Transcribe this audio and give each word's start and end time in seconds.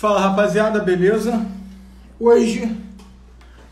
Fala 0.00 0.18
rapaziada, 0.18 0.80
beleza? 0.80 1.46
Hoje, 2.18 2.74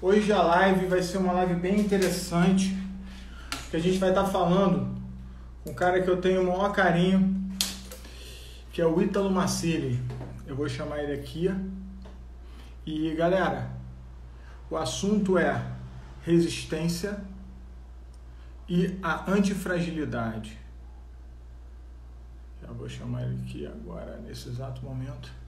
hoje 0.02 0.30
a 0.30 0.42
live 0.42 0.84
vai 0.84 1.00
ser 1.00 1.16
uma 1.16 1.32
live 1.32 1.54
bem 1.54 1.80
interessante, 1.80 2.76
que 3.70 3.76
a 3.78 3.80
gente 3.80 3.96
vai 3.96 4.10
estar 4.10 4.26
falando 4.26 4.94
com 5.64 5.70
um 5.70 5.74
cara 5.74 6.02
que 6.02 6.10
eu 6.10 6.20
tenho 6.20 6.42
o 6.42 6.46
maior 6.46 6.70
carinho, 6.70 7.50
que 8.70 8.82
é 8.82 8.84
o 8.84 9.00
Ítalo 9.00 9.30
Massili. 9.30 9.98
Eu 10.46 10.54
vou 10.54 10.68
chamar 10.68 11.02
ele 11.02 11.14
aqui. 11.14 11.48
E 12.84 13.14
galera, 13.14 13.70
o 14.68 14.76
assunto 14.76 15.38
é 15.38 15.64
resistência 16.26 17.24
e 18.68 18.98
a 19.02 19.30
antifragilidade. 19.32 20.58
Já 22.60 22.70
vou 22.70 22.86
chamar 22.86 23.22
ele 23.22 23.40
aqui 23.46 23.66
agora, 23.66 24.18
nesse 24.18 24.50
exato 24.50 24.84
momento. 24.84 25.47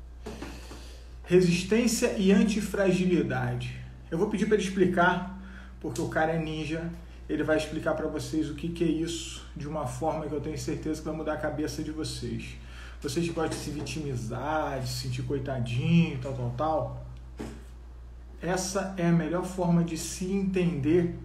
Resistência 1.30 2.14
e 2.18 2.32
antifragilidade. 2.32 3.72
Eu 4.10 4.18
vou 4.18 4.28
pedir 4.28 4.46
para 4.46 4.56
ele 4.56 4.64
explicar, 4.64 5.40
porque 5.80 6.00
o 6.00 6.08
cara 6.08 6.32
é 6.32 6.38
ninja. 6.40 6.90
Ele 7.28 7.44
vai 7.44 7.56
explicar 7.56 7.94
para 7.94 8.08
vocês 8.08 8.50
o 8.50 8.54
que, 8.54 8.68
que 8.70 8.82
é 8.82 8.88
isso 8.88 9.46
de 9.54 9.68
uma 9.68 9.86
forma 9.86 10.26
que 10.26 10.32
eu 10.32 10.40
tenho 10.40 10.58
certeza 10.58 10.98
que 10.98 11.06
vai 11.06 11.16
mudar 11.16 11.34
a 11.34 11.36
cabeça 11.36 11.84
de 11.84 11.92
vocês. 11.92 12.56
Vocês 13.00 13.24
que 13.24 13.32
gostam 13.32 13.56
de 13.56 13.64
se 13.64 13.70
vitimizar, 13.70 14.80
de 14.80 14.88
se 14.88 15.02
sentir 15.02 15.22
coitadinho, 15.22 16.18
tal, 16.20 16.32
tal, 16.32 16.54
tal. 16.56 17.06
Essa 18.42 18.92
é 18.96 19.06
a 19.06 19.12
melhor 19.12 19.44
forma 19.44 19.84
de 19.84 19.96
se 19.96 20.24
entender 20.32 21.16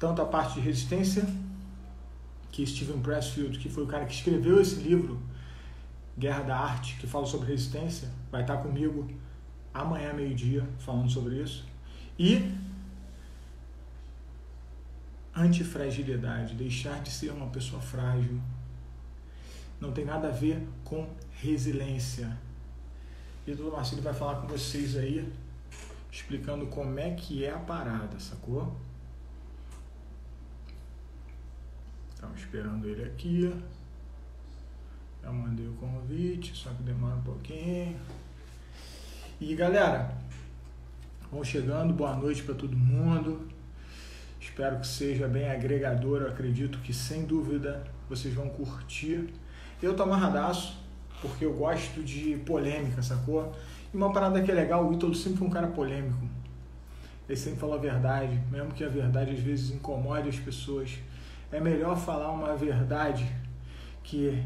tanto 0.00 0.20
a 0.20 0.26
parte 0.26 0.54
de 0.54 0.60
resistência, 0.62 1.24
que 2.50 2.66
Steven 2.66 2.98
Pressfield, 2.98 3.56
que 3.60 3.68
foi 3.68 3.84
o 3.84 3.86
cara 3.86 4.04
que 4.04 4.14
escreveu 4.14 4.60
esse 4.60 4.74
livro, 4.80 5.16
Guerra 6.18 6.42
da 6.42 6.56
Arte, 6.56 6.96
que 6.96 7.06
fala 7.06 7.24
sobre 7.26 7.48
resistência, 7.48 8.10
vai 8.30 8.42
estar 8.42 8.56
comigo 8.56 9.08
amanhã, 9.72 10.12
meio-dia, 10.12 10.68
falando 10.78 11.08
sobre 11.08 11.40
isso. 11.40 11.64
E 12.18 12.52
antifragilidade, 15.34 16.54
deixar 16.54 17.00
de 17.00 17.10
ser 17.10 17.30
uma 17.30 17.46
pessoa 17.48 17.80
frágil. 17.80 18.40
Não 19.80 19.92
tem 19.92 20.04
nada 20.04 20.26
a 20.26 20.32
ver 20.32 20.66
com 20.84 21.08
resiliência. 21.30 22.36
E 23.46 23.52
o 23.52 23.56
Dr. 23.56 23.70
Marcelo 23.70 24.02
vai 24.02 24.12
falar 24.12 24.40
com 24.40 24.48
vocês 24.48 24.96
aí, 24.96 25.32
explicando 26.10 26.66
como 26.66 26.98
é 26.98 27.12
que 27.12 27.44
é 27.44 27.52
a 27.52 27.58
parada, 27.58 28.18
sacou? 28.18 28.76
Estamos 32.12 32.40
esperando 32.40 32.88
ele 32.88 33.04
aqui. 33.04 33.54
Já 35.22 35.32
mandei 35.32 35.66
o 35.66 35.72
convite, 35.74 36.56
só 36.56 36.70
que 36.70 36.82
demora 36.82 37.16
um 37.16 37.22
pouquinho. 37.22 37.98
E 39.40 39.54
galera, 39.54 40.16
vão 41.30 41.44
chegando, 41.44 41.92
boa 41.92 42.14
noite 42.14 42.42
para 42.42 42.54
todo 42.54 42.76
mundo. 42.76 43.48
Espero 44.40 44.80
que 44.80 44.86
seja 44.86 45.28
bem 45.28 45.50
agregador. 45.50 46.22
Eu 46.22 46.28
acredito 46.28 46.78
que 46.78 46.92
sem 46.92 47.24
dúvida 47.24 47.84
vocês 48.08 48.32
vão 48.32 48.48
curtir. 48.48 49.28
Eu 49.82 49.94
tô 49.94 50.02
amarradaço, 50.04 50.78
porque 51.20 51.44
eu 51.44 51.52
gosto 51.52 52.02
de 52.02 52.36
polêmica, 52.38 53.02
sacou? 53.02 53.54
E 53.92 53.96
uma 53.96 54.12
parada 54.12 54.42
que 54.42 54.50
é 54.50 54.54
legal, 54.54 54.88
o 54.88 54.94
Ítalo 54.94 55.14
sempre 55.14 55.38
foi 55.38 55.46
um 55.48 55.50
cara 55.50 55.68
polêmico. 55.68 56.26
Ele 57.28 57.38
sempre 57.38 57.60
falou 57.60 57.74
a 57.74 57.78
verdade, 57.78 58.40
mesmo 58.50 58.72
que 58.72 58.82
a 58.82 58.88
verdade 58.88 59.32
às 59.32 59.38
vezes 59.38 59.70
incomode 59.70 60.28
as 60.28 60.38
pessoas. 60.38 60.98
É 61.52 61.60
melhor 61.60 61.96
falar 61.96 62.30
uma 62.30 62.56
verdade 62.56 63.30
que 64.02 64.42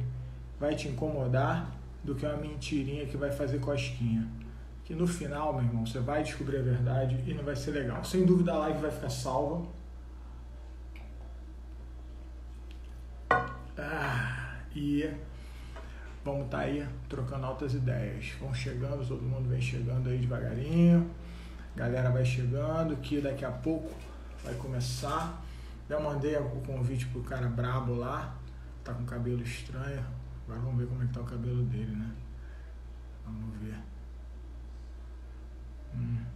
vai 0.63 0.77
te 0.77 0.87
incomodar 0.87 1.73
do 2.05 2.15
que 2.15 2.25
uma 2.25 2.37
mentirinha 2.37 3.05
que 3.05 3.17
vai 3.17 3.33
fazer 3.33 3.59
cosquinha. 3.59 4.29
Que 4.85 4.95
no 4.95 5.09
final, 5.09 5.53
meu 5.53 5.65
irmão, 5.65 5.85
você 5.85 5.99
vai 5.99 6.23
descobrir 6.23 6.59
a 6.59 6.63
verdade 6.63 7.19
e 7.27 7.35
não 7.35 7.43
vai 7.43 7.57
ser 7.57 7.73
legal. 7.73 8.05
Sem 8.05 8.25
dúvida 8.25 8.53
a 8.53 8.59
live 8.59 8.81
vai 8.81 8.91
ficar 8.93 9.11
salva. 9.11 9.67
Ah, 13.77 14.61
e 14.73 15.11
vamos 16.25 16.45
estar 16.45 16.59
tá 16.59 16.63
aí 16.63 16.87
trocando 17.09 17.45
altas 17.45 17.75
ideias. 17.75 18.31
Vão 18.39 18.55
chegando, 18.55 19.05
todo 19.05 19.21
mundo 19.21 19.49
vem 19.49 19.61
chegando 19.61 20.11
aí 20.11 20.19
devagarinho. 20.19 21.11
Galera 21.75 22.09
vai 22.11 22.25
chegando, 22.25 22.97
que 22.99 23.21
daqui 23.21 23.45
a 23.45 23.51
pouco 23.51 23.91
vai 24.45 24.55
começar. 24.55 25.45
Já 25.89 25.99
mandei 25.99 26.37
o 26.37 26.63
convite 26.65 27.07
pro 27.07 27.21
cara 27.23 27.49
brabo 27.49 27.97
lá, 27.97 28.37
tá 28.85 28.95
com 28.95 29.05
cabelo 29.05 29.43
estranho. 29.43 30.22
Agora 30.53 30.67
vamos 30.67 30.81
ver 30.81 30.87
como 30.87 31.03
é 31.03 31.07
que 31.07 31.13
tá 31.15 31.21
o 31.23 31.25
cabelo 31.25 31.65
dele, 31.65 31.97
né? 31.97 32.15
Vamos 33.25 33.59
ver. 33.59 33.79
Hum. 35.95 36.27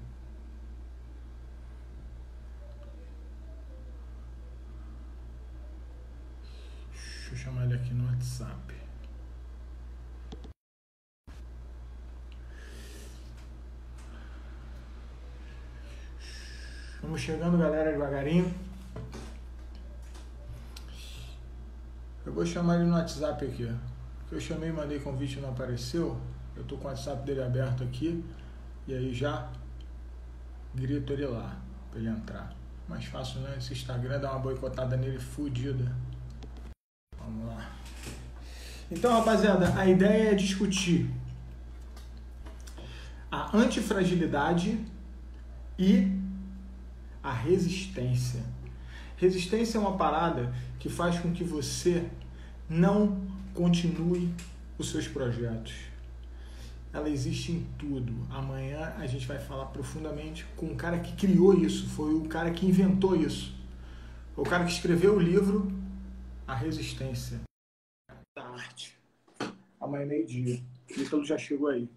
Deixa 6.92 7.30
eu 7.30 7.36
chamar 7.36 7.64
ele 7.66 7.74
aqui 7.74 7.92
no 7.92 8.06
WhatsApp. 8.06 8.74
Vamos 17.02 17.20
chegando, 17.20 17.58
galera, 17.58 17.92
devagarinho. 17.92 18.54
Eu 22.24 22.32
vou 22.32 22.46
chamar 22.46 22.76
ele 22.76 22.84
no 22.84 22.94
WhatsApp 22.94 23.44
aqui. 23.44 23.95
Eu 24.30 24.40
chamei, 24.40 24.72
mandei 24.72 24.98
convite 24.98 25.38
não 25.40 25.50
apareceu. 25.50 26.20
Eu 26.56 26.64
tô 26.64 26.76
com 26.76 26.84
o 26.84 26.86
WhatsApp 26.88 27.24
dele 27.24 27.42
aberto 27.42 27.84
aqui. 27.84 28.24
E 28.86 28.94
aí 28.94 29.14
já 29.14 29.50
grito 30.74 31.12
ele 31.12 31.26
lá 31.26 31.56
para 31.90 32.00
ele 32.00 32.08
entrar. 32.08 32.54
Mais 32.88 33.04
fácil, 33.04 33.40
né? 33.40 33.54
Esse 33.58 33.72
Instagram 33.72 34.20
dá 34.20 34.30
uma 34.30 34.40
boicotada 34.40 34.96
nele 34.96 35.18
fodida. 35.18 35.92
Vamos 37.18 37.46
lá. 37.46 37.70
Então, 38.90 39.12
rapaziada, 39.12 39.76
a 39.76 39.86
ideia 39.86 40.30
é 40.30 40.34
discutir 40.34 41.10
a 43.30 43.56
antifragilidade 43.56 44.78
e 45.76 46.16
a 47.22 47.32
resistência. 47.32 48.42
Resistência 49.16 49.78
é 49.78 49.80
uma 49.80 49.96
parada 49.96 50.54
que 50.78 50.88
faz 50.88 51.18
com 51.18 51.32
que 51.32 51.42
você 51.42 52.08
não 52.68 53.25
continue 53.56 54.32
os 54.78 54.90
seus 54.90 55.08
projetos. 55.08 55.74
Ela 56.92 57.08
existe 57.08 57.52
em 57.52 57.66
tudo. 57.78 58.12
Amanhã 58.30 58.94
a 58.98 59.06
gente 59.06 59.26
vai 59.26 59.38
falar 59.38 59.66
profundamente 59.66 60.46
com 60.56 60.66
o 60.66 60.76
cara 60.76 61.00
que 61.00 61.16
criou 61.16 61.54
isso, 61.54 61.88
foi 61.88 62.14
o 62.14 62.28
cara 62.28 62.50
que 62.50 62.66
inventou 62.66 63.16
isso. 63.16 63.56
O 64.36 64.42
cara 64.42 64.64
que 64.64 64.72
escreveu 64.72 65.16
o 65.16 65.18
livro 65.18 65.72
A 66.46 66.54
Resistência 66.54 67.40
da 68.36 68.44
Arte. 68.44 68.94
Amanhã 69.80 70.02
é 70.02 70.06
meio-dia. 70.06 70.62
Ítalo 70.88 71.24
já 71.24 71.38
chegou 71.38 71.68
aí. 71.68 71.88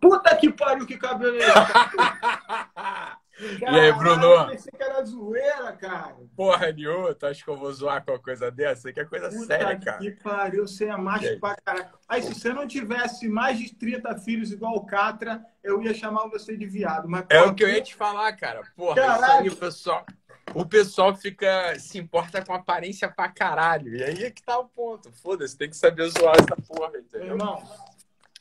Puta 0.00 0.36
que 0.36 0.52
pariu, 0.52 0.86
que 0.86 0.96
cabelo 0.96 1.36
é 1.36 1.38
esse? 1.38 3.17
E 3.60 3.64
aí, 3.64 3.92
Bruno? 3.92 4.24
Eu 4.24 4.46
pensei 4.48 4.72
que 4.72 4.82
era 4.82 5.04
zoeira, 5.04 5.72
cara. 5.72 6.16
Porra 6.36 6.72
nenhuma, 6.72 7.14
tu 7.14 7.26
acha 7.26 7.44
que 7.44 7.48
eu 7.50 7.56
vou 7.56 7.72
zoar 7.72 8.04
com 8.04 8.12
uma 8.12 8.18
coisa 8.18 8.50
dessa? 8.50 8.92
Que 8.92 9.00
é 9.00 9.04
coisa 9.04 9.28
Puta 9.28 9.46
séria, 9.46 9.78
cara. 9.78 9.98
que 9.98 10.10
pariu, 10.10 10.66
você 10.66 10.86
é 10.86 10.96
macho 10.96 11.38
pra 11.38 11.56
caralho. 11.56 11.88
Aí, 12.08 12.22
se 12.22 12.34
você 12.34 12.52
não 12.52 12.66
tivesse 12.66 13.28
mais 13.28 13.58
de 13.58 13.74
30 13.74 14.16
filhos 14.18 14.50
igual 14.50 14.74
o 14.74 14.84
Catra, 14.84 15.44
eu 15.62 15.82
ia 15.82 15.94
chamar 15.94 16.28
você 16.28 16.56
de 16.56 16.66
viado. 16.66 17.08
Mas, 17.08 17.24
é 17.28 17.42
o 17.42 17.54
que 17.54 17.64
eu 17.64 17.68
ia 17.68 17.82
te 17.82 17.94
falar, 17.94 18.32
cara. 18.36 18.62
Porra, 18.76 18.96
caralho. 18.96 19.22
isso 19.22 19.32
aí, 19.32 19.48
o 19.48 19.56
pessoal... 19.56 20.06
O 20.54 20.64
pessoal 20.64 21.14
fica, 21.14 21.78
se 21.78 21.98
importa 21.98 22.42
com 22.42 22.54
aparência 22.54 23.06
pra 23.08 23.28
caralho. 23.28 23.94
E 23.94 24.02
aí 24.02 24.24
é 24.24 24.30
que 24.30 24.42
tá 24.42 24.58
o 24.58 24.64
ponto. 24.64 25.12
Foda-se, 25.12 25.56
tem 25.56 25.68
que 25.68 25.76
saber 25.76 26.08
zoar 26.08 26.36
essa 26.38 26.56
porra, 26.66 26.98
entendeu? 26.98 27.28
Irmão, 27.28 27.62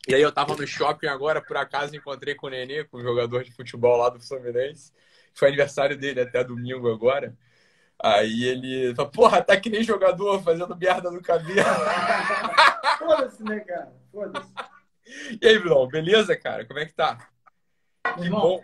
e 0.07 0.15
aí 0.15 0.21
eu 0.21 0.31
tava 0.31 0.55
no 0.55 0.65
shopping 0.65 1.07
agora, 1.07 1.41
por 1.41 1.57
acaso 1.57 1.95
encontrei 1.95 2.33
com 2.33 2.47
o 2.47 2.49
Nenê, 2.49 2.85
com 2.85 2.97
o 2.97 3.01
jogador 3.01 3.43
de 3.43 3.51
futebol 3.51 3.97
lá 3.97 4.09
do 4.09 4.21
Fluminense. 4.21 4.93
Foi 5.33 5.49
aniversário 5.49 5.97
dele 5.97 6.21
até 6.21 6.43
domingo 6.43 6.89
agora. 6.89 7.37
Aí 8.01 8.45
ele 8.45 8.95
falou, 8.95 9.11
porra, 9.11 9.41
tá 9.41 9.59
que 9.59 9.69
nem 9.69 9.83
jogador 9.83 10.41
fazendo 10.41 10.77
merda 10.77 11.11
no 11.11 11.21
cabelo. 11.21 11.59
Foda-se, 12.99 13.43
né, 13.43 13.59
cara? 13.59 13.93
Foda-se. 14.11 14.53
E 15.41 15.47
aí, 15.47 15.59
Bruno, 15.59 15.87
beleza, 15.87 16.37
cara? 16.37 16.65
Como 16.65 16.79
é 16.79 16.85
que 16.85 16.93
tá? 16.93 17.29
Que 18.15 18.23
Irmão, 18.23 18.41
bom. 18.41 18.61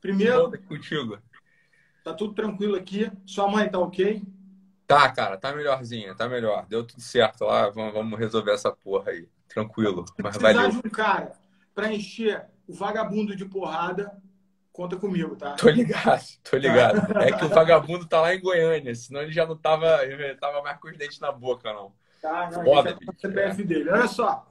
Primeiro, 0.00 0.50
que 0.52 0.58
bom 0.58 0.66
contigo. 0.68 1.18
Tá 2.02 2.14
tudo 2.14 2.34
tranquilo 2.34 2.76
aqui. 2.76 3.10
Sua 3.26 3.46
mãe 3.46 3.68
tá 3.68 3.78
ok? 3.78 4.22
Tá, 4.86 5.08
cara, 5.12 5.36
tá 5.36 5.54
melhorzinha, 5.54 6.14
tá 6.14 6.28
melhor. 6.28 6.66
Deu 6.66 6.84
tudo 6.84 7.02
certo 7.02 7.44
lá, 7.44 7.68
vamos, 7.68 7.92
vamos 7.92 8.18
resolver 8.18 8.52
essa 8.52 8.72
porra 8.72 9.10
aí. 9.10 9.28
Tranquilo. 9.50 10.04
Mas 10.22 10.36
precisar 10.36 10.52
valeu. 10.52 10.70
de 10.70 10.78
um 10.78 10.90
cara 10.90 11.32
para 11.74 11.92
encher 11.92 12.46
o 12.66 12.72
vagabundo 12.72 13.34
de 13.34 13.44
porrada, 13.44 14.16
conta 14.72 14.96
comigo, 14.96 15.34
tá? 15.34 15.54
Tô 15.54 15.68
ligado, 15.68 16.22
tô 16.48 16.56
ligado. 16.56 17.18
É 17.18 17.32
que 17.32 17.44
o 17.44 17.48
vagabundo 17.48 18.06
tá 18.06 18.20
lá 18.20 18.34
em 18.34 18.40
Goiânia, 18.40 18.94
senão 18.94 19.22
ele 19.22 19.32
já 19.32 19.44
não 19.44 19.56
tava, 19.56 20.04
ele 20.04 20.34
tava 20.36 20.62
mais 20.62 20.78
com 20.78 20.88
os 20.88 20.96
dentes 20.96 21.18
na 21.18 21.32
boca, 21.32 21.72
não. 21.72 21.92
Tá, 22.22 22.50
não, 22.50 22.64
Foda, 22.64 22.96
CPF 23.18 23.62
é. 23.62 23.64
dele. 23.64 23.90
Olha 23.90 24.06
só. 24.06 24.46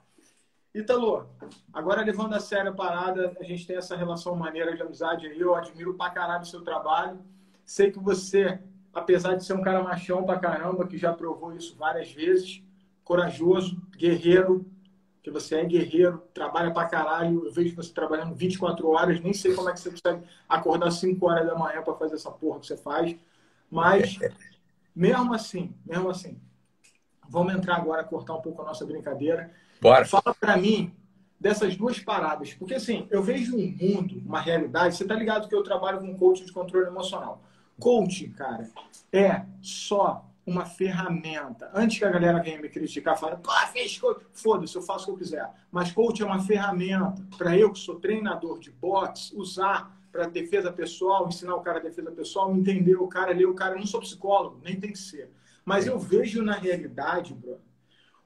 Italo, 0.73 1.27
agora 1.73 2.03
levando 2.03 2.33
a 2.33 2.39
sério 2.39 2.71
a 2.71 2.75
parada, 2.75 3.35
a 3.39 3.43
gente 3.43 3.65
tem 3.65 3.77
essa 3.77 3.95
relação 3.95 4.35
maneira 4.35 4.75
de 4.75 4.81
amizade 4.81 5.25
aí, 5.25 5.39
eu 5.39 5.55
admiro 5.55 5.95
pra 5.95 6.11
caralho 6.11 6.43
o 6.43 6.45
seu 6.45 6.61
trabalho. 6.61 7.19
Sei 7.65 7.91
que 7.91 7.99
você, 7.99 8.59
apesar 8.93 9.35
de 9.35 9.45
ser 9.45 9.53
um 9.53 9.61
cara 9.61 9.81
machão 9.81 10.23
pra 10.23 10.39
caramba, 10.39 10.87
que 10.87 10.97
já 10.97 11.13
provou 11.13 11.53
isso 11.55 11.75
várias 11.75 12.11
vezes, 12.11 12.61
corajoso, 13.03 13.81
guerreiro, 13.95 14.65
que 15.21 15.29
você 15.29 15.55
é 15.55 15.65
guerreiro, 15.65 16.23
trabalha 16.33 16.71
pra 16.71 16.85
caralho. 16.85 17.45
Eu 17.45 17.51
vejo 17.51 17.75
você 17.75 17.93
trabalhando 17.93 18.33
24 18.33 18.87
horas, 18.89 19.21
nem 19.21 19.33
sei 19.33 19.53
como 19.53 19.69
é 19.69 19.73
que 19.73 19.79
você 19.79 19.91
consegue 19.91 20.23
acordar 20.47 20.91
5 20.91 21.25
horas 21.25 21.45
da 21.47 21.55
manhã 21.55 21.81
para 21.81 21.93
fazer 21.95 22.15
essa 22.15 22.31
porra 22.31 22.59
que 22.59 22.67
você 22.67 22.77
faz. 22.77 23.15
Mas, 23.69 24.17
mesmo 24.95 25.33
assim, 25.33 25.73
mesmo 25.85 26.09
assim, 26.09 26.39
vamos 27.27 27.53
entrar 27.53 27.75
agora, 27.75 28.03
cortar 28.03 28.35
um 28.35 28.41
pouco 28.41 28.61
a 28.61 28.65
nossa 28.65 28.85
brincadeira. 28.85 29.51
Bora. 29.81 30.05
Fala 30.05 30.33
para 30.39 30.57
mim 30.57 30.93
dessas 31.39 31.75
duas 31.75 31.99
paradas. 31.99 32.53
Porque, 32.53 32.75
assim, 32.75 33.07
eu 33.09 33.21
vejo 33.21 33.55
um 33.55 33.75
mundo, 33.79 34.21
uma 34.25 34.39
realidade. 34.39 34.95
Você 34.95 35.05
tá 35.05 35.15
ligado 35.15 35.47
que 35.47 35.55
eu 35.55 35.63
trabalho 35.63 35.99
com 35.99 36.17
coach 36.17 36.45
de 36.45 36.51
controle 36.51 36.87
emocional. 36.87 37.41
Coaching, 37.79 38.31
cara, 38.31 38.69
é 39.11 39.45
só 39.61 40.28
uma 40.45 40.65
ferramenta. 40.65 41.69
Antes 41.73 41.99
que 41.99 42.05
a 42.05 42.09
galera 42.09 42.41
venha 42.41 42.59
me 42.59 42.69
criticar, 42.69 43.17
falando, 43.17 43.41
pô, 43.41 43.51
fez 43.71 43.97
coach. 43.97 44.25
Foda-se, 44.33 44.75
eu 44.75 44.81
faço 44.81 45.03
o 45.03 45.05
que 45.05 45.11
eu 45.11 45.17
quiser. 45.17 45.49
Mas 45.71 45.91
coach 45.91 46.21
é 46.21 46.25
uma 46.25 46.41
ferramenta 46.41 47.15
para 47.37 47.57
eu, 47.57 47.71
que 47.71 47.79
sou 47.79 47.99
treinador 47.99 48.59
de 48.59 48.71
boxe, 48.71 49.35
usar 49.35 49.95
para 50.11 50.27
defesa 50.27 50.71
pessoal, 50.71 51.27
ensinar 51.27 51.55
o 51.55 51.61
cara 51.61 51.79
a 51.79 51.83
defesa 51.83 52.11
pessoal, 52.11 52.55
entender 52.55 52.95
o 52.95 53.07
cara, 53.07 53.31
ler 53.31 53.47
o 53.47 53.53
cara. 53.53 53.75
Eu 53.75 53.79
não 53.79 53.85
sou 53.85 53.99
psicólogo, 53.99 54.59
nem 54.63 54.79
tem 54.79 54.91
que 54.91 54.97
ser. 54.97 55.31
Mas 55.63 55.85
eu 55.85 55.99
vejo 55.99 56.41
na 56.41 56.55
realidade, 56.55 57.33
bro, 57.33 57.59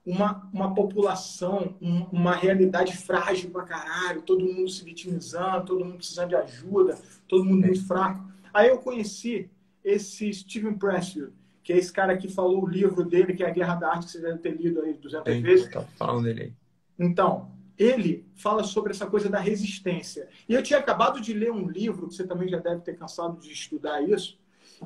uma, 0.05 0.49
uma 0.53 0.73
população, 0.73 1.75
um, 1.81 2.03
uma 2.11 2.33
realidade 2.35 2.95
frágil 2.95 3.49
pra 3.51 3.63
caralho, 3.63 4.21
todo 4.21 4.45
mundo 4.45 4.69
se 4.69 4.83
vitimizando, 4.83 5.65
todo 5.65 5.85
mundo 5.85 5.97
precisando 5.97 6.29
de 6.29 6.35
ajuda, 6.35 6.97
todo 7.27 7.45
mundo 7.45 7.65
muito 7.65 7.85
fraco. 7.85 8.25
Aí 8.53 8.69
eu 8.69 8.77
conheci 8.79 9.49
esse 9.83 10.33
Steven 10.33 10.73
Pressfield, 10.77 11.33
que 11.63 11.71
é 11.71 11.77
esse 11.77 11.91
cara 11.91 12.17
que 12.17 12.27
falou 12.27 12.63
o 12.63 12.67
livro 12.67 13.05
dele, 13.05 13.33
que 13.33 13.43
é 13.43 13.47
a 13.47 13.53
Guerra 13.53 13.75
da 13.75 13.89
Arte, 13.89 14.05
que 14.05 14.11
você 14.11 14.21
deve 14.21 14.39
ter 14.39 14.55
lido 14.55 14.81
aí 14.81 14.93
200 14.93 15.33
Sim, 15.33 15.41
vezes. 15.41 15.71
Tá 15.71 15.81
falando 15.97 16.23
dele 16.25 16.41
aí. 16.41 16.53
Então, 16.99 17.51
ele 17.77 18.25
fala 18.35 18.63
sobre 18.63 18.91
essa 18.91 19.05
coisa 19.07 19.29
da 19.29 19.39
resistência. 19.39 20.27
E 20.47 20.53
eu 20.53 20.61
tinha 20.61 20.79
acabado 20.79 21.21
de 21.21 21.33
ler 21.33 21.51
um 21.51 21.67
livro, 21.67 22.07
que 22.07 22.15
você 22.15 22.27
também 22.27 22.49
já 22.49 22.59
deve 22.59 22.81
ter 22.81 22.95
cansado 22.95 23.39
de 23.39 23.51
estudar 23.51 24.01
isso, 24.01 24.37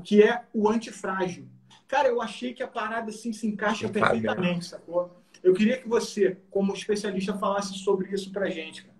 que 0.03 0.21
é 0.21 0.44
O 0.53 0.69
Antifrágil. 0.69 1.47
Cara, 1.88 2.07
eu 2.07 2.21
achei 2.21 2.53
que 2.53 2.62
a 2.62 2.68
parada 2.68 3.09
assim 3.09 3.33
se 3.33 3.47
encaixa 3.47 3.89
perfeitamente, 3.89 4.65
sacou? 4.65 5.21
Eu 5.44 5.53
queria 5.53 5.77
que 5.77 5.88
você, 5.88 6.38
como 6.50 6.73
especialista, 6.73 7.38
falasse 7.38 7.73
sobre 7.80 8.13
isso 8.13 8.31
pra 8.31 8.50
gente, 8.50 8.83
cara. 8.83 8.97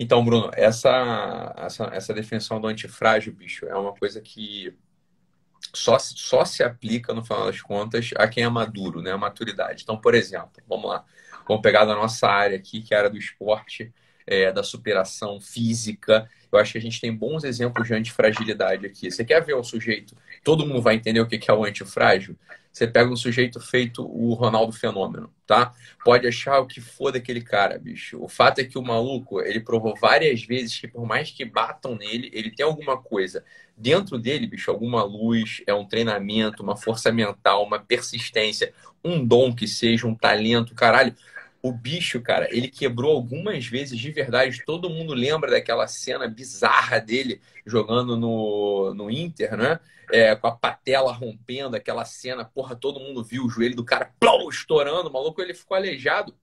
Então, 0.00 0.24
Bruno, 0.24 0.50
essa, 0.54 1.54
essa, 1.58 1.84
essa 1.92 2.14
definição 2.14 2.60
do 2.60 2.66
antifrágil, 2.66 3.32
bicho, 3.32 3.66
é 3.66 3.76
uma 3.76 3.92
coisa 3.92 4.20
que 4.20 4.74
só, 5.72 5.98
só 5.98 6.44
se 6.44 6.62
aplica, 6.62 7.14
no 7.14 7.24
final 7.24 7.46
das 7.46 7.60
contas, 7.60 8.10
a 8.16 8.28
quem 8.28 8.44
é 8.44 8.48
maduro, 8.48 9.00
né? 9.00 9.12
A 9.12 9.18
maturidade. 9.18 9.82
Então, 9.82 9.96
por 9.96 10.14
exemplo, 10.14 10.62
vamos 10.68 10.90
lá. 10.90 11.04
Vamos 11.46 11.62
pegar 11.62 11.84
da 11.84 11.94
nossa 11.94 12.28
área 12.28 12.56
aqui, 12.56 12.82
que 12.82 12.94
é 12.94 12.96
a 12.96 13.00
área 13.00 13.10
do 13.10 13.18
esporte, 13.18 13.92
é, 14.26 14.52
da 14.52 14.62
superação 14.62 15.40
física. 15.40 16.28
Eu 16.50 16.58
acho 16.58 16.72
que 16.72 16.78
a 16.78 16.80
gente 16.82 17.00
tem 17.00 17.14
bons 17.14 17.44
exemplos 17.44 17.86
de 17.86 17.94
antifragilidade 17.94 18.86
aqui. 18.86 19.10
Você 19.10 19.24
quer 19.24 19.42
ver 19.42 19.56
um 19.56 19.64
sujeito, 19.64 20.16
todo 20.44 20.66
mundo 20.66 20.82
vai 20.82 20.94
entender 20.94 21.20
o 21.20 21.26
que 21.26 21.50
é 21.50 21.54
o 21.54 21.64
antifrágil? 21.64 22.36
Você 22.72 22.86
pega 22.86 23.10
um 23.10 23.16
sujeito 23.16 23.60
feito 23.60 24.02
o 24.02 24.32
Ronaldo 24.32 24.72
Fenômeno, 24.72 25.30
tá? 25.46 25.74
Pode 26.02 26.26
achar 26.26 26.58
o 26.58 26.66
que 26.66 26.80
for 26.80 27.12
daquele 27.12 27.42
cara, 27.42 27.78
bicho. 27.78 28.22
O 28.22 28.28
fato 28.28 28.60
é 28.60 28.64
que 28.64 28.78
o 28.78 28.82
maluco, 28.82 29.42
ele 29.42 29.60
provou 29.60 29.94
várias 29.94 30.42
vezes 30.42 30.78
que 30.78 30.88
por 30.88 31.06
mais 31.06 31.30
que 31.30 31.44
batam 31.44 31.94
nele, 31.94 32.30
ele 32.32 32.50
tem 32.50 32.64
alguma 32.64 32.96
coisa 32.96 33.44
dentro 33.76 34.18
dele, 34.18 34.46
bicho, 34.46 34.70
alguma 34.70 35.02
luz, 35.02 35.62
é 35.66 35.74
um 35.74 35.86
treinamento, 35.86 36.62
uma 36.62 36.76
força 36.76 37.10
mental, 37.12 37.64
uma 37.64 37.78
persistência, 37.78 38.72
um 39.04 39.24
dom 39.24 39.54
que 39.54 39.66
seja, 39.66 40.06
um 40.06 40.14
talento, 40.14 40.74
caralho. 40.74 41.14
O 41.62 41.72
bicho, 41.72 42.20
cara, 42.20 42.48
ele 42.50 42.68
quebrou 42.68 43.14
algumas 43.14 43.66
vezes 43.66 43.98
de 43.98 44.10
verdade. 44.10 44.64
Todo 44.66 44.90
mundo 44.90 45.14
lembra 45.14 45.50
daquela 45.50 45.86
cena 45.86 46.26
bizarra 46.26 46.98
dele 46.98 47.40
jogando 47.64 48.16
no, 48.16 48.92
no 48.94 49.10
Inter, 49.10 49.56
né? 49.56 49.78
é, 50.12 50.36
com 50.36 50.46
a 50.46 50.52
patela 50.52 51.10
rompendo, 51.10 51.74
aquela 51.74 52.04
cena, 52.04 52.44
porra, 52.44 52.76
todo 52.76 53.00
mundo 53.00 53.24
viu 53.24 53.44
o 53.44 53.48
joelho 53.48 53.74
do 53.74 53.84
cara 53.84 54.12
estourando, 54.50 55.08
o 55.08 55.12
maluco 55.12 55.40
ele 55.40 55.54
ficou 55.54 55.76
aleijado. 55.76 56.34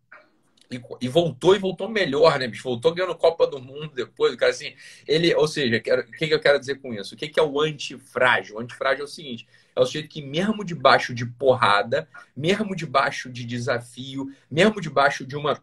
E, 0.72 0.80
e, 1.02 1.08
voltou 1.08 1.56
e 1.56 1.60
voltou 1.60 1.90
melhor, 1.90 2.38
né, 2.38 2.48
bicho? 2.48 2.64
Voltou 2.64 2.94
ganhando 2.94 3.16
Copa 3.16 3.48
do 3.48 3.60
Mundo 3.60 3.92
depois. 3.96 4.34
O 4.34 4.38
cara, 4.38 4.52
assim, 4.52 4.76
ele, 5.08 5.34
ou 5.34 5.48
seja, 5.48 5.78
o 5.78 5.82
que, 5.82 6.28
que 6.28 6.34
eu 6.34 6.40
quero 6.40 6.60
dizer 6.60 6.76
com 6.76 6.94
isso? 6.94 7.16
O 7.16 7.18
que, 7.18 7.28
que 7.28 7.40
é 7.40 7.44
o 7.44 7.60
antifrágil? 7.60 8.58
O 8.58 8.60
antifrágil 8.60 9.02
é 9.02 9.06
o 9.06 9.08
seguinte: 9.08 9.48
é 9.76 9.80
o 9.80 9.86
sujeito 9.86 10.10
que, 10.10 10.22
mesmo 10.22 10.64
debaixo 10.64 11.14
de 11.14 11.26
porrada, 11.26 12.08
mesmo 12.38 12.76
debaixo 12.76 13.32
de 13.32 13.44
desafio, 13.46 14.32
mesmo 14.50 14.80
debaixo 14.80 15.26
de 15.26 15.36
uma 15.36 15.60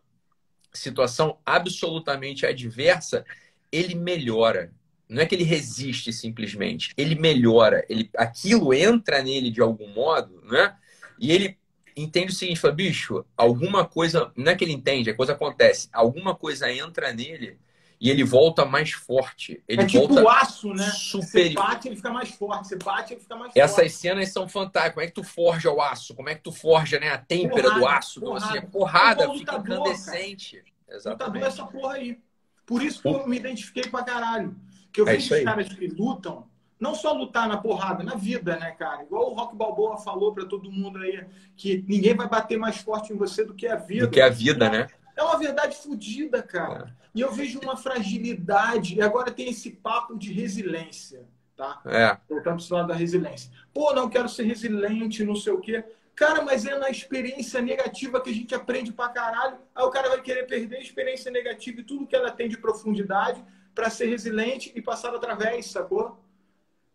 situação 0.72 1.38
absolutamente 1.46 2.44
adversa, 2.44 3.24
ele 3.70 3.94
melhora. 3.94 4.72
Não 5.08 5.22
é 5.22 5.26
que 5.26 5.36
ele 5.36 5.44
resiste 5.44 6.12
simplesmente, 6.12 6.92
ele 6.96 7.14
melhora, 7.14 7.86
ele, 7.88 8.10
aquilo 8.16 8.74
entra 8.74 9.22
nele 9.22 9.52
de 9.52 9.60
algum 9.60 9.86
modo, 9.86 10.42
né? 10.44 10.76
E 11.18 11.30
ele 11.30 11.56
entende 11.96 12.32
o 12.32 12.34
seguinte, 12.34 12.60
fala, 12.60 12.74
bicho, 12.74 13.24
alguma 13.36 13.84
coisa, 13.84 14.30
não 14.36 14.52
é 14.52 14.54
que 14.54 14.64
ele 14.64 14.72
entende, 14.72 15.10
a 15.10 15.14
coisa 15.14 15.32
acontece, 15.32 15.88
alguma 15.92 16.34
coisa 16.34 16.70
entra 16.70 17.12
nele 17.12 17.58
e 18.00 18.10
ele 18.10 18.22
volta 18.22 18.64
mais 18.64 18.92
forte. 18.92 19.62
Ele 19.66 19.82
é 19.82 19.86
tipo 19.86 20.06
volta 20.06 20.22
o 20.22 20.28
aço, 20.28 20.74
né? 20.74 20.84
Superior. 20.90 21.64
Você 21.64 21.68
bate, 21.68 21.88
ele 21.88 21.96
fica 21.96 22.10
mais 22.10 22.30
forte. 22.30 22.68
Você 22.68 22.76
bate, 22.76 23.14
ele 23.14 23.20
fica 23.20 23.36
mais 23.36 23.56
Essas 23.56 23.76
forte. 23.76 23.86
Essas 23.86 23.98
cenas 23.98 24.32
são 24.32 24.48
fantásticas. 24.48 24.94
Como 24.94 25.04
é 25.04 25.06
que 25.06 25.14
tu 25.14 25.24
forja 25.24 25.70
o 25.70 25.80
aço? 25.80 26.14
Como 26.14 26.28
é 26.28 26.34
que 26.34 26.42
tu 26.42 26.52
forja 26.52 27.00
né, 27.00 27.08
a 27.08 27.18
têmpera 27.18 27.62
porrada, 27.62 27.80
do 27.80 27.88
aço? 27.88 28.20
Porrada, 28.20 28.44
então, 28.44 28.50
assim, 28.50 28.58
a 28.58 28.70
porrada 28.70 29.32
fica 29.32 29.56
incandescente. 29.56 30.62
Exatamente. 30.88 31.26
Lutador 31.26 31.42
é 31.42 31.46
essa 31.46 31.66
porra 31.66 31.94
aí. 31.94 32.18
Por 32.66 32.82
isso 32.82 33.00
que 33.00 33.08
eu 33.08 33.26
me 33.26 33.36
identifiquei 33.36 33.84
pra 33.84 34.02
caralho. 34.02 34.54
Que 34.92 35.00
eu 35.00 35.08
é 35.08 35.12
vejo 35.12 35.34
os 35.34 35.44
caras 35.44 35.68
que 35.72 35.86
lutam, 35.88 36.46
não 36.78 36.94
só 36.94 37.12
lutar 37.12 37.48
na 37.48 37.56
porrada, 37.56 38.04
na 38.04 38.14
vida, 38.14 38.56
né, 38.56 38.70
cara? 38.72 39.02
Igual 39.02 39.30
o 39.30 39.34
Rock 39.34 39.56
Balboa 39.56 39.96
falou 39.96 40.32
para 40.34 40.44
todo 40.44 40.70
mundo 40.70 40.98
aí, 40.98 41.24
que 41.56 41.84
ninguém 41.88 42.14
vai 42.14 42.28
bater 42.28 42.58
mais 42.58 42.76
forte 42.78 43.12
em 43.12 43.16
você 43.16 43.44
do 43.44 43.54
que 43.54 43.66
a 43.66 43.76
vida. 43.76 44.06
Do 44.06 44.10
que 44.10 44.20
a 44.20 44.28
vida, 44.28 44.68
né? 44.68 44.86
É 45.16 45.22
uma 45.22 45.38
verdade 45.38 45.76
fodida, 45.76 46.42
cara. 46.42 46.94
É. 47.02 47.06
E 47.14 47.20
eu 47.22 47.32
vejo 47.32 47.58
uma 47.60 47.76
fragilidade. 47.76 48.96
E 48.96 49.02
agora 49.02 49.30
tem 49.30 49.48
esse 49.48 49.70
papo 49.70 50.18
de 50.18 50.30
resiliência, 50.32 51.24
tá? 51.56 51.80
É. 51.86 52.18
Voltando 52.28 52.62
para 52.62 52.76
lado 52.76 52.88
da 52.88 52.94
resiliência. 52.94 53.50
Pô, 53.72 53.94
não 53.94 54.10
quero 54.10 54.28
ser 54.28 54.42
resiliente, 54.42 55.24
não 55.24 55.34
sei 55.34 55.54
o 55.54 55.60
quê. 55.60 55.82
Cara, 56.14 56.42
mas 56.42 56.66
é 56.66 56.78
na 56.78 56.90
experiência 56.90 57.60
negativa 57.60 58.20
que 58.20 58.30
a 58.30 58.34
gente 58.34 58.54
aprende 58.54 58.92
pra 58.92 59.08
caralho. 59.08 59.56
Aí 59.74 59.84
o 59.84 59.90
cara 59.90 60.10
vai 60.10 60.20
querer 60.20 60.46
perder 60.46 60.76
a 60.76 60.80
experiência 60.80 61.30
negativa 61.30 61.80
e 61.80 61.84
tudo 61.84 62.06
que 62.06 62.16
ela 62.16 62.30
tem 62.30 62.48
de 62.48 62.58
profundidade 62.58 63.42
para 63.74 63.88
ser 63.90 64.06
resiliente 64.06 64.72
e 64.74 64.80
passar 64.80 65.14
através, 65.14 65.66
sacou? 65.66 66.18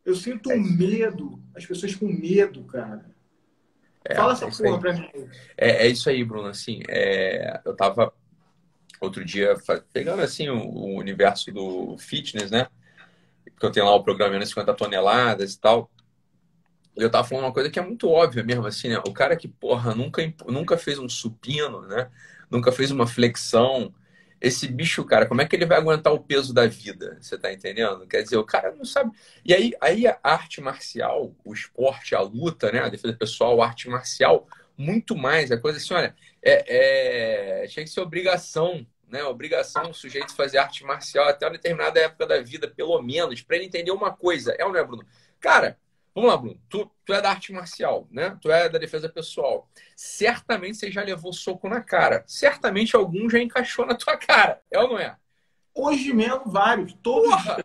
Eu 0.05 0.15
sinto 0.15 0.51
é 0.51 0.58
medo, 0.58 1.41
as 1.55 1.65
pessoas 1.65 1.96
com 1.96 2.08
medo, 2.08 2.63
cara. 2.63 3.05
É, 4.03 4.15
Fala 4.15 4.34
essa 4.34 4.46
é 4.46 4.51
porra 4.51 4.79
pra 4.79 4.93
mim. 4.93 5.10
É, 5.58 5.86
é, 5.86 5.88
isso 5.88 6.10
aí, 6.10 6.24
Bruno. 6.24 6.48
Assim, 6.48 6.81
é, 6.88 7.62
eu 7.63 7.75
tava 7.75 8.12
outro 9.00 9.24
dia 9.24 9.55
pegando 9.91 10.22
assim 10.22 10.50
o, 10.50 10.60
o, 10.60 10.98
universo 10.98 11.51
do 11.51 11.98
fitness, 11.98 12.51
né? 12.51 12.67
Porque 13.46 13.65
eu 13.65 13.72
tenho 13.72 13.86
lá 13.86 13.96
o 13.96 14.03
programa 14.03 14.43
50 14.43 14.74
toneladas 14.74 15.53
e 15.53 15.60
tal. 15.60 15.89
E 16.98 17.01
eu 17.01 17.10
tava 17.10 17.27
falando 17.27 17.46
uma 17.46 17.53
coisa 17.53 17.70
que 17.70 17.79
é 17.79 17.81
muito 17.81 18.10
óbvia 18.10 18.43
mesmo, 18.43 18.65
assim, 18.65 18.89
né? 18.89 19.00
O 19.08 19.13
cara 19.13 19.36
que, 19.36 19.48
porra, 19.48 19.96
nunca, 19.96 20.22
nunca 20.48 20.77
fez 20.77 21.00
um 21.00 21.08
supino, 21.08 21.81
né? 21.84 22.10
Nunca 22.50 22.72
fez 22.72 22.91
uma 22.91 23.08
flexão, 23.08 23.93
esse 24.41 24.67
bicho, 24.67 25.05
cara, 25.05 25.27
como 25.27 25.41
é 25.41 25.45
que 25.45 25.55
ele 25.55 25.67
vai 25.67 25.77
aguentar 25.77 26.12
o 26.12 26.19
peso 26.19 26.51
da 26.51 26.65
vida? 26.65 27.15
Você 27.21 27.38
tá 27.38 27.53
entendendo? 27.53 28.07
Quer 28.07 28.24
dizer, 28.24 28.38
o 28.38 28.43
cara 28.43 28.71
não 28.71 28.83
sabe. 28.83 29.12
E 29.45 29.53
aí, 29.53 29.71
aí 29.79 30.07
a 30.07 30.17
arte 30.24 30.60
marcial, 30.60 31.36
o 31.45 31.53
esporte, 31.53 32.15
a 32.15 32.21
luta, 32.21 32.71
né? 32.71 32.79
A 32.79 32.89
defesa 32.89 33.15
pessoal, 33.15 33.62
a 33.62 33.67
arte 33.67 33.88
marcial, 33.88 34.48
muito 34.75 35.15
mais. 35.15 35.51
A 35.51 35.60
coisa 35.60 35.77
assim, 35.77 35.93
olha, 35.93 36.15
é, 36.41 37.63
é... 37.63 37.67
tinha 37.67 37.86
que 37.86 37.91
ser 37.91 38.01
obrigação, 38.01 38.86
né? 39.07 39.24
Obrigação 39.24 39.91
o 39.91 39.93
sujeito 39.93 40.33
fazer 40.36 40.57
arte 40.57 40.83
marcial 40.83 41.27
até 41.27 41.45
uma 41.45 41.51
determinada 41.51 42.00
época 42.00 42.25
da 42.25 42.41
vida, 42.41 42.67
pelo 42.67 43.00
menos, 43.00 43.43
para 43.43 43.57
ele 43.57 43.65
entender 43.65 43.91
uma 43.91 44.12
coisa. 44.12 44.55
É 44.57 44.65
ou 44.65 44.71
não 44.71 44.79
é, 44.79 44.83
Bruno? 44.83 45.05
Cara, 45.39 45.77
Vamos 46.13 46.30
lá, 46.30 46.38
Bruno. 46.38 46.62
Tu, 46.70 46.91
tu 47.06 47.13
é 47.13 47.22
da 47.22 47.30
arte 47.30 47.53
marcial, 47.53 48.08
né? 48.12 48.38
Tu 48.41 48.51
é 48.51 48.68
da 48.68 48.77
defesa 48.77 49.08
pessoal. 49.08 49.70
Certamente 49.96 50.77
você 50.77 50.91
já 50.91 51.01
levou 51.01 51.32
soco 51.32 51.70
na 51.70 51.82
cara. 51.82 52.24
Certamente 52.27 52.96
algum 52.96 53.30
já 53.30 53.39
encaixou 53.39 53.86
na 53.86 53.96
tua 53.96 54.18
cara. 54.18 54.62
É 54.70 54.80
ou 54.80 54.89
não 54.89 55.00
é? 55.00 55.15
Hoje 55.74 56.13
mesmo, 56.13 56.44
vários. 56.46 56.94
Todos. 57.01 57.30
Porra! 57.30 57.63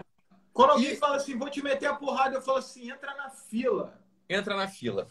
Quando 0.52 0.70
alguém 0.70 0.92
e... 0.92 0.96
fala 0.96 1.16
assim, 1.16 1.36
vou 1.36 1.50
te 1.50 1.62
meter 1.62 1.86
a 1.86 1.94
porrada, 1.94 2.36
eu 2.36 2.42
falo 2.42 2.58
assim, 2.58 2.90
entra 2.90 3.14
na 3.14 3.30
fila. 3.30 4.00
Entra 4.28 4.56
na 4.56 4.68
fila. 4.68 5.08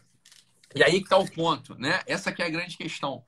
E 0.73 0.83
aí 0.83 1.03
que 1.03 1.09
tá 1.09 1.17
o 1.17 1.29
ponto, 1.29 1.75
né? 1.75 2.01
Essa 2.07 2.31
que 2.31 2.41
é 2.41 2.45
a 2.45 2.49
grande 2.49 2.77
questão. 2.77 3.23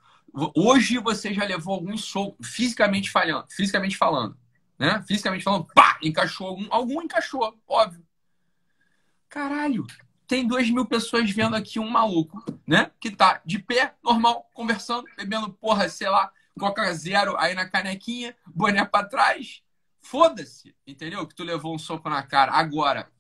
Hoje 0.55 0.97
você 0.99 1.33
já 1.33 1.43
levou 1.43 1.75
algum 1.75 1.97
soco, 1.97 2.43
fisicamente 2.43 3.11
falhando, 3.11 3.45
fisicamente 3.49 3.97
falando, 3.97 4.37
né? 4.79 5.03
Fisicamente 5.07 5.43
falando, 5.43 5.67
pá, 5.73 5.97
encaixou 6.01 6.47
algum, 6.47 6.67
algum 6.69 7.01
encaixou, 7.01 7.57
óbvio. 7.67 8.06
Caralho, 9.37 9.85
tem 10.27 10.47
duas 10.47 10.67
mil 10.67 10.83
pessoas 10.83 11.29
vendo 11.29 11.55
aqui 11.55 11.79
um 11.79 11.87
maluco, 11.87 12.43
né? 12.65 12.89
Que 12.99 13.11
tá 13.11 13.39
de 13.45 13.59
pé, 13.59 13.93
normal, 14.03 14.49
conversando, 14.51 15.05
bebendo, 15.15 15.53
porra, 15.53 15.87
sei 15.89 16.09
lá, 16.09 16.31
Coca 16.57 16.91
Zero 16.95 17.37
aí 17.37 17.53
na 17.53 17.69
canequinha, 17.69 18.35
boné 18.47 18.83
pra 18.83 19.03
trás, 19.03 19.61
Foda-se, 20.01 20.73
entendeu? 20.87 21.27
Que 21.27 21.35
tu 21.35 21.43
levou 21.43 21.75
um 21.75 21.77
soco 21.77 22.09
na 22.09 22.23
cara. 22.23 22.51
Agora, 22.53 23.11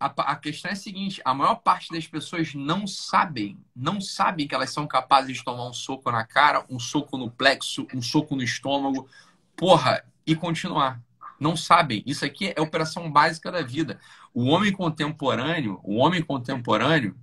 a, 0.00 0.06
a, 0.06 0.34
questão 0.34 0.70
é 0.70 0.72
a 0.74 0.76
seguinte: 0.76 1.22
a 1.24 1.32
maior 1.32 1.54
parte 1.54 1.92
das 1.92 2.08
pessoas 2.08 2.52
não 2.52 2.84
sabem, 2.84 3.56
não 3.76 4.00
sabem 4.00 4.48
que 4.48 4.56
elas 4.56 4.70
são 4.70 4.88
capazes 4.88 5.36
de 5.36 5.44
tomar 5.44 5.68
um 5.68 5.72
soco 5.72 6.10
na 6.10 6.24
cara, 6.24 6.64
um 6.68 6.80
soco 6.80 7.16
no 7.16 7.30
plexo, 7.30 7.86
um 7.94 8.02
soco 8.02 8.34
no 8.34 8.42
estômago, 8.42 9.08
porra, 9.54 10.04
e 10.26 10.34
continuar. 10.34 11.00
Não 11.38 11.56
sabem. 11.56 12.02
Isso 12.06 12.24
aqui 12.24 12.48
é 12.48 12.54
a 12.56 12.62
operação 12.62 13.10
básica 13.10 13.50
da 13.50 13.62
vida. 13.62 13.98
O 14.32 14.44
homem 14.44 14.72
contemporâneo, 14.72 15.80
o 15.82 15.96
homem 15.96 16.22
contemporâneo, 16.22 17.16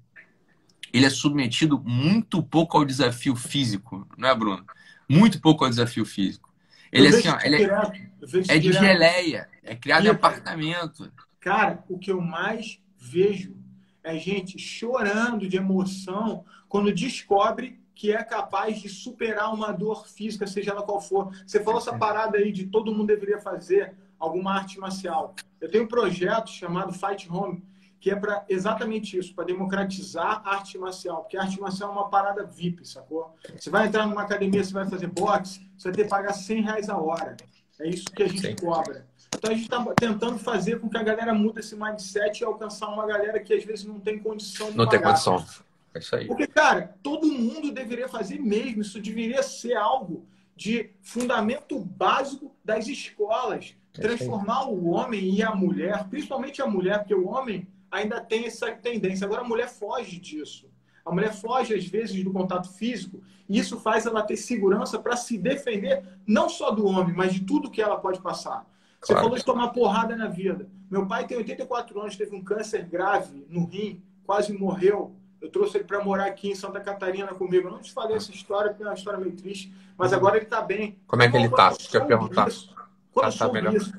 ele 0.94 1.06
é 1.06 1.10
submetido 1.10 1.80
muito 1.80 2.44
pouco 2.44 2.77
ao 2.77 2.86
desafio 2.86 3.36
físico, 3.36 4.08
não 4.18 4.30
é, 4.30 4.36
Bruno? 4.36 4.65
Muito 5.08 5.39
pouco 5.39 5.63
ao 5.63 5.70
desafio 5.70 6.06
físico. 6.06 6.53
Ele, 6.91 7.08
assim, 7.08 7.30
ó, 7.30 7.39
ele 7.41 7.63
é, 7.63 8.56
é 8.56 8.60
de 8.60 8.74
geleia, 8.74 9.48
é 9.63 9.75
criado 9.75 10.06
em 10.06 10.10
apartamento. 10.10 11.12
Cara, 11.39 11.84
o 11.88 11.98
que 11.98 12.12
eu 12.12 12.20
mais 12.20 12.80
vejo 12.98 13.56
é 14.03 14.18
gente 14.18 14.60
chorando 14.60 15.48
de 15.48 15.58
emoção 15.58 16.44
quando 16.68 16.94
descobre 16.94 17.80
que 18.01 18.12
é 18.12 18.24
capaz 18.24 18.81
de 18.81 18.89
superar 18.89 19.53
uma 19.53 19.72
dor 19.72 20.08
física, 20.08 20.48
seja 20.48 20.72
ela 20.72 20.81
qual 20.81 21.00
for. 21.00 21.29
Você 21.46 21.63
falou 21.63 21.79
essa 21.79 21.96
parada 21.96 22.36
aí 22.39 22.51
de 22.51 22.65
todo 22.65 22.91
mundo 22.91 23.05
deveria 23.05 23.38
fazer 23.38 23.93
alguma 24.17 24.55
arte 24.55 24.79
marcial. 24.79 25.36
Eu 25.60 25.70
tenho 25.70 25.84
um 25.84 25.88
projeto 25.88 26.50
chamado 26.50 26.91
Fight 26.93 27.29
Home, 27.31 27.63
que 28.00 28.10
é 28.10 28.15
para 28.15 28.43
exatamente 28.50 29.15
isso, 29.15 29.36
para 29.36 29.43
democratizar 29.43 30.41
a 30.43 30.55
arte 30.55 30.79
marcial, 30.79 31.22
porque 31.22 31.38
a 31.38 31.43
arte 31.43 31.62
marcial 31.62 31.91
é 31.91 31.93
uma 31.93 32.10
parada 32.10 32.43
VIP, 32.43 32.88
sacou? 32.88 33.36
Você 33.55 33.70
vai 33.70 33.86
entrar 33.86 34.08
numa 34.08 34.24
academia, 34.24 34.63
você 34.63 34.74
vai 34.74 34.89
fazer 34.89 35.05
boxe, 35.05 35.70
você 35.77 35.89
vai 35.89 35.96
ter 35.98 36.03
que 36.05 36.10
pagar 36.10 36.34
100 36.34 36.62
reais 36.63 36.89
a 36.89 36.98
hora. 36.98 37.38
É 37.79 37.88
isso 37.88 38.05
que 38.05 38.24
a 38.24 38.27
gente 38.27 38.41
Sim. 38.41 38.55
cobra. 38.55 39.05
Então 39.36 39.51
a 39.51 39.53
gente 39.53 39.65
está 39.65 39.86
tentando 39.93 40.39
fazer 40.39 40.79
com 40.79 40.89
que 40.89 40.98
a 40.98 41.03
galera 41.03 41.36
mude 41.36 41.60
esse 41.60 41.75
mindset 41.75 42.41
e 42.41 42.46
alcançar 42.46 42.88
uma 42.88 43.05
galera 43.05 43.39
que 43.39 43.53
às 43.53 43.63
vezes 43.63 43.86
não 43.86 44.00
tem 44.00 44.17
condição 44.17 44.72
de 44.72 44.75
Não 44.75 44.86
pagar. 44.86 44.98
tem 44.98 45.08
condição. 45.08 45.46
É 45.93 46.00
isso 46.00 46.15
aí. 46.15 46.27
Porque, 46.27 46.48
cara, 46.48 46.95
todo 47.03 47.31
mundo 47.31 47.71
deveria 47.71 48.07
fazer 48.07 48.39
mesmo. 48.39 48.81
Isso 48.81 49.00
deveria 49.00 49.43
ser 49.43 49.75
algo 49.75 50.25
de 50.55 50.91
fundamento 51.01 51.79
básico 51.79 52.55
das 52.63 52.88
escolas. 52.88 53.75
É 53.98 54.01
Transformar 54.01 54.69
o 54.69 54.89
homem 54.89 55.36
e 55.36 55.43
a 55.43 55.53
mulher, 55.53 56.07
principalmente 56.10 56.62
a 56.62 56.67
mulher, 56.67 57.00
porque 57.00 57.15
o 57.15 57.27
homem 57.27 57.67
ainda 57.89 58.21
tem 58.21 58.45
essa 58.45 58.71
tendência. 58.71 59.25
Agora, 59.25 59.41
a 59.41 59.48
mulher 59.48 59.67
foge 59.67 60.17
disso. 60.17 60.69
A 61.03 61.12
mulher 61.12 61.33
foge, 61.33 61.74
às 61.74 61.86
vezes, 61.86 62.24
do 62.24 62.31
contato 62.31 62.69
físico, 62.69 63.21
e 63.50 63.57
isso 63.57 63.79
faz 63.79 64.05
ela 64.05 64.21
ter 64.21 64.38
segurança 64.38 65.00
para 65.00 65.17
se 65.17 65.38
defender, 65.38 66.03
não 66.25 66.48
só 66.48 66.71
do 66.71 66.86
homem, 66.86 67.13
mas 67.13 67.33
de 67.33 67.41
tudo 67.41 67.71
que 67.71 67.81
ela 67.81 67.98
pode 67.98 68.21
passar. 68.21 68.65
Você 69.01 69.13
claro. 69.13 69.24
falou 69.24 69.38
de 69.38 69.43
tomar 69.43 69.69
porrada 69.69 70.15
na 70.15 70.27
vida. 70.27 70.69
Meu 70.89 71.07
pai 71.07 71.25
tem 71.25 71.38
84 71.38 72.00
anos, 72.00 72.15
teve 72.15 72.36
um 72.36 72.43
câncer 72.43 72.86
grave 72.86 73.45
no 73.50 73.65
rim, 73.65 74.01
quase 74.24 74.53
morreu. 74.53 75.15
Eu 75.41 75.50
trouxe 75.50 75.77
ele 75.77 75.86
para 75.86 76.03
morar 76.03 76.25
aqui 76.25 76.51
em 76.51 76.55
Santa 76.55 76.79
Catarina 76.79 77.33
comigo. 77.33 77.67
Eu 77.67 77.71
não 77.71 77.79
te 77.79 77.91
falei 77.91 78.15
essa 78.15 78.31
história, 78.31 78.69
porque 78.69 78.83
é 78.83 78.86
uma 78.86 78.93
história 78.93 79.19
meio 79.19 79.36
triste, 79.36 79.74
mas 79.98 80.13
agora 80.13 80.38
ele 80.38 80.45
está 80.45 80.62
bem. 80.62 81.00
Como 81.07 81.24
é 81.24 81.29
que 81.29 81.36
ele 81.36 81.48
está? 81.48 81.74
Quer 81.75 82.05
perguntar? 82.05 82.48
Isso, 82.48 82.74
quando 83.12 83.38
tá, 83.38 83.48
tá 83.48 83.51
melhor. 83.51 83.74
Isso, 83.74 83.91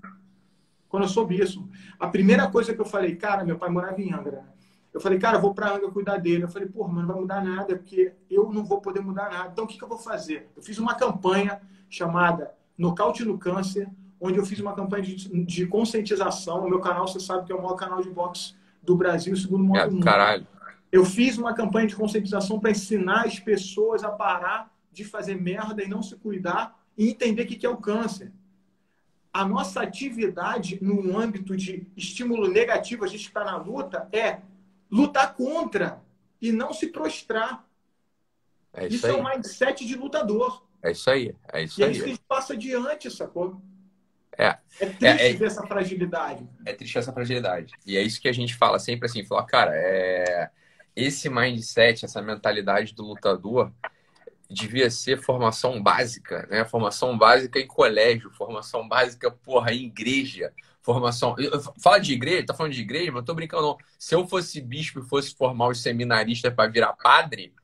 quando 0.88 1.04
eu 1.04 1.08
soube 1.08 1.40
isso, 1.40 1.66
a 1.98 2.06
primeira 2.06 2.48
coisa 2.48 2.74
que 2.74 2.80
eu 2.80 2.84
falei, 2.84 3.16
cara, 3.16 3.44
meu 3.44 3.58
pai 3.58 3.70
morava 3.70 4.00
em 4.00 4.12
Angra. 4.12 4.44
Eu 4.92 5.00
falei, 5.00 5.18
cara, 5.18 5.38
eu 5.38 5.40
vou 5.40 5.54
para 5.54 5.74
Angra 5.74 5.90
cuidar 5.90 6.18
dele. 6.18 6.44
Eu 6.44 6.48
falei, 6.48 6.68
porra, 6.68 6.92
mas 6.92 7.06
não 7.06 7.08
vai 7.08 7.20
mudar 7.22 7.42
nada, 7.42 7.76
porque 7.76 8.12
eu 8.30 8.52
não 8.52 8.62
vou 8.62 8.80
poder 8.80 9.00
mudar 9.00 9.30
nada. 9.30 9.48
Então, 9.50 9.64
o 9.64 9.66
que, 9.66 9.78
que 9.78 9.82
eu 9.82 9.88
vou 9.88 9.98
fazer? 9.98 10.50
Eu 10.54 10.62
fiz 10.62 10.78
uma 10.78 10.94
campanha 10.94 11.60
chamada 11.88 12.52
Nocaute 12.76 13.24
no 13.24 13.38
Câncer, 13.38 13.88
onde 14.20 14.38
eu 14.38 14.44
fiz 14.44 14.60
uma 14.60 14.74
campanha 14.74 15.02
de, 15.02 15.44
de 15.44 15.66
conscientização. 15.66 16.64
O 16.64 16.68
meu 16.68 16.78
canal, 16.78 17.08
você 17.08 17.18
sabe 17.18 17.46
que 17.46 17.52
é 17.52 17.54
o 17.54 17.62
maior 17.62 17.74
canal 17.74 18.02
de 18.02 18.10
boxe 18.10 18.54
do 18.82 18.94
Brasil, 18.94 19.34
segundo 19.34 19.64
maior 19.64 19.84
é, 19.84 19.88
do 19.88 19.94
mundo. 19.94 20.04
Caralho. 20.04 20.46
Eu 20.92 21.04
fiz 21.04 21.38
uma 21.38 21.54
campanha 21.54 21.88
de 21.88 21.96
conscientização 21.96 22.60
para 22.60 22.70
ensinar 22.70 23.24
as 23.26 23.40
pessoas 23.40 24.04
a 24.04 24.10
parar 24.10 24.72
de 24.92 25.02
fazer 25.04 25.34
merda 25.40 25.82
e 25.82 25.88
não 25.88 26.02
se 26.02 26.14
cuidar 26.16 26.78
e 26.96 27.08
entender 27.08 27.42
o 27.42 27.46
que 27.46 27.66
é 27.66 27.68
o 27.68 27.78
câncer 27.78 28.30
a 29.32 29.44
nossa 29.44 29.80
atividade 29.80 30.78
no 30.82 31.18
âmbito 31.18 31.56
de 31.56 31.86
estímulo 31.96 32.48
negativo, 32.48 33.04
a 33.04 33.08
gente 33.08 33.26
está 33.26 33.42
na 33.42 33.56
luta, 33.56 34.06
é 34.12 34.40
lutar 34.90 35.34
contra 35.34 36.02
e 36.40 36.52
não 36.52 36.74
se 36.74 36.88
prostrar. 36.88 37.66
É 38.74 38.86
isso, 38.86 38.96
isso 38.96 39.06
é 39.06 39.14
um 39.14 39.24
mindset 39.24 39.86
de 39.86 39.94
lutador. 39.94 40.66
É 40.82 40.90
isso 40.90 41.08
aí. 41.10 41.34
É 41.50 41.62
isso 41.62 41.80
e 41.80 41.84
é 41.84 41.90
isso 41.90 42.00
que 42.00 42.04
a 42.04 42.08
gente 42.08 42.24
passa 42.28 42.52
adiante, 42.52 43.10
sacou? 43.10 43.60
É. 44.36 44.58
É 44.80 44.86
triste 44.86 45.04
é, 45.04 45.30
é, 45.30 45.32
ver 45.32 45.46
essa 45.46 45.66
fragilidade. 45.66 46.46
É 46.66 46.74
triste 46.74 46.98
essa 46.98 47.12
fragilidade. 47.12 47.72
E 47.86 47.96
é 47.96 48.02
isso 48.02 48.20
que 48.20 48.28
a 48.28 48.32
gente 48.32 48.54
fala 48.54 48.78
sempre 48.78 49.06
assim, 49.06 49.24
fala, 49.24 49.46
cara, 49.46 49.72
é... 49.74 50.50
esse 50.94 51.28
mindset, 51.28 52.04
essa 52.04 52.20
mentalidade 52.20 52.94
do 52.94 53.02
lutador, 53.02 53.72
devia 54.48 54.90
ser 54.90 55.20
formação 55.20 55.82
básica, 55.82 56.46
né? 56.50 56.64
Formação 56.64 57.16
básica 57.16 57.58
em 57.58 57.66
colégio, 57.66 58.30
formação 58.30 58.86
básica, 58.86 59.30
porra, 59.30 59.72
em 59.72 59.86
igreja, 59.86 60.52
formação. 60.82 61.34
Fala 61.80 61.98
de 61.98 62.12
igreja, 62.12 62.46
tá 62.46 62.54
falando 62.54 62.72
de 62.72 62.82
igreja, 62.82 63.10
mas 63.10 63.24
tô 63.24 63.34
brincando, 63.34 63.62
não. 63.62 63.78
Se 63.98 64.14
eu 64.14 64.26
fosse 64.26 64.60
bispo 64.60 65.00
e 65.00 65.08
fosse 65.08 65.34
formar 65.34 65.68
os 65.68 65.80
seminaristas 65.80 66.52
para 66.52 66.70
virar 66.70 66.92
padre, 66.92 67.54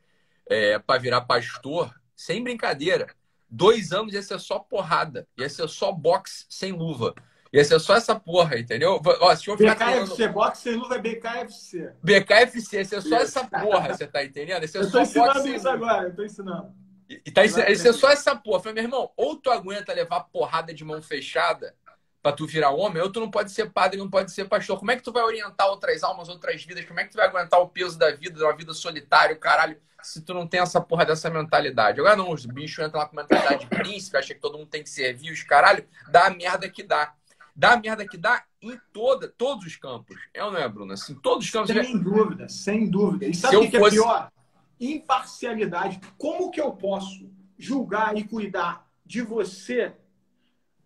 é, 0.48 0.78
para 0.78 1.00
virar 1.00 1.22
pastor, 1.22 1.94
sem 2.16 2.42
brincadeira, 2.42 3.08
dois 3.48 3.92
anos 3.92 4.14
ia 4.14 4.22
ser 4.22 4.40
só 4.40 4.58
porrada, 4.58 5.26
ia 5.36 5.48
ser 5.48 5.68
só 5.68 5.92
boxe 5.92 6.46
sem 6.48 6.72
luva. 6.72 7.14
Ia 7.52 7.64
ser 7.64 7.78
só 7.80 7.96
essa 7.96 8.14
porra, 8.14 8.58
entendeu? 8.58 9.00
Ó, 9.20 9.34
se 9.34 9.48
eu 9.48 9.56
BKFC, 9.56 9.78
falando... 9.78 10.32
boxe 10.32 10.68
é 10.68 10.98
BKFC. 10.98 11.92
BKFC, 12.02 12.76
ia 12.78 12.84
ser 12.84 13.02
só 13.02 13.16
essa 13.16 13.44
porra, 13.44 13.94
você 13.94 14.06
tá 14.06 14.24
entendendo? 14.24 14.62
Ia 14.62 14.68
ser 14.68 14.78
eu 14.78 14.90
tô 14.90 15.00
ensinando 15.00 15.48
isso 15.48 15.68
agora, 15.68 16.08
eu 16.08 16.14
tô 16.14 16.24
ensinando. 16.24 16.72
E 17.08 17.30
tá, 17.30 17.44
ia 17.44 17.76
ser 17.76 17.92
só 17.94 18.10
essa 18.10 18.36
porra. 18.36 18.60
Falei, 18.60 18.74
meu 18.74 18.84
irmão, 18.84 19.10
ou 19.16 19.36
tu 19.36 19.50
aguenta 19.50 19.94
levar 19.94 20.24
porrada 20.24 20.74
de 20.74 20.84
mão 20.84 21.00
fechada 21.00 21.74
pra 22.22 22.32
tu 22.32 22.46
virar 22.46 22.70
homem, 22.70 23.02
ou 23.02 23.10
tu 23.10 23.20
não 23.20 23.30
pode 23.30 23.50
ser 23.50 23.70
padre, 23.70 23.98
não 23.98 24.10
pode 24.10 24.30
ser 24.32 24.44
pastor. 24.46 24.78
Como 24.78 24.90
é 24.90 24.96
que 24.96 25.02
tu 25.02 25.12
vai 25.12 25.22
orientar 25.22 25.68
outras 25.68 26.02
almas, 26.02 26.28
outras 26.28 26.62
vidas? 26.62 26.84
Como 26.84 27.00
é 27.00 27.04
que 27.04 27.10
tu 27.10 27.16
vai 27.16 27.26
aguentar 27.26 27.60
o 27.60 27.68
peso 27.68 27.98
da 27.98 28.10
vida, 28.10 28.36
de 28.36 28.42
uma 28.42 28.54
vida 28.54 28.74
solitária, 28.74 29.34
caralho, 29.36 29.80
se 30.02 30.20
tu 30.20 30.34
não 30.34 30.46
tem 30.46 30.60
essa 30.60 30.80
porra 30.80 31.06
dessa 31.06 31.30
mentalidade? 31.30 32.00
Agora 32.00 32.16
não, 32.16 32.30
os 32.30 32.44
bichos 32.44 32.84
entram 32.84 33.00
lá 33.00 33.06
com 33.06 33.16
mentalidade 33.16 33.60
de 33.60 33.66
príncipe, 33.68 34.16
acha 34.16 34.34
que 34.34 34.40
todo 34.40 34.58
mundo 34.58 34.68
tem 34.68 34.82
que 34.82 34.90
servir 34.90 35.32
os 35.32 35.42
caralho, 35.42 35.86
dá 36.10 36.26
a 36.26 36.30
merda 36.30 36.68
que 36.68 36.82
dá 36.82 37.14
dá 37.58 37.72
a 37.72 37.80
merda 37.80 38.06
que 38.06 38.16
dá 38.16 38.44
em 38.62 38.78
toda, 38.92 39.26
todos 39.28 39.66
os 39.66 39.74
campos. 39.74 40.16
É 40.32 40.44
ou 40.44 40.52
não 40.52 40.60
é, 40.60 40.68
Bruno? 40.68 40.92
Assim, 40.92 41.16
todos 41.16 41.44
os 41.44 41.50
campos. 41.50 41.72
Sem 41.72 41.98
dúvida, 41.98 42.48
sem 42.48 42.88
dúvida. 42.88 43.26
E 43.26 43.34
sabe 43.34 43.56
o 43.56 43.68
que, 43.68 43.76
fosse... 43.76 43.98
é 43.98 44.00
pior? 44.00 44.32
Imparcialidade. 44.78 46.00
Como 46.16 46.52
que 46.52 46.60
eu 46.60 46.70
posso 46.70 47.28
julgar 47.58 48.16
e 48.16 48.22
cuidar 48.22 48.88
de 49.04 49.22
você 49.22 49.92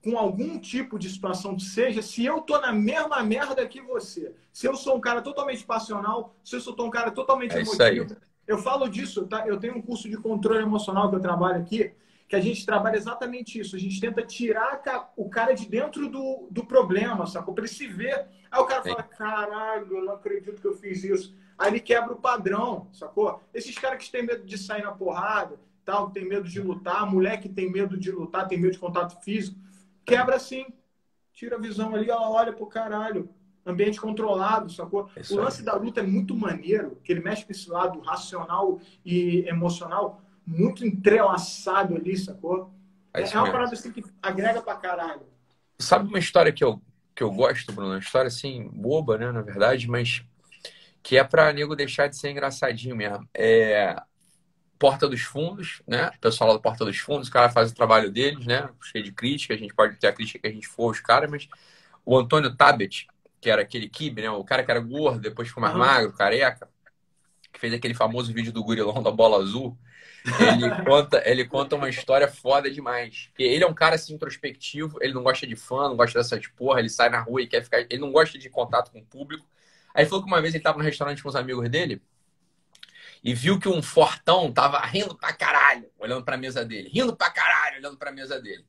com 0.03 0.17
algum 0.17 0.59
tipo 0.59 0.99
de 0.99 1.11
situação 1.11 1.55
que 1.55 1.63
seja, 1.63 2.01
se 2.01 2.25
eu 2.25 2.41
tô 2.41 2.59
na 2.59 2.73
mesma 2.73 3.23
merda 3.23 3.69
que 3.69 3.83
você? 3.83 4.35
Se 4.51 4.67
eu 4.67 4.75
sou 4.75 4.97
um 4.97 5.01
cara 5.01 5.21
totalmente 5.21 5.65
passional, 5.65 6.35
se 6.43 6.57
eu 6.57 6.61
sou 6.61 6.75
um 6.85 6.91
cara 6.91 7.11
totalmente 7.11 7.55
é 7.55 7.61
emotivo. 7.61 8.17
Eu 8.47 8.59
falo 8.59 8.89
disso, 8.89 9.27
tá? 9.27 9.47
Eu 9.47 9.61
tenho 9.61 9.77
um 9.77 9.83
curso 9.83 10.09
de 10.09 10.17
controle 10.17 10.63
emocional 10.63 11.11
que 11.11 11.17
eu 11.17 11.21
trabalho 11.21 11.61
aqui 11.61 11.93
que 12.33 12.37
a 12.37 12.41
gente 12.41 12.65
trabalha 12.65 12.97
exatamente 12.97 13.61
isso. 13.61 13.77
A 13.77 13.79
gente 13.79 14.01
tenta 14.01 14.23
tirar 14.23 14.81
o 15.19 15.29
cara 15.29 15.53
de 15.53 15.69
dentro 15.69 16.09
do, 16.09 16.49
do 16.51 16.65
problema, 16.65 17.27
sacou? 17.27 17.53
Para 17.53 17.65
ele 17.65 17.75
se 17.75 17.87
ver. 17.87 18.27
Aí 18.51 18.59
o 18.59 18.65
cara 18.65 18.83
fala, 18.83 19.03
caralho, 19.03 19.99
eu 19.99 20.05
não 20.07 20.15
acredito 20.15 20.59
que 20.59 20.67
eu 20.67 20.75
fiz 20.75 21.05
isso. 21.05 21.37
Aí 21.59 21.73
ele 21.73 21.81
quebra 21.81 22.15
o 22.15 22.17
padrão, 22.17 22.89
sacou? 22.91 23.39
Esses 23.53 23.77
caras 23.77 24.03
que 24.03 24.11
têm 24.11 24.25
medo 24.25 24.47
de 24.47 24.57
sair 24.57 24.83
na 24.83 24.93
porrada, 24.93 25.61
tal, 25.85 26.07
que 26.07 26.15
tem 26.15 26.27
medo 26.27 26.49
de 26.49 26.59
lutar, 26.59 27.05
mulher 27.05 27.39
que 27.39 27.51
tem 27.51 27.71
medo 27.71 27.99
de 27.99 28.11
lutar, 28.11 28.49
tem 28.49 28.59
medo 28.59 28.73
de 28.73 28.79
contato 28.79 29.23
físico, 29.23 29.61
quebra 30.03 30.37
assim. 30.37 30.65
Tira 31.35 31.57
a 31.57 31.61
visão 31.61 31.95
ali, 31.95 32.09
ela 32.09 32.31
olha 32.31 32.55
pro 32.55 32.65
caralho. 32.65 33.29
Ambiente 33.67 34.01
controlado, 34.01 34.73
sacou? 34.73 35.11
Isso 35.19 35.39
o 35.39 35.43
lance 35.43 35.61
é. 35.61 35.65
da 35.67 35.75
luta 35.75 36.01
é 36.01 36.03
muito 36.03 36.35
maneiro, 36.35 36.97
que 37.05 37.13
ele 37.13 37.21
mexe 37.21 37.45
com 37.45 37.53
esse 37.53 37.69
lado 37.69 38.01
racional 38.01 38.81
e 39.05 39.45
emocional 39.47 40.23
muito 40.47 40.85
entrelaçado 40.85 41.97
ali, 41.97 42.17
sacou? 42.17 42.73
É, 43.15 43.23
é 43.23 43.39
uma 43.39 43.51
parada 43.51 43.73
assim 43.73 43.93
que 43.93 44.05
agrega 44.23 44.63
pra 44.63 44.77
caralho. 44.77 45.23
Sabe 45.79 46.09
uma 46.09 46.19
história 46.19 46.53
que 46.53 46.65
eu, 46.65 46.81
que 47.15 47.23
eu 47.23 47.31
gosto, 47.31 47.73
Bruno, 47.73 47.91
uma 47.91 47.99
história 47.99 48.29
assim, 48.29 48.69
boba, 48.73 49.19
né, 49.19 49.31
na 49.31 49.43
verdade, 49.43 49.89
mas 49.89 50.25
que 51.03 51.17
é 51.17 51.25
pra 51.25 51.53
nego 51.53 51.75
deixar 51.75 52.07
de 52.07 52.17
ser 52.17 52.31
engraçadinho 52.31 52.97
mesmo. 52.97 53.29
É 53.35 53.97
Porta 54.79 55.09
dos 55.09 55.21
Fundos, 55.21 55.81
né? 55.87 56.11
O 56.17 56.19
pessoal 56.19 56.51
lá 56.51 56.57
do 56.57 56.63
Porta 56.63 56.85
dos 56.85 56.99
Fundos, 56.99 57.29
o 57.29 57.31
cara 57.31 57.49
faz 57.49 57.71
o 57.71 57.75
trabalho 57.75 58.11
deles, 58.11 58.47
né? 58.47 58.69
Cheio 58.83 59.05
de 59.05 59.13
crítica, 59.13 59.55
a 59.55 59.57
gente 59.57 59.75
pode 59.75 59.97
ter 59.97 60.09
a 60.09 60.13
crítica 60.13 60.41
que 60.41 60.47
a 60.49 60.53
gente 60.53 60.67
for 60.67 60.91
os 60.91 61.01
caras, 61.01 61.31
mas 61.31 61.49
o 62.05 62.19
Antônio 62.19 62.55
Tabet, 62.57 63.07
que 63.41 63.49
era 63.49 63.63
aquele 63.63 63.89
kibe, 63.89 64.23
né? 64.23 64.31
O 64.31 64.45
cara 64.45 64.65
que 64.65 64.71
era 64.71 64.81
gordo, 64.81 65.21
depois 65.21 65.49
ficou 65.49 65.61
mais 65.61 65.75
uhum. 65.75 65.81
magro, 65.81 66.13
careca, 66.13 66.69
que 67.53 67.61
fez 67.61 67.73
aquele 67.73 67.95
famoso 67.95 68.33
vídeo 68.33 68.53
do 68.53 68.65
gurilão 68.65 69.03
da 69.03 69.11
bola 69.11 69.41
azul. 69.41 69.77
Ele 70.25 70.85
conta, 70.85 71.23
ele 71.25 71.45
conta 71.45 71.77
uma 71.77 71.89
história 71.89 72.29
foda 72.29 72.71
demais. 72.71 73.29
Porque 73.29 73.43
ele 73.43 73.65
é 73.65 73.67
um 73.67 73.75
cara 73.75 73.97
assim 73.97 74.15
introspectivo, 74.15 74.99
ele 75.01 75.13
não 75.13 75.23
gosta 75.23 75.47
de 75.47 75.57
fã, 75.57 75.89
não 75.89 75.97
gosta 75.97 76.19
dessas 76.19 76.47
porra, 76.49 76.79
ele 76.79 76.89
sai 76.89 77.09
na 77.11 77.21
rua 77.21 77.43
e 77.43 77.47
quer 77.47 77.63
ficar, 77.65 77.81
ele 77.81 77.99
não 77.99 78.13
gosta 78.13 78.39
de 78.39 78.49
contato 78.49 78.91
com 78.93 79.01
o 79.01 79.05
público. 79.05 79.47
Aí 79.95 80.07
falou 80.07 80.25
que 80.25 80.31
uma 80.31 80.41
vez 80.41 80.55
ele 80.55 80.63
tava 80.63 80.79
no 80.79 80.85
restaurante 80.85 81.23
com 81.23 81.29
os 81.29 81.37
amigos 81.37 81.69
dele 81.69 82.01
e 83.23 83.35
viu 83.35 83.59
que 83.59 83.69
um 83.69 83.83
fortão 83.83 84.53
tava 84.53 84.81
rindo 84.81 85.17
pra 85.17 85.33
caralho, 85.33 85.89
olhando 85.99 86.25
pra 86.25 86.37
mesa 86.37 86.65
dele, 86.65 86.89
rindo 86.89 87.17
pra 87.17 87.31
caralho, 87.31 87.79
olhando 87.79 87.97
pra 87.97 88.11
mesa 88.11 88.41
dele. 88.41 88.65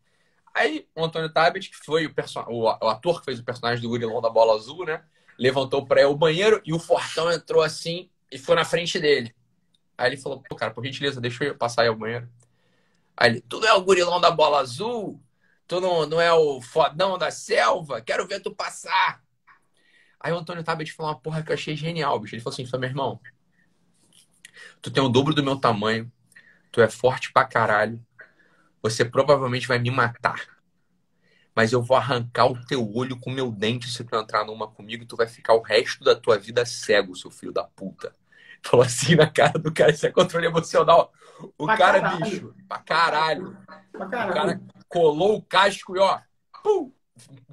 Aí 0.54 0.88
o 0.96 1.04
Antônio 1.04 1.32
Tabet, 1.32 1.70
que 1.70 1.78
foi 1.78 2.06
o, 2.06 2.14
person... 2.14 2.46
o, 2.48 2.70
ator 2.70 3.20
que 3.20 3.26
fez 3.26 3.40
o 3.40 3.44
personagem 3.44 3.82
do 3.82 3.90
gurilão 3.90 4.22
da 4.22 4.30
bola 4.30 4.54
azul, 4.54 4.86
né? 4.86 5.04
Levantou 5.38 5.86
para 5.86 6.08
o 6.08 6.16
banheiro 6.16 6.62
e 6.64 6.74
o 6.74 6.80
Fortão 6.80 7.32
entrou 7.32 7.64
assim 7.64 8.10
e 8.32 8.38
foi 8.38 8.56
na 8.56 8.64
frente 8.64 9.00
dele. 9.00 9.34
Aí 9.98 10.10
ele 10.10 10.18
falou, 10.18 10.42
pô, 10.42 10.56
cara, 10.56 10.74
por 10.74 10.84
gentileza, 10.84 11.22
deixa 11.22 11.44
eu 11.44 11.56
passar 11.56 11.84
aí 11.84 11.88
ao 11.88 11.96
banheiro. 11.96 12.30
Aí 13.16 13.32
ele, 13.32 13.42
tu 13.42 13.60
não 13.60 13.68
é 13.68 13.74
o 13.74 13.84
gurilão 13.84 14.20
da 14.20 14.32
bola 14.32 14.60
azul? 14.60 15.22
Tu 15.68 15.80
não, 15.80 16.06
não 16.06 16.20
é 16.20 16.34
o 16.34 16.62
fodão 16.62 17.18
da 17.18 17.32
selva? 17.32 18.02
Quero 18.02 18.28
ver 18.28 18.42
tu 18.42 18.54
passar. 18.54 19.24
Aí 20.20 20.32
o 20.32 20.38
Antônio 20.38 20.64
Tabet 20.64 20.92
falou 20.92 21.12
uma 21.12 21.20
porra 21.20 21.44
que 21.44 21.52
eu 21.52 21.54
achei 21.54 21.76
genial, 21.76 22.20
bicho. 22.20 22.36
Ele 22.36 22.42
falou 22.42 22.54
assim, 22.54 22.78
meu 22.78 22.90
irmão, 22.90 23.20
tu 24.82 24.90
tem 24.90 25.04
o 25.04 25.10
dobro 25.10 25.34
do 25.34 25.44
meu 25.44 25.58
tamanho, 25.58 26.12
tu 26.72 26.82
é 26.82 26.90
forte 26.90 27.32
pra 27.32 27.46
caralho, 27.46 28.04
você 28.82 29.06
provavelmente 29.06 29.68
vai 29.68 29.80
me 29.80 29.92
matar. 29.92 30.48
Mas 31.56 31.72
eu 31.72 31.84
vou 31.84 31.96
arrancar 31.96 32.48
o 32.48 32.66
teu 32.66 32.90
olho 32.96 33.20
com 33.20 33.30
meu 33.30 33.52
dente 33.52 33.88
se 33.88 34.04
tu 34.04 34.16
entrar 34.16 34.44
numa 34.44 34.68
comigo. 34.68 35.06
Tu 35.06 35.16
vai 35.16 35.28
ficar 35.28 35.54
o 35.54 35.62
resto 35.62 36.04
da 36.04 36.16
tua 36.16 36.38
vida 36.38 36.66
cego, 36.66 37.16
seu 37.16 37.30
filho 37.30 37.52
da 37.52 37.64
puta. 37.64 38.16
Falou 38.64 38.86
assim 38.86 39.16
na 39.16 39.30
cara 39.30 39.60
do 39.60 39.74
cara. 39.74 39.92
Isso 39.92 40.06
é 40.06 40.12
controle 40.12 40.46
emocional. 40.46 41.12
O 41.58 41.66
pra 41.66 41.78
cara, 41.78 42.02
caralho. 42.02 42.24
bicho, 42.24 42.56
pra 42.68 42.80
caralho. 42.80 43.58
Pra 43.92 44.08
caralho. 44.08 44.32
O 44.32 44.34
cara 44.34 44.62
colou 44.88 45.38
o 45.38 45.42
casco 45.42 45.96
e 45.96 46.00
ó. 46.00 46.20
Pum! 46.64 46.92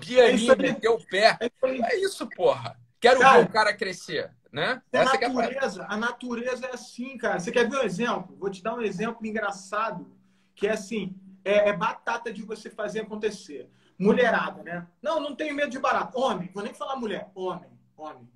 É 0.09 0.57
meteu 0.57 0.95
o 0.95 1.07
pé. 1.07 1.37
É 1.63 1.97
isso, 1.97 2.29
porra. 2.29 2.79
Quero 3.01 3.21
cara, 3.21 3.39
ver 3.39 3.45
o 3.45 3.49
cara 3.49 3.75
crescer, 3.75 4.31
né? 4.53 4.83
A 4.93 4.99
Essa 4.99 5.19
natureza, 5.19 5.83
é 5.83 5.85
a... 5.87 5.95
a 5.95 5.97
natureza 5.97 6.67
é 6.67 6.75
assim, 6.75 7.17
cara. 7.17 7.39
Você 7.39 7.51
quer 7.51 7.69
ver 7.69 7.79
um 7.79 7.83
exemplo? 7.83 8.37
Vou 8.39 8.51
te 8.51 8.63
dar 8.63 8.75
um 8.75 8.83
exemplo 8.83 9.27
engraçado 9.27 10.11
que 10.55 10.67
é 10.67 10.73
assim, 10.73 11.17
é, 11.45 11.71
é, 11.71 11.73
batata 11.73 12.33
de 12.33 12.43
você 12.43 12.69
fazer 12.69 13.01
acontecer. 13.01 13.71
Mulherada, 13.99 14.63
né? 14.63 14.87
Não, 15.03 15.21
não 15.21 15.35
tenho 15.35 15.55
medo 15.55 15.71
de 15.71 15.79
barata. 15.79 16.19
Homem, 16.19 16.51
vou 16.53 16.63
nem 16.63 16.75
falar 16.75 16.97
mulher. 16.97 17.31
Homem, 17.35 17.71
homem. 17.97 18.29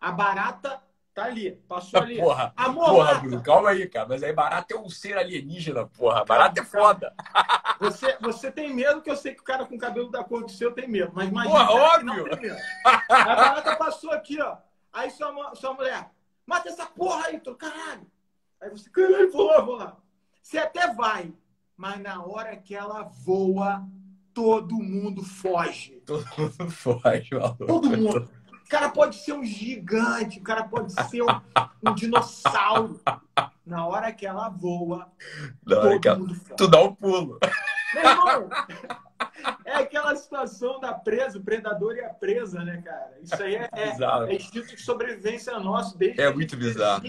A 0.00 0.12
barata 0.12 0.82
tá 1.16 1.24
ali, 1.24 1.52
passou 1.66 1.98
ali. 1.98 2.18
Porra, 2.18 2.52
Amor, 2.54 2.90
porra, 2.90 3.14
Bruno, 3.14 3.42
calma 3.42 3.70
aí, 3.70 3.88
cara. 3.88 4.06
Mas 4.06 4.22
aí 4.22 4.34
barata 4.34 4.74
é 4.74 4.76
um 4.78 4.90
ser 4.90 5.16
alienígena, 5.16 5.86
porra. 5.86 6.22
Barata 6.26 6.60
é 6.60 6.64
foda. 6.64 7.12
Você, 7.78 8.16
você 8.22 8.50
tem 8.50 8.72
medo, 8.72 9.02
que 9.02 9.10
eu 9.10 9.16
sei 9.16 9.34
que 9.34 9.42
o 9.42 9.44
cara 9.44 9.66
com 9.66 9.76
cabelo 9.76 10.10
da 10.10 10.24
cor 10.24 10.42
do 10.42 10.50
seu 10.50 10.72
tem 10.72 10.88
medo. 10.88 11.12
Mas 11.14 11.28
imagina 11.28 11.66
porra, 11.66 11.94
óbvio. 11.94 12.24
A 13.10 13.24
barata 13.24 13.76
passou 13.76 14.10
aqui, 14.12 14.40
ó. 14.40 14.56
Aí 14.90 15.10
sua, 15.10 15.54
sua 15.54 15.74
mulher, 15.74 16.10
mata 16.46 16.70
essa 16.70 16.86
porra 16.86 17.26
aí, 17.26 17.38
tô, 17.38 17.54
caralho. 17.54 18.10
Aí 18.62 18.70
você, 18.70 18.88
caralho, 18.88 19.30
vou 19.30 19.46
lá, 19.46 19.60
vou 19.60 19.76
lá. 19.76 19.96
Você 20.42 20.56
até 20.56 20.94
vai, 20.94 21.34
mas 21.76 22.00
na 22.00 22.24
hora 22.24 22.56
que 22.56 22.74
ela 22.74 23.02
voa, 23.02 23.86
todo 24.32 24.76
mundo 24.76 25.22
foge. 25.22 26.00
Todo 26.06 26.24
mundo 26.38 26.70
foge, 26.70 27.34
maluco. 27.34 27.66
Todo 27.66 27.90
mundo. 27.90 28.30
O 28.66 28.68
cara 28.68 28.88
pode 28.88 29.14
ser 29.14 29.32
um 29.32 29.44
gigante, 29.44 30.40
o 30.40 30.42
cara 30.42 30.64
pode 30.64 30.92
ser 30.92 31.22
um, 31.22 31.26
um 31.86 31.94
dinossauro. 31.94 33.00
Na 33.64 33.86
hora 33.86 34.12
que 34.12 34.26
ela 34.26 34.48
voa, 34.48 35.08
na 35.64 35.76
todo 35.76 36.08
ela... 36.08 36.18
mundo. 36.18 36.40
Tu 36.56 36.68
dá 36.68 36.82
um 36.82 36.92
pulo. 36.92 37.38
Meu 37.94 38.10
irmão, 38.10 38.50
é 39.64 39.74
aquela 39.74 40.16
situação 40.16 40.80
da 40.80 40.92
presa, 40.92 41.38
o 41.38 41.42
predador 41.42 41.94
e 41.94 42.00
a 42.00 42.08
presa, 42.08 42.64
né, 42.64 42.82
cara? 42.82 43.16
Isso 43.22 43.40
aí 43.40 43.54
é, 43.54 43.70
é, 43.72 43.96
é 44.28 44.34
instinto 44.34 44.74
de 44.74 44.82
sobrevivência 44.82 45.56
nosso 45.60 45.96
desde 45.96 46.20
É 46.20 46.32
muito 46.32 46.56
bizarro. 46.56 47.04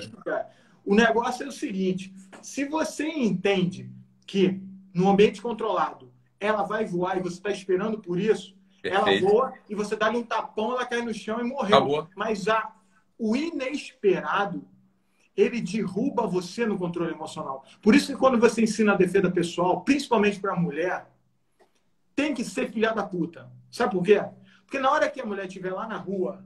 O 0.86 0.94
negócio 0.94 1.44
é 1.44 1.48
o 1.48 1.52
seguinte: 1.52 2.14
se 2.40 2.66
você 2.66 3.08
entende 3.08 3.90
que 4.28 4.62
no 4.94 5.10
ambiente 5.10 5.42
controlado 5.42 6.14
ela 6.40 6.62
vai 6.62 6.86
voar 6.86 7.18
e 7.18 7.24
você 7.24 7.38
está 7.38 7.50
esperando 7.50 7.98
por 7.98 8.20
isso, 8.20 8.56
Perfeito. 8.90 9.26
ela 9.26 9.32
voa 9.32 9.54
e 9.70 9.76
você 9.76 9.96
dá-lhe 9.96 10.18
um 10.18 10.24
tapão, 10.24 10.72
ela 10.72 10.86
cai 10.86 11.02
no 11.02 11.14
chão 11.14 11.40
e 11.40 11.44
morreu. 11.44 11.78
Acabou. 11.78 12.08
Mas 12.16 12.44
já 12.44 12.74
o 13.18 13.36
inesperado, 13.36 14.68
ele 15.36 15.62
derruba 15.62 16.26
você 16.26 16.66
no 16.66 16.78
controle 16.78 17.12
emocional. 17.12 17.64
Por 17.82 17.96
isso 17.96 18.08
que 18.08 18.18
quando 18.18 18.40
você 18.40 18.62
ensina 18.62 18.94
a 18.94 18.98
defesa 18.98 19.30
pessoal, 19.30 19.82
principalmente 19.82 20.40
para 20.40 20.54
a 20.54 20.60
mulher, 20.60 21.12
tem 22.16 22.34
que 22.34 22.44
ser 22.44 22.72
filha 22.72 22.94
da 22.94 23.04
puta. 23.04 23.52
Sabe 23.72 23.92
por 23.92 24.04
quê? 24.04 24.24
Porque 24.66 24.80
na 24.80 24.92
hora 24.92 25.10
que 25.10 25.22
a 25.22 25.26
mulher 25.26 25.46
estiver 25.46 25.72
lá 25.72 25.88
na 25.88 25.98
rua 25.98 26.44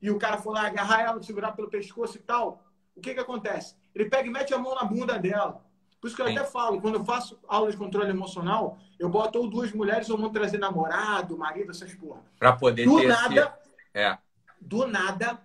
e 0.00 0.10
o 0.10 0.18
cara 0.18 0.38
for 0.38 0.52
lá 0.52 0.66
agarrar 0.66 1.02
ela, 1.02 1.22
segurar 1.22 1.52
pelo 1.52 1.68
pescoço 1.68 2.16
e 2.16 2.20
tal, 2.20 2.64
o 2.96 3.00
que 3.00 3.14
que 3.14 3.20
acontece? 3.20 3.76
Ele 3.94 4.08
pega 4.08 4.26
e 4.26 4.30
mete 4.32 4.52
a 4.52 4.58
mão 4.58 4.74
na 4.74 4.84
bunda 4.84 5.18
dela. 5.18 5.64
Por 6.02 6.08
isso 6.08 6.16
que 6.16 6.22
eu 6.22 6.26
Sim. 6.26 6.36
até 6.36 6.44
falo, 6.44 6.80
quando 6.80 6.96
eu 6.96 7.04
faço 7.04 7.38
aula 7.46 7.70
de 7.70 7.76
controle 7.76 8.10
emocional, 8.10 8.76
eu 8.98 9.08
boto 9.08 9.38
ou 9.38 9.48
duas 9.48 9.72
mulheres 9.72 10.10
ou 10.10 10.18
vou 10.18 10.30
trazer 10.30 10.58
namorado, 10.58 11.38
marido, 11.38 11.70
essas 11.70 11.94
porra. 11.94 12.20
Pra 12.40 12.54
poder 12.54 12.86
do 12.86 12.98
ter 12.98 13.06
nada, 13.06 13.56
esse... 13.62 13.70
é. 13.94 14.18
Do 14.60 14.84
nada, 14.84 15.40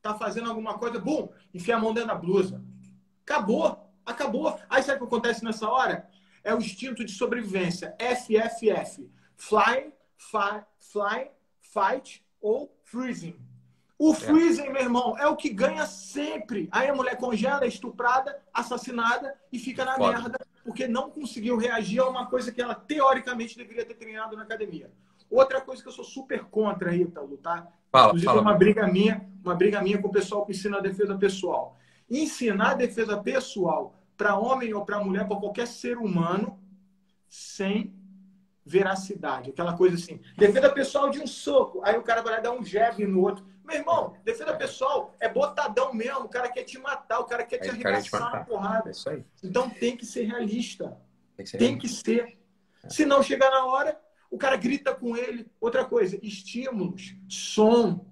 tá 0.00 0.14
fazendo 0.14 0.48
alguma 0.48 0.78
coisa, 0.78 1.00
bum, 1.00 1.28
enfia 1.52 1.74
a 1.74 1.80
mão 1.80 1.92
dentro 1.92 2.10
da 2.10 2.14
blusa. 2.14 2.62
Acabou, 3.24 3.92
acabou. 4.06 4.56
Aí 4.70 4.80
sabe 4.80 4.98
o 4.98 5.00
que 5.00 5.12
acontece 5.12 5.44
nessa 5.44 5.68
hora? 5.68 6.08
É 6.44 6.54
o 6.54 6.58
instinto 6.58 7.04
de 7.04 7.10
sobrevivência. 7.10 7.96
FFF. 7.98 9.10
Fly, 9.36 9.92
fi, 10.16 10.64
fly, 10.78 11.32
fight 11.60 12.24
ou 12.40 12.72
freezing. 12.84 13.36
O 14.00 14.12
é. 14.12 14.14
freezing, 14.14 14.70
meu 14.70 14.80
irmão, 14.80 15.14
é 15.18 15.26
o 15.26 15.36
que 15.36 15.50
ganha 15.50 15.84
sempre. 15.84 16.70
Aí 16.72 16.88
a 16.88 16.94
mulher 16.94 17.18
congela, 17.18 17.64
é 17.64 17.68
estuprada, 17.68 18.34
assassinada 18.50 19.34
e 19.52 19.58
fica 19.58 19.84
na 19.84 19.96
Foda. 19.96 20.12
merda 20.18 20.38
porque 20.64 20.88
não 20.88 21.10
conseguiu 21.10 21.58
reagir 21.58 22.00
a 22.00 22.08
uma 22.08 22.24
coisa 22.24 22.50
que 22.50 22.62
ela 22.62 22.74
teoricamente 22.74 23.58
deveria 23.58 23.84
ter 23.84 23.92
treinado 23.92 24.34
na 24.34 24.44
academia. 24.44 24.90
Outra 25.30 25.60
coisa 25.60 25.82
que 25.82 25.88
eu 25.88 25.92
sou 25.92 26.04
super 26.04 26.44
contra 26.44 26.92
aí, 26.92 27.04
Paulo, 27.04 27.36
tá? 27.36 27.68
Fala, 27.92 28.06
Inclusive, 28.06 28.26
fala. 28.26 28.40
uma 28.40 28.54
briga 28.54 28.86
minha, 28.86 29.28
uma 29.44 29.54
briga 29.54 29.82
minha 29.82 30.00
com 30.00 30.08
o 30.08 30.12
pessoal 30.12 30.46
que 30.46 30.52
ensina 30.52 30.78
a 30.78 30.80
defesa 30.80 31.14
pessoal. 31.18 31.76
Ensinar 32.08 32.70
a 32.70 32.74
defesa 32.74 33.18
pessoal 33.18 34.02
para 34.16 34.34
homem 34.34 34.72
ou 34.72 34.82
para 34.82 35.04
mulher, 35.04 35.28
para 35.28 35.36
qualquer 35.36 35.66
ser 35.66 35.98
humano, 35.98 36.58
sem 37.28 37.94
veracidade. 38.64 39.50
Aquela 39.50 39.76
coisa 39.76 39.96
assim, 39.96 40.20
defesa 40.38 40.70
pessoal 40.70 41.10
de 41.10 41.20
um 41.20 41.26
soco, 41.26 41.82
aí 41.84 41.98
o 41.98 42.02
cara 42.02 42.22
vai 42.22 42.32
lá 42.32 42.40
dar 42.40 42.52
um 42.52 42.64
jab 42.64 43.06
no 43.06 43.20
outro. 43.20 43.50
Meu 43.70 43.78
irmão, 43.78 44.16
defesa 44.24 44.52
pessoal 44.56 45.14
é 45.20 45.28
botadão 45.28 45.94
mesmo. 45.94 46.22
O 46.24 46.28
cara 46.28 46.48
quer 46.48 46.64
te 46.64 46.76
matar, 46.76 47.20
o 47.20 47.24
cara 47.24 47.44
quer 47.44 47.58
te 47.58 47.70
arregaçar 47.70 48.32
na 48.32 48.44
porrada. 48.44 48.88
É 48.88 48.90
isso 48.90 49.08
aí. 49.08 49.24
Então 49.44 49.70
tem 49.70 49.96
que 49.96 50.04
ser 50.04 50.24
realista. 50.24 50.98
Tem 51.36 51.44
que 51.44 51.50
ser. 51.50 51.58
Tem 51.58 51.78
que 51.78 51.88
ser. 51.88 52.38
É. 52.82 52.90
Se 52.90 53.06
não 53.06 53.22
chegar 53.22 53.48
na 53.48 53.64
hora, 53.66 53.96
o 54.28 54.36
cara 54.36 54.56
grita 54.56 54.92
com 54.92 55.16
ele. 55.16 55.46
Outra 55.60 55.84
coisa, 55.84 56.18
estímulos, 56.20 57.14
som. 57.28 58.04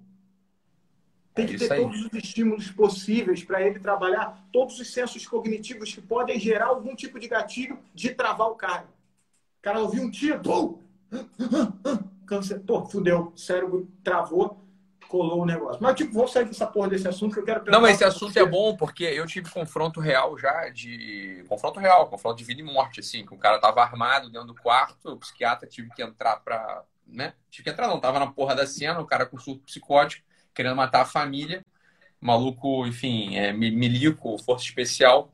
Tem 1.33 1.43
é 1.43 1.47
que 1.49 1.57
ter 1.57 1.73
aí. 1.73 1.81
todos 1.81 2.05
os 2.05 2.13
estímulos 2.13 2.71
possíveis 2.71 3.43
para 3.43 3.61
ele 3.61 3.81
trabalhar 3.81 4.47
todos 4.53 4.79
os 4.79 4.93
sensos 4.93 5.27
cognitivos 5.27 5.93
que 5.93 6.01
podem 6.01 6.39
gerar 6.39 6.67
algum 6.67 6.95
tipo 6.95 7.19
de 7.19 7.27
gatilho 7.27 7.77
de 7.93 8.11
travar 8.11 8.47
o 8.47 8.55
cara. 8.55 8.87
O 9.59 9.61
cara 9.61 9.81
ouviu 9.81 10.03
um 10.03 10.09
tiro, 10.09 10.41
pum! 10.41 10.79
Câncer, 12.25 12.59
pô, 12.61 12.85
fudeu, 12.85 13.33
o 13.35 13.37
cérebro 13.37 13.91
travou 14.01 14.68
colou 15.09 15.41
o 15.41 15.45
negócio. 15.45 15.81
Mas, 15.81 15.95
tipo, 15.95 16.13
vou 16.13 16.27
sair 16.27 16.45
dessa 16.45 16.67
porra 16.67 16.87
desse 16.87 17.07
assunto 17.07 17.33
que 17.33 17.39
eu 17.39 17.43
quero 17.43 17.69
Não, 17.69 17.81
mas 17.81 17.95
esse 17.95 18.03
assunto 18.03 18.37
é 18.37 18.45
bom 18.45 18.77
porque 18.77 19.03
eu 19.03 19.25
tive 19.25 19.49
confronto 19.49 19.99
real 19.99 20.37
já 20.37 20.69
de. 20.69 21.43
Confronto 21.49 21.79
real, 21.79 22.07
confronto 22.07 22.37
de 22.37 22.43
vida 22.43 22.61
e 22.61 22.63
morte, 22.63 22.99
assim, 22.99 23.25
que 23.25 23.33
o 23.33 23.37
cara 23.37 23.59
tava 23.59 23.81
armado 23.81 24.29
dentro 24.29 24.47
do 24.47 24.55
quarto, 24.55 25.13
o 25.13 25.17
psiquiatra 25.17 25.67
tive 25.67 25.89
que 25.89 26.03
entrar 26.03 26.37
pra. 26.37 26.83
né? 27.07 27.33
Tive 27.49 27.63
que 27.65 27.69
entrar, 27.71 27.87
não, 27.87 27.99
tava 27.99 28.19
na 28.19 28.27
porra 28.27 28.55
da 28.55 28.67
cena, 28.67 29.01
o 29.01 29.05
cara 29.05 29.25
com 29.25 29.37
surto 29.37 29.63
psicótico, 29.63 30.25
querendo 30.53 30.75
matar 30.75 31.01
a 31.01 31.05
família. 31.05 31.65
Maluco, 32.21 32.85
enfim, 32.85 33.37
é, 33.37 33.51
milico, 33.51 34.37
força 34.43 34.65
especial, 34.65 35.33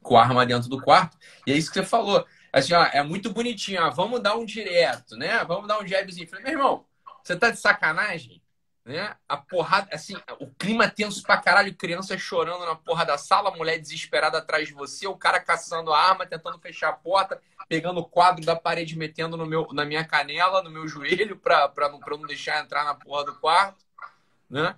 com 0.00 0.16
arma 0.16 0.46
dentro 0.46 0.68
do 0.68 0.80
quarto. 0.80 1.18
E 1.46 1.52
é 1.52 1.56
isso 1.56 1.70
que 1.70 1.78
você 1.78 1.84
falou. 1.84 2.24
Assim, 2.50 2.72
ó, 2.72 2.84
é 2.84 3.02
muito 3.02 3.30
bonitinho, 3.32 3.82
ó, 3.82 3.90
vamos 3.90 4.22
dar 4.22 4.36
um 4.36 4.46
direto, 4.46 5.16
né? 5.16 5.44
Vamos 5.44 5.68
dar 5.68 5.82
um 5.82 5.86
jabzinho. 5.86 6.26
Falei, 6.26 6.44
meu 6.44 6.52
irmão, 6.54 6.86
Você 7.22 7.36
tá 7.36 7.50
de 7.50 7.58
sacanagem? 7.58 8.40
Né? 8.88 9.14
A 9.28 9.36
porrada, 9.36 9.86
assim, 9.92 10.14
o 10.40 10.46
clima 10.46 10.88
tenso 10.88 11.22
pra 11.22 11.36
caralho, 11.36 11.74
criança 11.74 12.16
chorando 12.16 12.64
na 12.64 12.74
porra 12.74 13.04
da 13.04 13.18
sala, 13.18 13.54
mulher 13.54 13.78
desesperada 13.78 14.38
atrás 14.38 14.66
de 14.66 14.72
você, 14.72 15.06
o 15.06 15.14
cara 15.14 15.38
caçando 15.38 15.92
a 15.92 16.00
arma, 16.00 16.24
tentando 16.24 16.58
fechar 16.58 16.88
a 16.88 16.92
porta, 16.94 17.38
pegando 17.68 18.00
o 18.00 18.04
quadro 18.08 18.46
da 18.46 18.56
parede, 18.56 18.96
metendo 18.96 19.36
no 19.36 19.44
meu, 19.44 19.68
na 19.74 19.84
minha 19.84 20.06
canela, 20.06 20.62
no 20.62 20.70
meu 20.70 20.88
joelho, 20.88 21.36
pra, 21.36 21.68
pra, 21.68 21.90
não, 21.90 22.00
pra 22.00 22.16
não 22.16 22.26
deixar 22.26 22.64
entrar 22.64 22.82
na 22.82 22.94
porra 22.94 23.26
do 23.26 23.34
quarto, 23.34 23.84
né? 24.48 24.74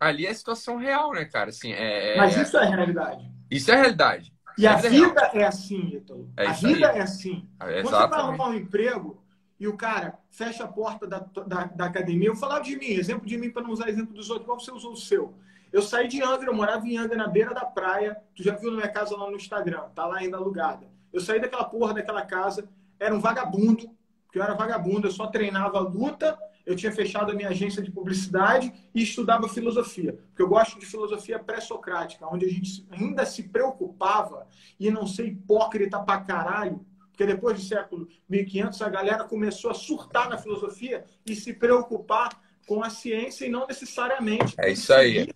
Ali 0.00 0.24
é 0.26 0.30
a 0.30 0.34
situação 0.34 0.78
real, 0.78 1.12
né, 1.12 1.26
cara? 1.26 1.50
Assim, 1.50 1.74
é, 1.74 2.14
é 2.14 2.16
Mas 2.16 2.34
isso 2.38 2.56
é 2.56 2.64
realidade. 2.64 3.30
Isso 3.50 3.70
é 3.70 3.76
realidade. 3.76 4.32
E 4.56 4.66
a 4.66 4.76
vida 4.76 5.30
é 5.34 5.44
assim, 5.44 5.88
Ítalo. 5.94 6.32
É 6.38 6.46
a 6.46 6.52
vida 6.52 6.90
aí. 6.90 6.98
é 7.00 7.02
assim. 7.02 7.46
É, 7.60 7.82
Quando 7.82 7.94
você 7.96 8.08
vai 8.08 8.18
arrumar 8.18 8.48
um 8.48 8.54
emprego 8.54 9.25
e 9.58 9.66
o 9.66 9.76
cara 9.76 10.18
fecha 10.30 10.64
a 10.64 10.68
porta 10.68 11.06
da, 11.06 11.18
da, 11.18 11.64
da 11.64 11.84
academia, 11.86 12.28
eu 12.28 12.36
falava 12.36 12.62
de 12.62 12.76
mim, 12.76 12.90
exemplo 12.90 13.26
de 13.26 13.36
mim 13.36 13.50
para 13.50 13.62
não 13.62 13.70
usar 13.70 13.88
exemplo 13.88 14.14
dos 14.14 14.28
outros, 14.30 14.46
qual 14.46 14.60
você 14.60 14.70
usou 14.70 14.92
o 14.92 14.96
seu? 14.96 15.34
Eu 15.72 15.82
saí 15.82 16.08
de 16.08 16.22
Angra, 16.22 16.48
eu 16.48 16.54
morava 16.54 16.86
em 16.86 16.96
Angra, 16.96 17.16
na 17.16 17.26
beira 17.26 17.52
da 17.52 17.64
praia. 17.64 18.16
Tu 18.34 18.42
já 18.42 18.54
viu 18.54 18.70
na 18.70 18.76
minha 18.76 18.88
casa 18.88 19.16
lá 19.16 19.28
no 19.28 19.36
Instagram, 19.36 19.82
tá 19.94 20.06
lá 20.06 20.18
ainda 20.18 20.36
alugada. 20.36 20.86
Eu 21.12 21.20
saí 21.20 21.40
daquela 21.40 21.64
porra 21.64 21.92
daquela 21.92 22.22
casa, 22.22 22.68
era 22.98 23.14
um 23.14 23.20
vagabundo, 23.20 23.90
porque 24.24 24.38
eu 24.38 24.42
era 24.42 24.54
vagabundo, 24.54 25.08
eu 25.08 25.10
só 25.10 25.26
treinava 25.26 25.80
luta 25.80 26.38
eu 26.66 26.74
tinha 26.74 26.90
fechado 26.90 27.30
a 27.30 27.34
minha 27.34 27.48
agência 27.48 27.80
de 27.80 27.92
publicidade 27.92 28.72
e 28.92 29.02
estudava 29.02 29.48
filosofia, 29.48 30.14
porque 30.28 30.42
eu 30.42 30.48
gosto 30.48 30.78
de 30.80 30.84
filosofia 30.84 31.38
pré-socrática, 31.38 32.26
onde 32.26 32.44
a 32.44 32.48
gente 32.48 32.84
ainda 32.90 33.24
se 33.24 33.44
preocupava 33.44 34.48
e 34.78 34.90
não 34.90 35.06
ser 35.06 35.28
hipócrita 35.28 36.00
pra 36.00 36.20
caralho, 36.20 36.84
porque 37.16 37.26
depois 37.26 37.58
do 37.58 37.64
século 37.64 38.06
1500 38.28 38.82
a 38.82 38.88
galera 38.90 39.24
começou 39.24 39.70
a 39.70 39.74
surtar 39.74 40.28
na 40.28 40.36
filosofia 40.36 41.04
e 41.24 41.34
se 41.34 41.54
preocupar 41.54 42.38
com 42.68 42.84
a 42.84 42.90
ciência 42.90 43.46
e 43.46 43.48
não 43.48 43.66
necessariamente 43.66 44.54
é 44.58 44.70
isso 44.70 44.92
aí 44.92 45.26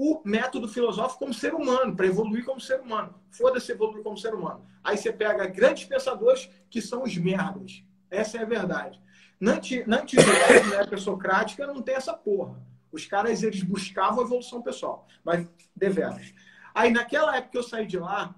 o 0.00 0.22
método 0.24 0.68
filosófico 0.68 1.18
como 1.18 1.34
ser 1.34 1.52
humano, 1.52 1.96
para 1.96 2.06
evoluir 2.06 2.44
como 2.44 2.60
ser 2.60 2.80
humano. 2.80 3.12
Foda-se 3.32 3.72
evoluir 3.72 4.04
como 4.04 4.16
ser 4.16 4.32
humano. 4.32 4.64
Aí 4.84 4.96
você 4.96 5.12
pega 5.12 5.44
grandes 5.48 5.86
pensadores 5.86 6.48
que 6.70 6.80
são 6.80 7.02
os 7.02 7.16
merdas. 7.16 7.82
Essa 8.08 8.38
é 8.38 8.42
a 8.42 8.46
verdade. 8.46 9.02
Na, 9.40 9.54
antiguidade, 9.54 10.68
na 10.70 10.82
época 10.82 10.98
socrática, 10.98 11.66
não 11.66 11.82
tem 11.82 11.96
essa 11.96 12.14
porra. 12.14 12.62
Os 12.92 13.06
caras, 13.06 13.42
eles 13.42 13.64
buscavam 13.64 14.20
a 14.20 14.22
evolução 14.22 14.62
pessoal. 14.62 15.04
Mas, 15.24 15.48
deveras. 15.74 16.32
Aí, 16.72 16.92
naquela 16.92 17.36
época 17.36 17.50
que 17.50 17.58
eu 17.58 17.62
saí 17.64 17.84
de 17.84 17.98
lá, 17.98 18.36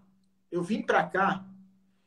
eu 0.50 0.62
vim 0.62 0.80
para 0.80 1.04
cá, 1.04 1.44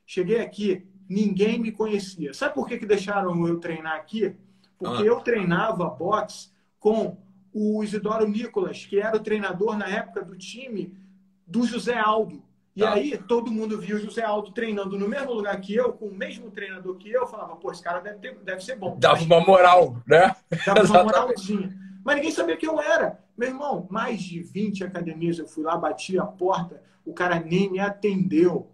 cheguei 0.05 0.41
aqui, 0.41 0.85
ninguém 1.09 1.59
me 1.59 1.71
conhecia. 1.71 2.33
Sabe 2.33 2.53
por 2.53 2.67
que, 2.67 2.77
que 2.77 2.85
deixaram 2.85 3.47
eu 3.47 3.59
treinar 3.59 3.95
aqui? 3.95 4.35
Porque 4.77 5.03
ah. 5.03 5.05
eu 5.05 5.19
treinava 5.21 5.89
boxe 5.89 6.49
com 6.79 7.17
o 7.53 7.83
Isidoro 7.83 8.27
Nicolas, 8.27 8.85
que 8.85 8.99
era 8.99 9.15
o 9.15 9.19
treinador 9.19 9.77
na 9.77 9.87
época 9.87 10.23
do 10.23 10.35
time 10.35 10.97
do 11.45 11.65
José 11.65 11.97
Aldo. 11.97 12.43
E 12.75 12.81
tá. 12.81 12.93
aí 12.93 13.17
todo 13.17 13.51
mundo 13.51 13.79
viu 13.79 13.97
o 13.97 13.99
José 13.99 14.23
Aldo 14.23 14.51
treinando 14.51 14.97
no 14.97 15.07
mesmo 15.07 15.31
lugar 15.31 15.59
que 15.61 15.75
eu, 15.75 15.93
com 15.93 16.07
o 16.07 16.13
mesmo 16.13 16.49
treinador 16.49 16.95
que 16.97 17.11
eu, 17.11 17.27
falava, 17.27 17.55
pô, 17.55 17.71
esse 17.71 17.83
cara 17.83 17.99
deve, 17.99 18.17
ter, 18.17 18.35
deve 18.39 18.63
ser 18.63 18.75
bom. 18.75 18.97
Dava 18.97 19.15
Mas, 19.15 19.25
uma 19.25 19.39
moral, 19.41 19.97
né? 20.07 20.35
Dava 20.65 20.83
uma 20.83 21.03
moralzinha. 21.03 21.71
Mas 22.03 22.15
ninguém 22.15 22.31
sabia 22.31 22.57
quem 22.57 22.67
eu 22.67 22.81
era. 22.81 23.19
Meu 23.37 23.49
irmão, 23.49 23.87
mais 23.89 24.21
de 24.21 24.41
20 24.41 24.83
academias 24.83 25.37
eu 25.37 25.47
fui 25.47 25.63
lá, 25.63 25.77
bati 25.77 26.17
a 26.17 26.25
porta, 26.25 26.81
o 27.05 27.13
cara 27.13 27.39
nem 27.39 27.71
me 27.71 27.79
atendeu. 27.79 28.69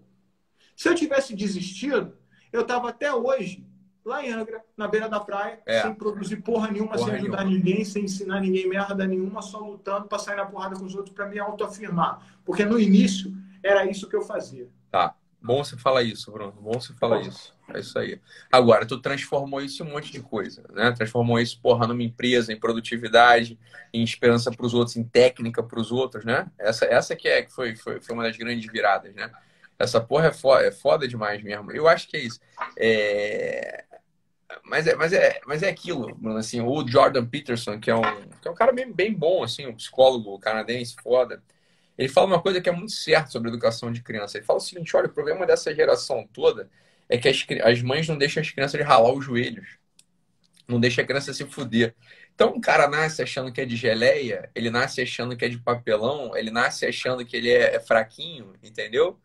Se 0.79 0.87
eu 0.87 0.95
tivesse 0.95 1.35
desistido, 1.35 2.13
eu 2.53 2.63
tava 2.63 2.87
até 2.87 3.13
hoje 3.13 3.67
lá 4.05 4.25
em 4.25 4.31
Angra, 4.31 4.63
na 4.77 4.87
beira 4.87 5.09
da 5.09 5.19
praia, 5.19 5.59
é. 5.65 5.81
sem 5.81 5.93
produzir 5.93 6.37
porra 6.37 6.71
nenhuma, 6.71 6.93
porra 6.93 7.03
sem 7.03 7.15
ajudar 7.15 7.43
nenhuma. 7.43 7.57
ninguém, 7.57 7.83
sem 7.83 8.05
ensinar 8.05 8.39
ninguém 8.39 8.65
merda 8.65 9.05
nenhuma, 9.05 9.41
só 9.41 9.59
lutando 9.59 10.07
para 10.07 10.17
sair 10.17 10.37
na 10.37 10.45
porrada 10.45 10.79
com 10.79 10.85
os 10.85 10.95
outros 10.95 11.13
para 11.13 11.27
me 11.27 11.37
autoafirmar. 11.37 12.25
Porque 12.45 12.63
no 12.63 12.79
início 12.79 13.35
era 13.61 13.85
isso 13.91 14.07
que 14.07 14.15
eu 14.15 14.21
fazia. 14.21 14.69
Tá. 14.89 15.13
Bom 15.41 15.61
você 15.61 15.75
falar 15.75 16.03
isso, 16.03 16.31
Bruno. 16.31 16.53
Bom 16.53 16.79
você 16.79 16.93
falar 16.93 17.23
isso. 17.23 17.53
É 17.73 17.81
isso 17.81 17.99
aí. 17.99 18.21
Agora, 18.49 18.85
tu 18.85 19.01
transformou 19.01 19.59
isso 19.59 19.83
em 19.83 19.85
um 19.85 19.91
monte 19.91 20.13
de 20.13 20.21
coisa, 20.21 20.63
né? 20.71 20.93
Transformou 20.93 21.41
isso, 21.41 21.59
porra, 21.61 21.87
numa 21.87 22.03
empresa, 22.03 22.53
em 22.53 22.59
produtividade, 22.59 23.59
em 23.93 24.01
esperança 24.01 24.49
para 24.49 24.65
os 24.65 24.73
outros, 24.73 24.95
em 24.95 25.03
técnica 25.03 25.61
para 25.61 25.79
os 25.79 25.91
outros, 25.91 26.23
né? 26.23 26.49
Essa, 26.57 26.85
essa 26.85 27.17
que 27.17 27.27
é 27.27 27.41
que 27.41 27.51
foi, 27.51 27.75
foi, 27.75 27.99
foi 27.99 28.15
uma 28.15 28.23
das 28.23 28.37
grandes 28.37 28.71
viradas, 28.71 29.13
né? 29.13 29.29
Essa 29.79 30.01
porra 30.01 30.27
é 30.27 30.33
foda, 30.33 30.65
é 30.65 30.71
foda 30.71 31.07
demais 31.07 31.41
mesmo. 31.41 31.71
Eu 31.71 31.87
acho 31.87 32.07
que 32.07 32.17
é 32.17 32.19
isso. 32.19 32.39
É... 32.77 33.85
Mas, 34.65 34.85
é, 34.87 34.95
mas, 34.95 35.13
é, 35.13 35.39
mas 35.45 35.63
é 35.63 35.69
aquilo, 35.69 36.19
assim, 36.37 36.59
o 36.61 36.87
Jordan 36.87 37.25
Peterson, 37.25 37.79
que 37.79 37.89
é 37.89 37.95
um, 37.95 38.01
que 38.41 38.47
é 38.47 38.51
um 38.51 38.55
cara 38.55 38.71
bem, 38.71 38.91
bem 38.91 39.13
bom, 39.13 39.43
assim, 39.43 39.65
um 39.67 39.75
psicólogo 39.75 40.37
canadense, 40.39 40.95
foda 41.01 41.41
ele 41.99 42.07
fala 42.07 42.27
uma 42.27 42.41
coisa 42.41 42.61
que 42.61 42.69
é 42.69 42.71
muito 42.71 42.93
certa 42.93 43.29
sobre 43.29 43.49
educação 43.49 43.91
de 43.91 44.01
criança. 44.01 44.37
Ele 44.37 44.45
fala 44.45 44.57
o 44.57 44.61
seguinte: 44.61 44.95
olha, 44.95 45.07
o 45.07 45.13
problema 45.13 45.45
dessa 45.45 45.75
geração 45.75 46.25
toda 46.31 46.69
é 47.09 47.17
que 47.17 47.27
as, 47.27 47.45
as 47.61 47.81
mães 47.81 48.07
não 48.07 48.17
deixam 48.17 48.39
as 48.39 48.49
crianças 48.49 48.79
ralar 48.85 49.11
os 49.11 49.25
joelhos, 49.25 49.67
não 50.65 50.79
deixam 50.79 51.03
a 51.03 51.07
criança 51.07 51.33
se 51.33 51.45
fuder. 51.45 51.93
Então, 52.33 52.51
o 52.55 52.61
cara 52.61 52.87
nasce 52.87 53.21
achando 53.21 53.51
que 53.51 53.59
é 53.59 53.65
de 53.65 53.75
geleia, 53.75 54.49
ele 54.55 54.69
nasce 54.69 55.01
achando 55.01 55.35
que 55.35 55.43
é 55.43 55.49
de 55.49 55.57
papelão, 55.57 56.37
ele 56.37 56.49
nasce 56.49 56.85
achando 56.85 57.25
que 57.25 57.35
ele 57.35 57.49
é, 57.49 57.75
é 57.75 57.79
fraquinho, 57.81 58.53
entendeu? 58.63 59.19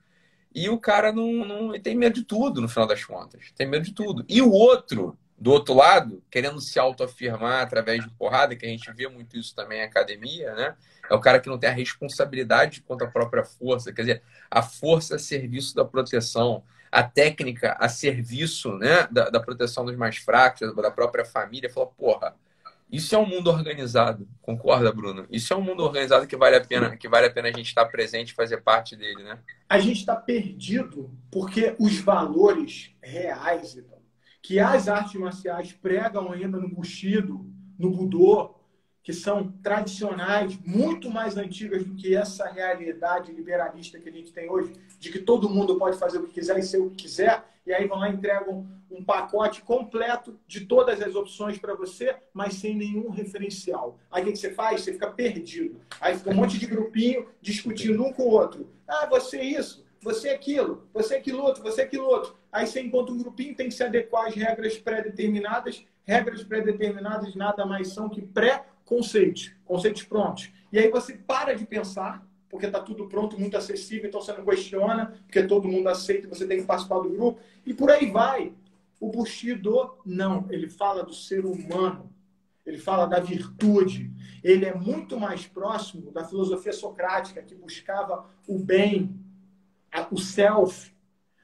E 0.54 0.68
o 0.68 0.78
cara 0.78 1.12
não, 1.12 1.44
não 1.44 1.80
tem 1.80 1.96
medo 1.96 2.14
de 2.14 2.22
tudo, 2.22 2.60
no 2.60 2.68
final 2.68 2.86
das 2.86 3.04
contas. 3.04 3.50
Tem 3.56 3.66
medo 3.66 3.84
de 3.84 3.92
tudo. 3.92 4.24
E 4.28 4.40
o 4.40 4.50
outro, 4.50 5.18
do 5.36 5.50
outro 5.50 5.74
lado, 5.74 6.22
querendo 6.30 6.60
se 6.60 6.78
autoafirmar 6.78 7.62
através 7.62 8.04
de 8.04 8.10
porrada, 8.10 8.54
que 8.54 8.64
a 8.64 8.68
gente 8.68 8.90
vê 8.92 9.08
muito 9.08 9.36
isso 9.36 9.54
também 9.54 9.80
em 9.80 9.82
academia, 9.82 10.54
né? 10.54 10.76
É 11.10 11.14
o 11.14 11.20
cara 11.20 11.40
que 11.40 11.48
não 11.48 11.58
tem 11.58 11.68
a 11.68 11.72
responsabilidade 11.72 12.82
contra 12.82 13.06
a 13.06 13.10
própria 13.10 13.44
força, 13.44 13.92
quer 13.92 14.02
dizer, 14.02 14.22
a 14.50 14.62
força 14.62 15.16
a 15.16 15.18
serviço 15.18 15.74
da 15.74 15.84
proteção, 15.84 16.62
a 16.90 17.02
técnica 17.02 17.76
a 17.78 17.88
serviço 17.88 18.78
né, 18.78 19.08
da, 19.10 19.28
da 19.28 19.40
proteção 19.40 19.84
dos 19.84 19.96
mais 19.96 20.16
fracos, 20.16 20.74
da 20.74 20.90
própria 20.90 21.24
família. 21.24 21.68
Fala, 21.68 21.88
porra, 21.88 22.36
isso 22.94 23.12
é 23.12 23.18
um 23.18 23.26
mundo 23.26 23.50
organizado, 23.50 24.28
concorda, 24.40 24.92
Bruno? 24.92 25.26
Isso 25.28 25.52
é 25.52 25.56
um 25.56 25.60
mundo 25.60 25.82
organizado 25.82 26.28
que 26.28 26.36
vale 26.36 26.54
a 26.54 26.64
pena, 26.64 26.96
que 26.96 27.08
vale 27.08 27.26
a 27.26 27.30
pena 27.30 27.48
a 27.48 27.52
gente 27.52 27.66
estar 27.66 27.84
presente 27.86 28.30
e 28.30 28.34
fazer 28.34 28.62
parte 28.62 28.94
dele, 28.94 29.24
né? 29.24 29.40
A 29.68 29.80
gente 29.80 29.98
está 29.98 30.14
perdido 30.14 31.10
porque 31.28 31.74
os 31.80 31.98
valores 31.98 32.94
reais 33.02 33.76
então, 33.76 33.98
que 34.40 34.60
as 34.60 34.86
artes 34.86 35.20
marciais 35.20 35.72
pregam 35.72 36.30
ainda 36.30 36.56
no 36.56 36.68
Bushido, 36.68 37.44
no 37.76 37.90
Budô, 37.90 38.54
que 39.02 39.12
são 39.12 39.52
tradicionais, 39.60 40.56
muito 40.64 41.10
mais 41.10 41.36
antigas 41.36 41.84
do 41.84 41.96
que 41.96 42.14
essa 42.14 42.48
realidade 42.48 43.32
liberalista 43.32 43.98
que 43.98 44.08
a 44.08 44.12
gente 44.12 44.32
tem 44.32 44.48
hoje, 44.48 44.72
de 45.00 45.10
que 45.10 45.18
todo 45.18 45.50
mundo 45.50 45.76
pode 45.76 45.98
fazer 45.98 46.18
o 46.18 46.26
que 46.26 46.34
quiser 46.34 46.58
e 46.58 46.62
ser 46.62 46.78
o 46.78 46.90
que 46.90 47.02
quiser, 47.02 47.44
e 47.66 47.72
aí 47.72 47.86
vão 47.86 47.98
lá 47.98 48.10
e 48.10 48.14
entregam 48.14 48.66
um 48.90 49.02
pacote 49.02 49.62
completo 49.62 50.38
de 50.46 50.66
todas 50.66 51.00
as 51.02 51.14
opções 51.14 51.58
para 51.58 51.74
você, 51.74 52.16
mas 52.32 52.54
sem 52.54 52.76
nenhum 52.76 53.10
referencial. 53.10 53.98
Aí 54.10 54.22
o 54.22 54.26
que 54.26 54.36
você 54.36 54.52
faz? 54.52 54.82
Você 54.82 54.92
fica 54.92 55.10
perdido. 55.10 55.80
Aí 56.00 56.16
fica 56.16 56.30
um 56.30 56.34
monte 56.34 56.58
de 56.58 56.66
grupinho 56.66 57.26
discutindo 57.40 58.04
um 58.04 58.12
com 58.12 58.24
o 58.24 58.30
outro. 58.30 58.70
Ah, 58.86 59.06
você 59.06 59.40
isso, 59.40 59.84
você 60.00 60.28
aquilo, 60.30 60.86
você 60.92 61.16
aquilo 61.16 61.42
outro, 61.42 61.62
você 61.62 61.82
aquilo 61.82 62.04
outro. 62.04 62.36
Aí 62.52 62.66
você 62.66 62.80
encontra 62.80 63.12
um 63.12 63.18
grupinho, 63.18 63.54
tem 63.54 63.68
que 63.68 63.74
se 63.74 63.82
adequar 63.82 64.26
às 64.26 64.34
regras 64.34 64.76
pré-determinadas. 64.76 65.84
Regras 66.04 66.44
pré-determinadas 66.44 67.34
nada 67.34 67.64
mais 67.64 67.88
são 67.88 68.08
que 68.08 68.20
pré 68.20 68.64
conceitos, 68.84 69.52
conceitos 69.64 70.02
prontos. 70.02 70.52
E 70.70 70.78
aí 70.78 70.90
você 70.90 71.14
para 71.14 71.54
de 71.54 71.64
pensar, 71.64 72.22
porque 72.54 72.66
está 72.66 72.78
tudo 72.78 73.08
pronto, 73.08 73.36
muito 73.36 73.56
acessível, 73.56 74.06
então 74.06 74.20
você 74.20 74.32
não 74.32 74.44
questiona, 74.44 75.06
porque 75.26 75.42
todo 75.42 75.66
mundo 75.66 75.88
aceita, 75.88 76.28
você 76.28 76.46
tem 76.46 76.60
que 76.60 76.66
participar 76.66 77.00
do 77.00 77.10
grupo, 77.10 77.40
e 77.66 77.74
por 77.74 77.90
aí 77.90 78.08
vai. 78.08 78.52
O 79.00 79.10
Bushido, 79.10 79.96
não, 80.06 80.46
ele 80.48 80.70
fala 80.70 81.02
do 81.02 81.12
ser 81.12 81.44
humano, 81.44 82.12
ele 82.64 82.78
fala 82.78 83.06
da 83.06 83.18
virtude, 83.18 84.08
ele 84.40 84.64
é 84.64 84.72
muito 84.72 85.18
mais 85.18 85.48
próximo 85.48 86.12
da 86.12 86.22
filosofia 86.22 86.72
socrática, 86.72 87.42
que 87.42 87.56
buscava 87.56 88.24
o 88.46 88.56
bem, 88.56 89.18
o 90.12 90.16
self. 90.16 90.94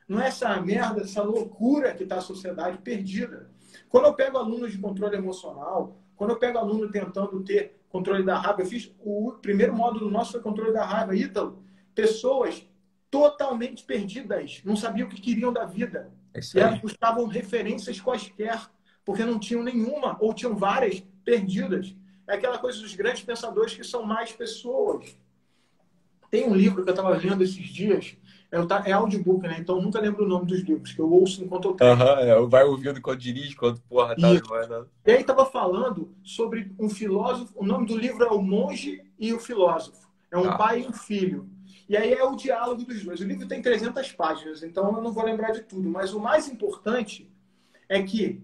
Não 0.07 0.21
é 0.21 0.29
essa 0.29 0.61
merda, 0.61 1.01
essa 1.01 1.25
loucura 1.25 1.93
que 1.93 2.05
está 2.05 2.19
a 2.19 2.21
sociedade 2.21 2.79
perdida. 2.79 3.51
Quando 3.89 4.07
eu 4.07 4.15
pego 4.15 4.39
alunos 4.39 4.71
de 4.71 4.79
controle 4.79 5.17
emocional, 5.17 5.97
quando 6.15 6.31
eu 6.31 6.39
pego 6.39 6.57
aluno 6.57 6.89
tentando 6.89 7.43
ter 7.43 7.80
controle 7.91 8.23
da 8.23 8.39
raiva, 8.39 8.63
eu 8.63 8.67
fiz 8.67 8.91
o 9.01 9.33
primeiro 9.43 9.75
módulo 9.75 10.11
nosso 10.11 10.33
foi 10.33 10.41
controle 10.41 10.73
da 10.73 10.85
raiva, 10.85 11.15
Ítalo. 11.15 11.63
Pessoas 11.95 12.67
totalmente 13.11 13.85
perdidas, 13.85 14.63
não 14.65 14.77
sabiam 14.77 15.07
o 15.07 15.11
que 15.11 15.21
queriam 15.21 15.53
da 15.53 15.67
vida. 15.67 16.11
É 16.33 16.39
e 16.39 16.61
elas 16.61 16.79
buscavam 16.79 17.27
referências 17.27 18.01
quaisquer, 18.01 18.71
porque 19.05 19.25
não 19.25 19.39
tinham 19.39 19.65
nenhuma, 19.65 20.17
ou 20.21 20.33
tinham 20.33 20.57
várias 20.57 21.03
perdidas. 21.25 21.95
É 22.29 22.35
aquela 22.35 22.59
coisa 22.59 22.81
dos 22.81 22.95
grandes 22.95 23.23
pensadores 23.23 23.75
que 23.75 23.83
são 23.83 24.05
mais 24.05 24.31
pessoas. 24.31 25.19
Tem 26.31 26.49
um 26.49 26.55
livro 26.55 26.85
que 26.85 26.91
eu 26.91 26.95
estava 26.95 27.11
lendo 27.17 27.43
esses 27.43 27.67
dias, 27.67 28.17
é 28.85 28.93
audiobook, 28.93 29.47
né? 29.47 29.57
Então 29.61 29.81
nunca 29.81 30.01
lembro 30.01 30.25
o 30.25 30.29
nome 30.29 30.47
dos 30.47 30.61
livros, 30.61 30.93
que 30.93 31.01
eu 31.01 31.11
ouço 31.11 31.45
enquanto 31.45 31.69
eu 31.69 31.75
treino. 31.75 31.95
Aham, 31.95 32.21
é, 32.21 32.47
vai 32.47 32.65
ouvindo 32.65 32.99
enquanto 32.99 33.21
dirige, 33.21 33.53
enquanto 33.53 33.81
porra 33.83 34.17
tá. 34.17 34.33
E, 34.33 34.41
e 35.07 35.13
aí 35.13 35.23
tava 35.23 35.47
falando 35.47 36.13
sobre 36.25 36.73
um 36.79 36.89
filósofo, 36.89 37.53
o 37.57 37.65
nome 37.65 37.87
do 37.87 37.97
livro 37.97 38.25
é 38.25 38.31
O 38.31 38.43
Monge 38.43 39.03
e 39.19 39.33
o 39.33 39.39
Filósofo. 39.39 40.11
É 40.33 40.39
um 40.39 40.51
ah. 40.51 40.57
pai 40.57 40.83
e 40.83 40.87
um 40.87 40.93
filho. 40.93 41.49
E 41.89 41.97
aí 41.97 42.13
é 42.13 42.25
o 42.25 42.37
diálogo 42.37 42.85
dos 42.85 43.03
dois. 43.05 43.21
O 43.21 43.25
livro 43.25 43.47
tem 43.47 43.63
300 43.63 44.13
páginas, 44.13 44.63
então 44.63 44.95
eu 44.95 45.03
não 45.03 45.13
vou 45.13 45.25
lembrar 45.25 45.53
de 45.53 45.63
tudo. 45.63 45.89
Mas 45.89 46.13
o 46.13 46.21
mais 46.21 46.49
importante 46.49 47.31
é 47.89 48.03
que 48.03 48.41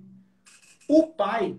o 0.88 1.06
pai 1.08 1.56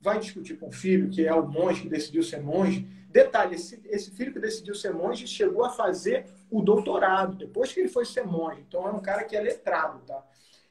vai 0.00 0.18
discutir 0.18 0.56
com 0.56 0.68
o 0.68 0.72
filho, 0.72 1.08
que 1.10 1.24
é 1.24 1.32
o 1.32 1.46
monge 1.46 1.82
que 1.82 1.88
decidiu 1.88 2.22
ser 2.22 2.42
monge. 2.42 2.88
Detalhe, 3.08 3.54
esse, 3.54 3.80
esse 3.84 4.10
filho 4.10 4.32
que 4.32 4.40
decidiu 4.40 4.74
ser 4.74 4.92
monge 4.92 5.28
chegou 5.28 5.64
a 5.64 5.70
fazer 5.70 6.26
o 6.52 6.60
doutorado, 6.60 7.34
depois 7.34 7.72
que 7.72 7.80
ele 7.80 7.88
foi 7.88 8.04
ser 8.04 8.26
monge. 8.26 8.62
Então 8.68 8.86
é 8.86 8.92
um 8.92 9.00
cara 9.00 9.24
que 9.24 9.34
é 9.34 9.40
letrado, 9.40 10.00
tá? 10.06 10.22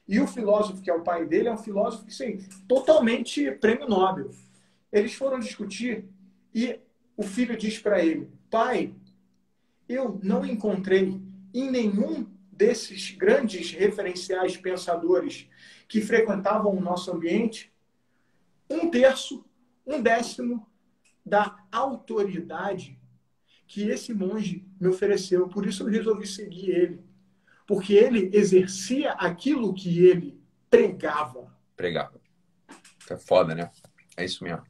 E 0.06 0.20
o 0.20 0.28
filósofo, 0.28 0.80
que 0.80 0.90
é 0.90 0.94
o 0.94 1.02
pai 1.02 1.26
dele, 1.26 1.48
é 1.48 1.52
um 1.52 1.58
filósofo 1.58 2.06
que, 2.06 2.14
sim, 2.14 2.38
totalmente 2.68 3.50
prêmio 3.50 3.88
Nobel. 3.88 4.30
Eles 4.92 5.14
foram 5.14 5.40
discutir 5.40 6.04
e 6.54 6.78
o 7.16 7.24
filho 7.24 7.56
diz 7.56 7.78
para 7.80 8.04
ele: 8.04 8.30
Pai, 8.48 8.94
eu 9.88 10.20
não 10.22 10.46
encontrei 10.46 11.20
em 11.52 11.70
nenhum 11.70 12.26
desses 12.52 13.10
grandes 13.10 13.72
referenciais 13.72 14.56
pensadores 14.56 15.48
que 15.88 16.00
frequentavam 16.00 16.76
o 16.76 16.80
nosso 16.80 17.10
ambiente 17.10 17.72
um 18.70 18.88
terço, 18.88 19.44
um 19.84 20.00
décimo 20.00 20.66
da 21.26 21.56
autoridade 21.70 22.98
que 23.72 23.88
esse 23.88 24.12
monge 24.12 24.68
me 24.78 24.86
ofereceu. 24.86 25.48
Por 25.48 25.66
isso 25.66 25.82
eu 25.82 25.88
resolvi 25.88 26.26
seguir 26.26 26.70
ele. 26.72 27.00
Porque 27.66 27.94
ele 27.94 28.28
exercia 28.34 29.12
aquilo 29.12 29.72
que 29.72 30.04
ele 30.04 30.38
pregava. 30.68 31.50
Pregava. 31.74 32.20
É 33.10 33.16
foda, 33.16 33.54
né? 33.54 33.70
É 34.14 34.26
isso 34.26 34.44
mesmo. 34.44 34.62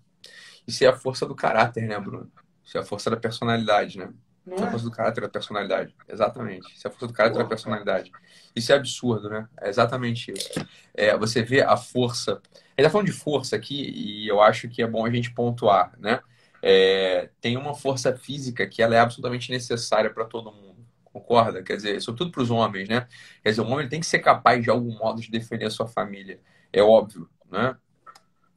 Isso 0.69 0.85
é 0.85 0.87
a 0.87 0.97
força 0.97 1.27
do 1.27 1.35
caráter, 1.35 1.83
né, 1.89 1.99
Bruno? 1.99 2.31
Isso 2.65 2.79
é 2.79 2.81
a 2.81 2.85
força 2.85 3.11
da 3.11 3.17
personalidade, 3.17 3.99
né? 3.99 4.13
Não 4.47 4.55
Isso 4.55 4.63
é 4.63 4.67
a 4.67 4.69
é? 4.69 4.71
força 4.71 4.85
do 4.85 4.93
caráter 4.93 5.21
da 5.23 5.29
personalidade. 5.29 5.97
Exatamente. 6.09 6.73
Isso 6.73 6.87
é 6.87 6.89
a 6.89 6.93
força 6.93 7.07
do 7.09 7.13
caráter 7.13 7.35
Porra, 7.35 7.45
da 7.45 7.49
personalidade. 7.49 8.11
Cara. 8.13 8.25
Isso 8.55 8.73
é 8.73 8.77
absurdo, 8.77 9.29
né? 9.29 9.49
É 9.61 9.69
exatamente 9.69 10.31
isso. 10.31 10.67
É, 10.95 11.19
você 11.19 11.43
vê 11.43 11.61
a 11.61 11.77
força. 11.77 12.41
Ele 12.77 12.87
está 12.87 12.91
falando 12.91 13.07
de 13.07 13.13
força 13.13 13.57
aqui 13.57 13.91
e 13.91 14.29
eu 14.29 14.41
acho 14.41 14.69
que 14.69 14.81
é 14.81 14.87
bom 14.87 15.05
a 15.05 15.11
gente 15.11 15.35
pontuar, 15.35 15.93
né? 15.99 16.21
É, 16.63 17.29
tem 17.41 17.57
uma 17.57 17.75
força 17.75 18.17
física 18.17 18.67
que 18.67 18.81
ela 18.81 18.95
é 18.95 19.01
absolutamente 19.01 19.51
necessária 19.51 20.11
para 20.11 20.25
todo 20.25 20.53
mundo. 20.53 20.87
Concorda? 21.05 21.63
Quer 21.63 21.77
dizer, 21.77 22.01
sobretudo 22.01 22.31
para 22.31 22.43
os 22.43 22.51
homens, 22.51 22.89
né? 22.89 23.07
Quer 23.43 23.51
dizer, 23.51 23.63
o 23.63 23.67
homem 23.69 23.89
tem 23.89 24.01
que 24.01 24.07
ser 24.07 24.21
capaz 24.21 24.63
de 24.63 24.71
algum 24.71 24.97
modo 24.97 25.21
de 25.21 25.31
defender 25.31 25.67
a 25.67 25.71
sua 25.71 25.87
família. 25.87 26.41
É 26.73 26.83
óbvio, 26.83 27.29
né? 27.51 27.77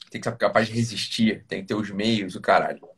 Tem 0.09 0.21
que 0.21 0.29
ser 0.29 0.37
capaz 0.37 0.67
de 0.67 0.73
resistir, 0.73 1.43
tem 1.47 1.61
que 1.61 1.67
ter 1.67 1.75
os 1.75 1.89
meios, 1.89 2.35
o 2.35 2.41
caralho. 2.41 2.94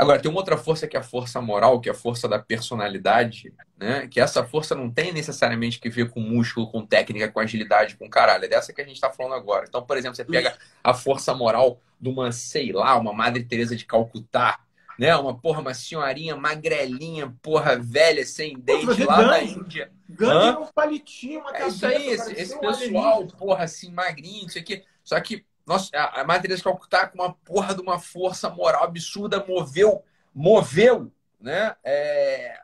Agora, 0.00 0.18
tem 0.18 0.30
uma 0.30 0.40
outra 0.40 0.56
força 0.56 0.86
que 0.86 0.96
é 0.96 1.00
a 1.00 1.02
força 1.02 1.42
moral, 1.42 1.78
que 1.78 1.86
é 1.86 1.92
a 1.92 1.94
força 1.94 2.26
da 2.26 2.38
personalidade, 2.38 3.52
né? 3.78 4.08
Que 4.08 4.18
essa 4.18 4.42
força 4.42 4.74
não 4.74 4.90
tem 4.90 5.12
necessariamente 5.12 5.78
que 5.78 5.90
ver 5.90 6.08
com 6.08 6.20
músculo, 6.20 6.70
com 6.70 6.86
técnica, 6.86 7.28
com 7.28 7.38
agilidade, 7.38 7.98
com 7.98 8.08
caralho. 8.08 8.46
É 8.46 8.48
dessa 8.48 8.72
que 8.72 8.80
a 8.80 8.84
gente 8.84 8.94
está 8.94 9.10
falando 9.10 9.34
agora. 9.34 9.66
Então, 9.68 9.84
por 9.84 9.98
exemplo, 9.98 10.16
você 10.16 10.24
pega 10.24 10.56
a 10.82 10.94
força 10.94 11.34
moral 11.34 11.82
de 12.00 12.08
uma, 12.08 12.32
sei 12.32 12.72
lá, 12.72 12.96
uma 12.96 13.12
Madre 13.12 13.44
Teresa 13.44 13.76
de 13.76 13.84
Calcutá, 13.84 14.60
né? 14.98 15.14
Uma 15.16 15.36
porra, 15.36 15.60
uma 15.60 15.74
senhorinha 15.74 16.34
magrelinha, 16.34 17.36
porra, 17.42 17.76
velha, 17.76 18.24
sem 18.24 18.58
dente 18.58 19.04
lá 19.04 19.22
da 19.22 19.42
Índia. 19.42 19.92
Ganha 20.08 20.58
um 20.58 20.66
palitinho, 20.74 21.40
uma 21.40 21.54
É 21.54 21.68
isso 21.68 21.84
aí, 21.84 22.08
esse, 22.08 22.32
esse 22.40 22.58
pessoal, 22.58 23.26
porra, 23.26 23.64
assim, 23.64 23.92
magrinho, 23.92 24.46
isso 24.46 24.58
aqui. 24.58 24.82
Só 25.04 25.20
que 25.20 25.44
nossa, 25.70 25.88
a 25.96 26.24
Madre 26.24 26.42
Teresa 26.42 26.58
de 26.58 26.64
Calcutá 26.64 27.06
com 27.06 27.22
uma 27.22 27.32
porra 27.32 27.72
de 27.76 27.80
uma 27.80 27.96
força 28.00 28.50
moral 28.50 28.82
absurda 28.82 29.44
moveu, 29.46 30.02
moveu, 30.34 31.12
né? 31.40 31.76
É, 31.84 32.58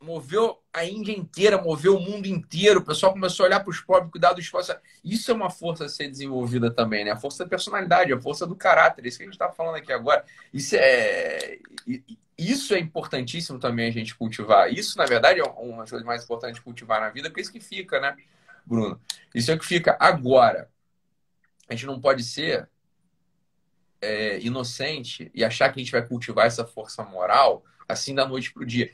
moveu 0.00 0.60
a 0.72 0.84
Índia 0.84 1.12
inteira, 1.12 1.62
moveu 1.62 1.96
o 1.96 2.00
mundo 2.00 2.26
inteiro. 2.26 2.80
O 2.80 2.84
pessoal 2.84 3.12
começou 3.12 3.44
a 3.44 3.46
olhar 3.46 3.60
para 3.60 3.70
os 3.70 3.80
pobres, 3.80 4.10
cuidar 4.10 4.32
dos 4.32 4.44
esforço. 4.44 4.74
Isso 5.04 5.30
é 5.30 5.34
uma 5.34 5.48
força 5.48 5.84
a 5.84 5.88
ser 5.88 6.08
desenvolvida 6.08 6.72
também, 6.72 7.04
né? 7.04 7.12
A 7.12 7.16
força 7.16 7.44
da 7.44 7.48
personalidade, 7.48 8.12
a 8.12 8.20
força 8.20 8.44
do 8.44 8.56
caráter. 8.56 9.06
Isso 9.06 9.18
que 9.18 9.22
a 9.22 9.26
gente 9.26 9.34
está 9.34 9.48
falando 9.48 9.76
aqui 9.76 9.92
agora. 9.92 10.24
Isso 10.52 10.74
é, 10.76 11.56
isso 12.36 12.74
é 12.74 12.80
importantíssimo 12.80 13.60
também 13.60 13.86
a 13.86 13.92
gente 13.92 14.12
cultivar. 14.16 14.72
Isso, 14.72 14.98
na 14.98 15.04
verdade, 15.04 15.38
é 15.38 15.44
uma 15.44 15.82
das 15.82 15.90
coisas 15.90 16.04
mais 16.04 16.24
importantes 16.24 16.56
de 16.56 16.62
cultivar 16.62 17.00
na 17.00 17.10
vida, 17.10 17.28
porque 17.28 17.42
é 17.42 17.42
isso 17.42 17.52
que 17.52 17.60
fica, 17.60 18.00
né, 18.00 18.16
Bruno? 18.66 19.00
Isso 19.32 19.52
é 19.52 19.54
o 19.54 19.58
que 19.58 19.64
fica. 19.64 19.96
Agora, 20.00 20.68
a 21.70 21.74
gente 21.74 21.86
não 21.86 22.00
pode 22.00 22.24
ser 22.24 22.68
é, 24.02 24.40
inocente 24.40 25.30
e 25.32 25.44
achar 25.44 25.72
que 25.72 25.80
a 25.80 25.82
gente 25.82 25.92
vai 25.92 26.06
cultivar 26.06 26.46
essa 26.46 26.66
força 26.66 27.04
moral 27.04 27.64
assim 27.88 28.14
da 28.14 28.26
noite 28.26 28.52
para 28.52 28.62
o 28.62 28.66
dia. 28.66 28.90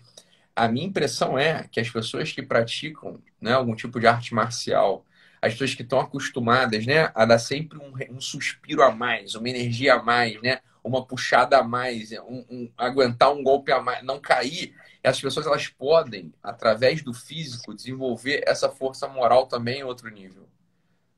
A 0.54 0.68
minha 0.68 0.86
impressão 0.86 1.38
é 1.38 1.66
que 1.70 1.80
as 1.80 1.88
pessoas 1.88 2.32
que 2.32 2.42
praticam 2.42 3.22
né, 3.40 3.52
algum 3.52 3.74
tipo 3.74 3.98
de 3.98 4.06
arte 4.06 4.34
marcial, 4.34 5.04
as 5.40 5.52
pessoas 5.52 5.74
que 5.74 5.82
estão 5.82 6.00
acostumadas 6.00 6.86
né, 6.86 7.10
a 7.14 7.24
dar 7.24 7.38
sempre 7.38 7.78
um, 7.78 7.92
um, 8.14 8.20
suspiro 8.20 8.82
a 8.82 8.90
mais, 8.90 9.34
uma 9.34 9.48
energia 9.48 9.94
a 9.94 10.02
mais, 10.02 10.40
né, 10.42 10.60
uma 10.84 11.04
puxada 11.04 11.58
a 11.58 11.62
mais, 11.62 12.12
um, 12.12 12.44
um, 12.50 12.72
aguentar 12.76 13.32
um 13.32 13.42
golpe 13.42 13.72
a 13.72 13.80
mais, 13.80 14.02
não 14.02 14.20
cair, 14.20 14.74
essas 15.02 15.20
pessoas 15.20 15.46
elas 15.46 15.68
podem, 15.68 16.32
através 16.42 17.02
do 17.02 17.14
físico, 17.14 17.74
desenvolver 17.74 18.42
essa 18.46 18.68
força 18.68 19.06
moral 19.06 19.46
também 19.46 19.80
em 19.80 19.84
outro 19.84 20.08
nível. 20.10 20.48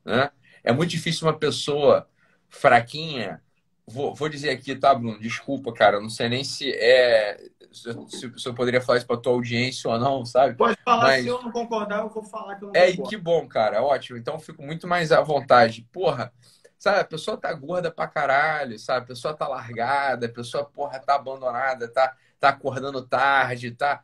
Né? 0.05 0.31
É 0.63 0.73
muito 0.73 0.91
difícil 0.91 1.27
uma 1.27 1.39
pessoa 1.39 2.09
fraquinha. 2.49 3.43
Vou, 3.87 4.15
vou 4.15 4.29
dizer 4.29 4.51
aqui, 4.51 4.75
tá, 4.77 4.95
Bruno? 4.95 5.19
Desculpa, 5.19 5.73
cara. 5.73 6.01
Não 6.01 6.11
sei 6.11 6.29
nem 6.29 6.45
se 6.45 6.71
é. 6.73 7.39
Se, 7.73 7.93
se 8.39 8.49
eu 8.49 8.55
poderia 8.55 8.81
falar 8.81 8.99
isso 8.99 9.07
para 9.07 9.17
tua 9.21 9.33
audiência 9.33 9.91
ou 9.91 9.99
não, 9.99 10.25
sabe? 10.25 10.57
Pode 10.57 10.77
falar, 10.85 11.03
Mas... 11.05 11.23
se 11.23 11.29
eu 11.29 11.43
não 11.43 11.53
concordar, 11.53 12.01
eu 12.01 12.09
vou 12.09 12.23
falar 12.23 12.57
que 12.57 12.65
eu 12.65 12.69
não 12.69 12.75
É, 12.75 12.91
concordo. 12.91 13.09
que 13.11 13.17
bom, 13.17 13.47
cara. 13.47 13.83
Ótimo. 13.83 14.19
Então 14.19 14.35
eu 14.35 14.41
fico 14.41 14.63
muito 14.63 14.87
mais 14.87 15.13
à 15.13 15.21
vontade. 15.21 15.87
Porra, 15.93 16.33
sabe? 16.79 17.01
A 17.01 17.05
pessoa 17.05 17.37
tá 17.37 17.53
gorda 17.53 17.91
pra 17.91 18.07
caralho, 18.09 18.79
sabe? 18.79 19.05
A 19.05 19.07
pessoa 19.09 19.35
tá 19.35 19.47
largada, 19.49 20.27
a 20.27 20.29
pessoa, 20.33 20.65
porra, 20.65 20.99
tá 20.99 21.15
abandonada, 21.17 21.89
tá, 21.89 22.17
tá 22.41 22.49
acordando 22.51 23.07
tarde, 23.07 23.71
tá 23.71 24.03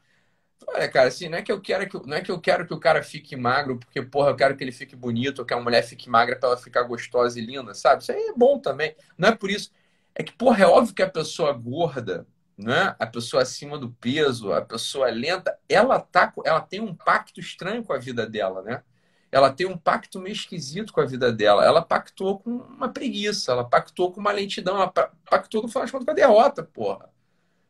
Olha, 0.66 0.88
cara, 0.88 1.08
assim, 1.08 1.28
não 1.28 1.38
é 1.38 1.42
que 1.42 1.52
eu 1.52 1.60
quero 1.60 1.88
que, 1.88 2.06
não 2.06 2.16
é 2.16 2.20
que 2.22 2.30
eu 2.30 2.40
quero 2.40 2.66
que 2.66 2.74
o 2.74 2.80
cara 2.80 3.02
fique 3.02 3.36
magro, 3.36 3.78
porque, 3.78 4.02
porra, 4.02 4.30
eu 4.30 4.36
quero 4.36 4.56
que 4.56 4.64
ele 4.64 4.72
fique 4.72 4.96
bonito, 4.96 5.40
ou 5.40 5.44
que 5.44 5.54
a 5.54 5.60
mulher 5.60 5.82
fique 5.82 6.08
magra 6.08 6.36
para 6.36 6.50
ela 6.50 6.58
ficar 6.58 6.82
gostosa 6.84 7.38
e 7.38 7.44
linda, 7.44 7.74
sabe? 7.74 8.02
Isso 8.02 8.12
aí 8.12 8.28
é 8.28 8.32
bom 8.32 8.58
também. 8.58 8.96
Não 9.16 9.28
é 9.28 9.34
por 9.36 9.50
isso. 9.50 9.70
É 10.14 10.22
que, 10.22 10.32
porra, 10.32 10.64
é 10.64 10.66
óbvio 10.66 10.94
que 10.94 11.02
a 11.02 11.10
pessoa 11.10 11.52
gorda, 11.52 12.26
né? 12.56 12.94
A 12.98 13.06
pessoa 13.06 13.42
acima 13.42 13.78
do 13.78 13.90
peso, 13.90 14.52
a 14.52 14.62
pessoa 14.62 15.10
lenta, 15.10 15.58
ela 15.68 16.00
tá, 16.00 16.32
ela 16.44 16.60
tem 16.60 16.80
um 16.80 16.94
pacto 16.94 17.40
estranho 17.40 17.84
com 17.84 17.92
a 17.92 17.98
vida 17.98 18.26
dela, 18.26 18.62
né? 18.62 18.82
Ela 19.30 19.52
tem 19.52 19.66
um 19.66 19.76
pacto 19.76 20.20
meio 20.20 20.32
esquisito 20.34 20.92
com 20.92 21.00
a 21.00 21.06
vida 21.06 21.32
dela. 21.32 21.64
Ela 21.64 21.82
pactou 21.82 22.38
com 22.38 22.50
uma 22.50 22.88
preguiça, 22.92 23.50
ela 23.52 23.68
pactou 23.68 24.12
com 24.12 24.20
uma 24.20 24.30
lentidão, 24.32 24.76
ela 24.76 24.88
pactou, 24.88 25.62
no 25.62 25.68
final 25.68 25.84
de 25.84 25.92
contas, 25.92 26.04
com 26.04 26.12
a 26.12 26.14
derrota, 26.14 26.62
porra. 26.62 27.10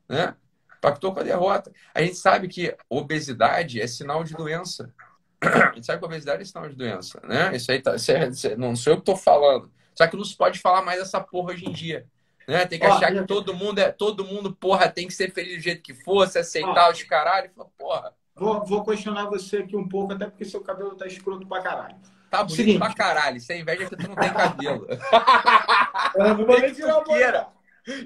Né? 0.09 0.37
Pactou 0.85 1.15
com 1.15 1.21
a 1.21 1.23
derrota. 1.23 1.73
A 1.95 2.03
gente 2.03 2.17
sabe 2.17 2.47
que 2.47 2.77
obesidade 2.91 3.81
é 3.81 3.87
sinal 3.87 4.23
de 4.23 4.35
doença. 4.35 4.93
A 5.41 5.73
gente 5.75 5.87
sabe 5.87 5.99
que 5.99 6.05
obesidade 6.05 6.43
é 6.43 6.45
sinal 6.45 6.69
de 6.69 6.77
doença, 6.77 7.23
né? 7.25 7.57
Isso 7.57 7.73
aí 7.73 7.81
tá, 7.81 7.97
isso 7.97 8.13
é, 8.13 8.29
isso 8.29 8.47
é, 8.49 8.55
não 8.55 8.77
sou 8.77 8.93
eu 8.93 8.97
que 8.99 9.01
estou 9.01 9.17
falando. 9.17 9.73
Só 9.95 10.07
que 10.07 10.15
não 10.15 10.25
se 10.25 10.37
pode 10.37 10.59
falar 10.59 10.83
mais 10.83 11.01
essa 11.01 11.19
porra 11.23 11.53
hoje 11.53 11.65
em 11.65 11.73
dia. 11.73 12.07
Né? 12.47 12.67
Tem 12.67 12.79
que 12.79 12.85
achar 12.85 13.11
que 13.11 13.25
todo 13.25 13.55
mundo 13.55 13.79
é 13.79 13.91
todo 13.91 14.27
mundo, 14.27 14.55
porra, 14.55 14.87
tem 14.87 15.07
que 15.07 15.15
ser 15.15 15.33
feliz 15.33 15.57
do 15.57 15.63
jeito 15.63 15.83
que 15.83 15.95
fosse, 15.95 16.39
aceitar 16.39 16.93
os 16.93 17.03
caralho. 17.03 17.51
Porra. 17.79 18.13
Vou, 18.37 18.63
vou 18.67 18.85
questionar 18.85 19.25
você 19.25 19.59
aqui 19.59 19.75
um 19.75 19.89
pouco, 19.89 20.13
até 20.13 20.27
porque 20.27 20.45
seu 20.45 20.61
cabelo 20.61 20.95
tá 20.97 21.07
escroto 21.07 21.47
pra 21.47 21.63
caralho. 21.63 21.97
Tá 22.29 22.43
bonito 22.45 22.57
Seguinte. 22.57 22.79
pra 22.79 22.93
caralho. 22.93 23.39
Isso 23.39 23.51
é 23.51 23.59
inveja 23.59 23.89
que 23.89 23.97
tu 23.97 24.07
não 24.07 24.17
tem 24.17 24.31
cabelo. 24.35 24.87
Eu 26.15 26.25
não 26.25 26.37
vou 26.37 26.61
nem 26.61 26.75
que 26.75 26.83
tu 26.83 27.05
queira. 27.05 27.49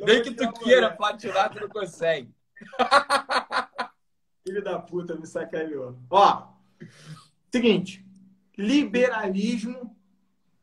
Nem 0.06 0.22
que 0.22 0.30
tu 0.32 0.52
queira 0.52 0.90
platinar, 0.92 1.50
tu 1.50 1.58
não 1.58 1.68
consegue. 1.68 2.38
Filho 4.47 4.62
da 4.62 4.79
puta, 4.79 5.14
me 5.14 5.27
sacaneou. 5.27 5.99
Ó, 6.11 6.49
seguinte. 7.53 8.05
Liberalismo, 8.57 9.97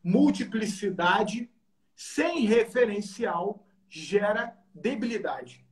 multiplicidade, 0.04 1.50
sem 1.96 2.46
referencial, 2.46 3.66
gera 3.88 4.58
debilidade. 4.74 5.66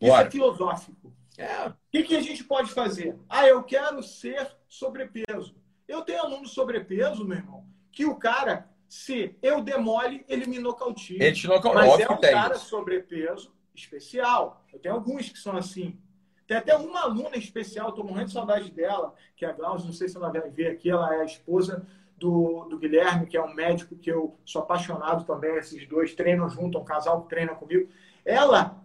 Isso 0.00 0.10
Bora. 0.10 0.28
é 0.28 0.30
filosófico. 0.30 1.12
É. 1.36 1.68
O 1.68 1.74
que, 1.90 2.02
que 2.02 2.16
a 2.16 2.20
gente 2.20 2.44
pode 2.44 2.70
fazer? 2.70 3.16
Ah, 3.28 3.46
eu 3.46 3.62
quero 3.62 4.02
ser 4.02 4.56
sobrepeso. 4.68 5.56
Eu 5.86 6.02
tenho 6.02 6.20
aluno 6.20 6.46
sobrepeso, 6.46 7.24
meu 7.24 7.38
irmão, 7.38 7.66
que 7.92 8.04
o 8.04 8.16
cara, 8.16 8.68
se 8.88 9.36
eu 9.40 9.62
demole, 9.62 10.24
ele 10.28 10.46
me 10.46 10.58
nocautia. 10.58 11.22
Ele 11.22 11.34
te 11.34 11.46
nocautia. 11.46 11.82
Mas 11.82 12.00
é 12.00 12.08
um 12.08 12.20
cara 12.20 12.56
sobrepeso 12.56 13.54
especial. 13.74 14.64
Eu 14.78 14.82
tenho 14.82 14.94
alguns 14.94 15.28
que 15.28 15.38
são 15.38 15.56
assim. 15.56 15.98
Tem 16.46 16.56
até 16.56 16.74
uma 16.76 17.02
aluna 17.02 17.36
especial, 17.36 17.90
estou 17.90 18.04
morrendo 18.04 18.28
de 18.28 18.32
saudade 18.32 18.70
dela, 18.70 19.12
que 19.36 19.44
é 19.44 19.48
a 19.48 19.52
Glaucia, 19.52 19.86
não 19.86 19.92
sei 19.92 20.08
se 20.08 20.16
ela 20.16 20.30
vai 20.30 20.48
ver 20.48 20.68
aqui, 20.68 20.88
ela 20.88 21.14
é 21.14 21.20
a 21.20 21.24
esposa 21.24 21.86
do, 22.16 22.64
do 22.64 22.78
Guilherme, 22.78 23.26
que 23.26 23.36
é 23.36 23.42
um 23.42 23.52
médico 23.52 23.96
que 23.96 24.10
eu 24.10 24.34
sou 24.44 24.62
apaixonado 24.62 25.24
também, 25.24 25.56
esses 25.56 25.86
dois 25.86 26.14
treinam 26.14 26.48
junto, 26.48 26.78
um 26.78 26.84
casal 26.84 27.22
que 27.22 27.28
treina 27.28 27.54
comigo. 27.54 27.90
Ela, 28.24 28.82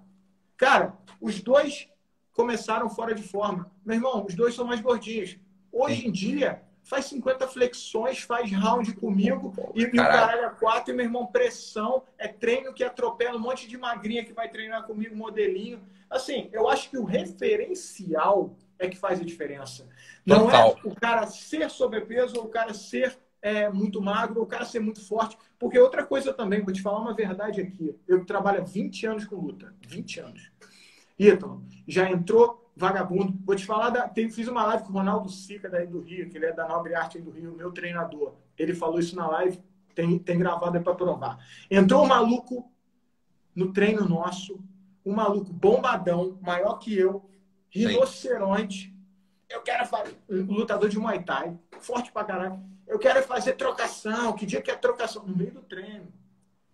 cara, 0.57 0.97
os 1.21 1.41
dois 1.41 1.87
começaram 2.33 2.89
fora 2.89 3.15
de 3.15 3.23
forma. 3.23 3.71
Meu 3.85 3.95
irmão, 3.95 4.25
os 4.25 4.35
dois 4.35 4.53
são 4.55 4.65
mais 4.65 4.81
gordinhos. 4.81 5.37
Hoje 5.71 6.07
em 6.07 6.11
dia, 6.11 6.61
faz 6.83 7.05
50 7.05 7.47
flexões, 7.47 8.19
faz 8.19 8.51
round 8.51 8.93
comigo 8.93 9.53
e, 9.73 9.83
e 9.83 9.85
o 9.85 9.91
caralho 9.91 10.45
é 10.45 10.49
quatro, 10.49 10.93
e 10.93 10.95
meu 10.95 11.05
irmão, 11.05 11.25
pressão, 11.25 12.03
é 12.17 12.27
treino 12.27 12.73
que 12.73 12.83
atropela 12.83 13.37
um 13.37 13.41
monte 13.41 13.67
de 13.67 13.77
magrinha 13.77 14.23
que 14.23 14.33
vai 14.33 14.49
treinar 14.49 14.85
comigo, 14.85 15.15
modelinho. 15.15 15.81
Assim, 16.09 16.49
eu 16.51 16.67
acho 16.67 16.89
que 16.89 16.97
o 16.97 17.03
referencial 17.03 18.55
é 18.77 18.87
que 18.87 18.97
faz 18.97 19.19
a 19.19 19.23
diferença. 19.23 19.87
Não 20.25 20.49
é 20.49 20.63
Total. 20.63 20.79
é 20.83 20.87
o 20.87 20.95
cara 20.95 21.27
ser 21.27 21.69
sobrepeso 21.69 22.37
ou 22.37 22.45
o 22.45 22.49
cara 22.49 22.73
ser 22.73 23.17
é, 23.41 23.69
muito 23.69 24.01
magro 24.01 24.39
ou 24.39 24.45
o 24.45 24.47
cara 24.47 24.65
ser 24.65 24.79
muito 24.79 25.05
forte. 25.05 25.37
Porque 25.57 25.79
outra 25.79 26.05
coisa 26.05 26.33
também, 26.33 26.61
vou 26.61 26.73
te 26.73 26.81
falar 26.81 26.99
uma 26.99 27.13
verdade 27.13 27.61
aqui. 27.61 27.95
Eu 28.07 28.25
trabalho 28.25 28.61
há 28.61 28.63
20 28.63 29.05
anos 29.05 29.25
com 29.25 29.35
luta. 29.35 29.73
20 29.87 30.19
anos. 30.19 30.51
Ítalo, 31.17 31.63
já 31.87 32.09
entrou 32.09 32.62
vagabundo. 32.75 33.37
Vou 33.45 33.55
te 33.55 33.65
falar, 33.65 33.89
da, 33.89 34.07
tem, 34.07 34.29
fiz 34.29 34.47
uma 34.47 34.63
live 34.65 34.83
com 34.83 34.89
o 34.89 34.93
Ronaldo 34.93 35.29
Sica, 35.29 35.69
daí 35.69 35.87
do 35.87 36.01
Rio, 36.01 36.29
que 36.29 36.37
ele 36.37 36.47
é 36.47 36.53
da 36.53 36.67
Nobre 36.67 36.95
Arte 36.95 37.19
do 37.19 37.31
Rio, 37.31 37.55
meu 37.55 37.71
treinador. 37.71 38.33
Ele 38.57 38.73
falou 38.73 38.99
isso 38.99 39.15
na 39.15 39.27
live, 39.27 39.59
tem, 39.93 40.17
tem 40.19 40.37
gravado 40.37 40.77
aí 40.77 40.83
para 40.83 40.95
provar. 40.95 41.37
Entrou 41.69 42.03
um 42.03 42.07
maluco 42.07 42.71
no 43.55 43.71
treino 43.71 44.07
nosso, 44.07 44.59
um 45.05 45.13
maluco 45.13 45.51
bombadão, 45.51 46.37
maior 46.41 46.77
que 46.77 46.97
eu, 46.97 47.29
rinoceronte. 47.69 48.93
Eu 49.49 49.61
quero 49.61 49.85
fazer. 49.85 50.17
Um 50.29 50.53
lutador 50.53 50.89
de 50.89 50.97
Muay 50.97 51.23
Thai, 51.23 51.57
forte 51.79 52.11
pra 52.11 52.23
caralho. 52.23 52.59
Eu 52.87 52.97
quero 52.97 53.21
fazer 53.23 53.53
trocação. 53.53 54.33
Que 54.33 54.45
dia 54.45 54.61
que 54.61 54.71
é 54.71 54.75
trocação? 54.75 55.25
No 55.25 55.35
meio 55.35 55.51
do 55.51 55.61
treino. 55.61 56.07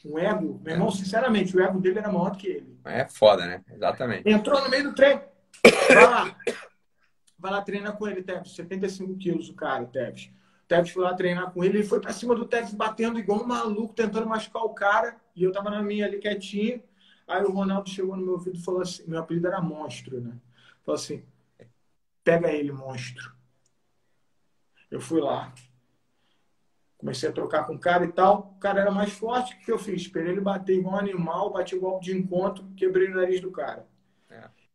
O 0.06 0.18
ego, 0.18 0.62
meu 0.64 0.74
irmão, 0.74 0.90
sinceramente, 0.90 1.56
o 1.56 1.62
ego 1.62 1.80
dele 1.80 2.00
era 2.00 2.12
maior 2.12 2.32
do 2.32 2.38
que 2.38 2.48
ele. 2.48 2.80
É 2.86 3.06
foda, 3.06 3.46
né? 3.46 3.62
Exatamente. 3.70 4.30
Entrou 4.30 4.64
no 4.64 4.70
meio 4.70 4.84
do 4.84 4.96
treino. 4.96 5.22
Vai 5.63 6.06
lá. 6.06 6.36
Vai 7.38 7.52
lá 7.52 7.62
treinar 7.62 7.98
com 7.98 8.08
ele, 8.08 8.22
Tevez. 8.22 8.52
75 8.52 9.15
quilos 9.17 9.50
o 9.50 9.54
cara, 9.54 9.86
Tevez. 9.86 10.32
O 10.63 10.67
Tevez 10.67 10.89
foi 10.89 11.04
lá 11.04 11.13
treinar 11.13 11.52
com 11.52 11.63
ele. 11.63 11.80
Ele 11.80 11.88
foi 11.88 12.00
pra 12.00 12.13
cima 12.13 12.36
do 12.36 12.45
Tevez 12.45 12.74
batendo 12.74 13.19
igual 13.19 13.41
um 13.41 13.48
maluco, 13.48 13.93
tentando 13.93 14.28
machucar 14.28 14.63
o 14.63 14.74
cara. 14.74 15.15
E 15.36 15.43
eu 15.43 15.52
tava 15.52 15.69
na 15.69 15.82
minha 15.82 16.06
ali 16.06 16.19
quietinho. 16.19 16.84
Aí 17.28 17.43
o 17.43 17.52
Ronaldo 17.52 17.89
chegou 17.89 18.15
no 18.15 18.24
meu 18.24 18.34
ouvido 18.34 18.58
e 18.58 18.63
falou 18.63 18.82
assim: 18.82 19.04
meu 19.08 19.19
apelido 19.19 19.48
era 19.48 19.62
Monstro, 19.62 20.19
né? 20.19 20.34
Falou 20.84 20.95
assim: 20.95 21.24
pega 22.24 22.52
ele, 22.52 22.72
monstro. 22.72 23.32
Eu 24.91 25.00
fui 25.00 25.22
lá. 25.22 25.54
Comecei 26.98 27.30
a 27.30 27.32
trocar 27.32 27.65
com 27.65 27.76
o 27.76 27.80
cara 27.80 28.04
e 28.04 28.12
tal. 28.12 28.54
O 28.58 28.60
cara 28.60 28.82
era 28.82 28.91
mais 28.91 29.12
forte. 29.13 29.56
O 29.56 29.60
que 29.60 29.72
eu 29.72 29.80
fiz? 29.80 30.02
Esperei 30.02 30.34
ele 30.34 30.41
bater 30.41 30.78
igual 30.78 30.95
um 30.95 31.00
animal, 31.00 31.52
bati 31.52 31.78
golpe 31.78 32.06
de 32.06 32.17
encontro, 32.17 32.67
quebrei 32.76 33.08
o 33.08 33.15
nariz 33.15 33.39
do 33.39 33.52
cara. 33.52 33.88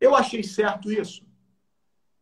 Eu 0.05 0.15
achei 0.15 0.43
certo 0.43 0.93
isso? 0.93 1.27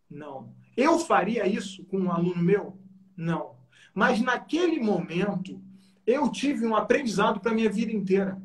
Não. 0.09 0.55
Eu 0.77 1.01
faria 1.01 1.49
isso 1.49 1.85
com 1.87 1.99
um 1.99 2.13
aluno 2.13 2.41
meu? 2.41 2.79
Não. 3.17 3.57
Mas 3.93 4.21
naquele 4.21 4.79
momento, 4.79 5.61
eu 6.07 6.31
tive 6.31 6.65
um 6.65 6.77
aprendizado 6.77 7.41
para 7.41 7.53
minha 7.53 7.69
vida 7.69 7.91
inteira. 7.91 8.41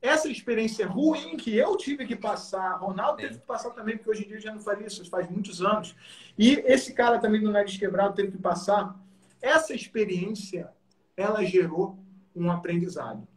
Essa 0.00 0.30
experiência 0.30 0.86
ruim 0.86 1.36
que 1.36 1.54
eu 1.54 1.76
tive 1.76 2.06
que 2.06 2.16
passar, 2.16 2.78
Ronaldo 2.78 3.18
teve 3.18 3.34
que 3.34 3.46
passar 3.46 3.72
também, 3.72 3.98
porque 3.98 4.08
hoje 4.08 4.24
em 4.24 4.28
dia 4.28 4.40
já 4.40 4.54
não 4.54 4.60
faria 4.60 4.86
isso, 4.86 5.04
faz 5.10 5.28
muitos 5.28 5.60
anos. 5.60 5.94
E 6.38 6.52
esse 6.64 6.94
cara 6.94 7.18
também 7.18 7.42
do 7.42 7.52
nariz 7.52 7.76
quebrado 7.76 8.14
teve 8.14 8.30
que 8.32 8.38
passar. 8.38 8.98
Essa 9.42 9.74
experiência, 9.74 10.72
ela 11.14 11.44
gerou 11.44 11.98
um 12.34 12.50
aprendizado. 12.50 13.28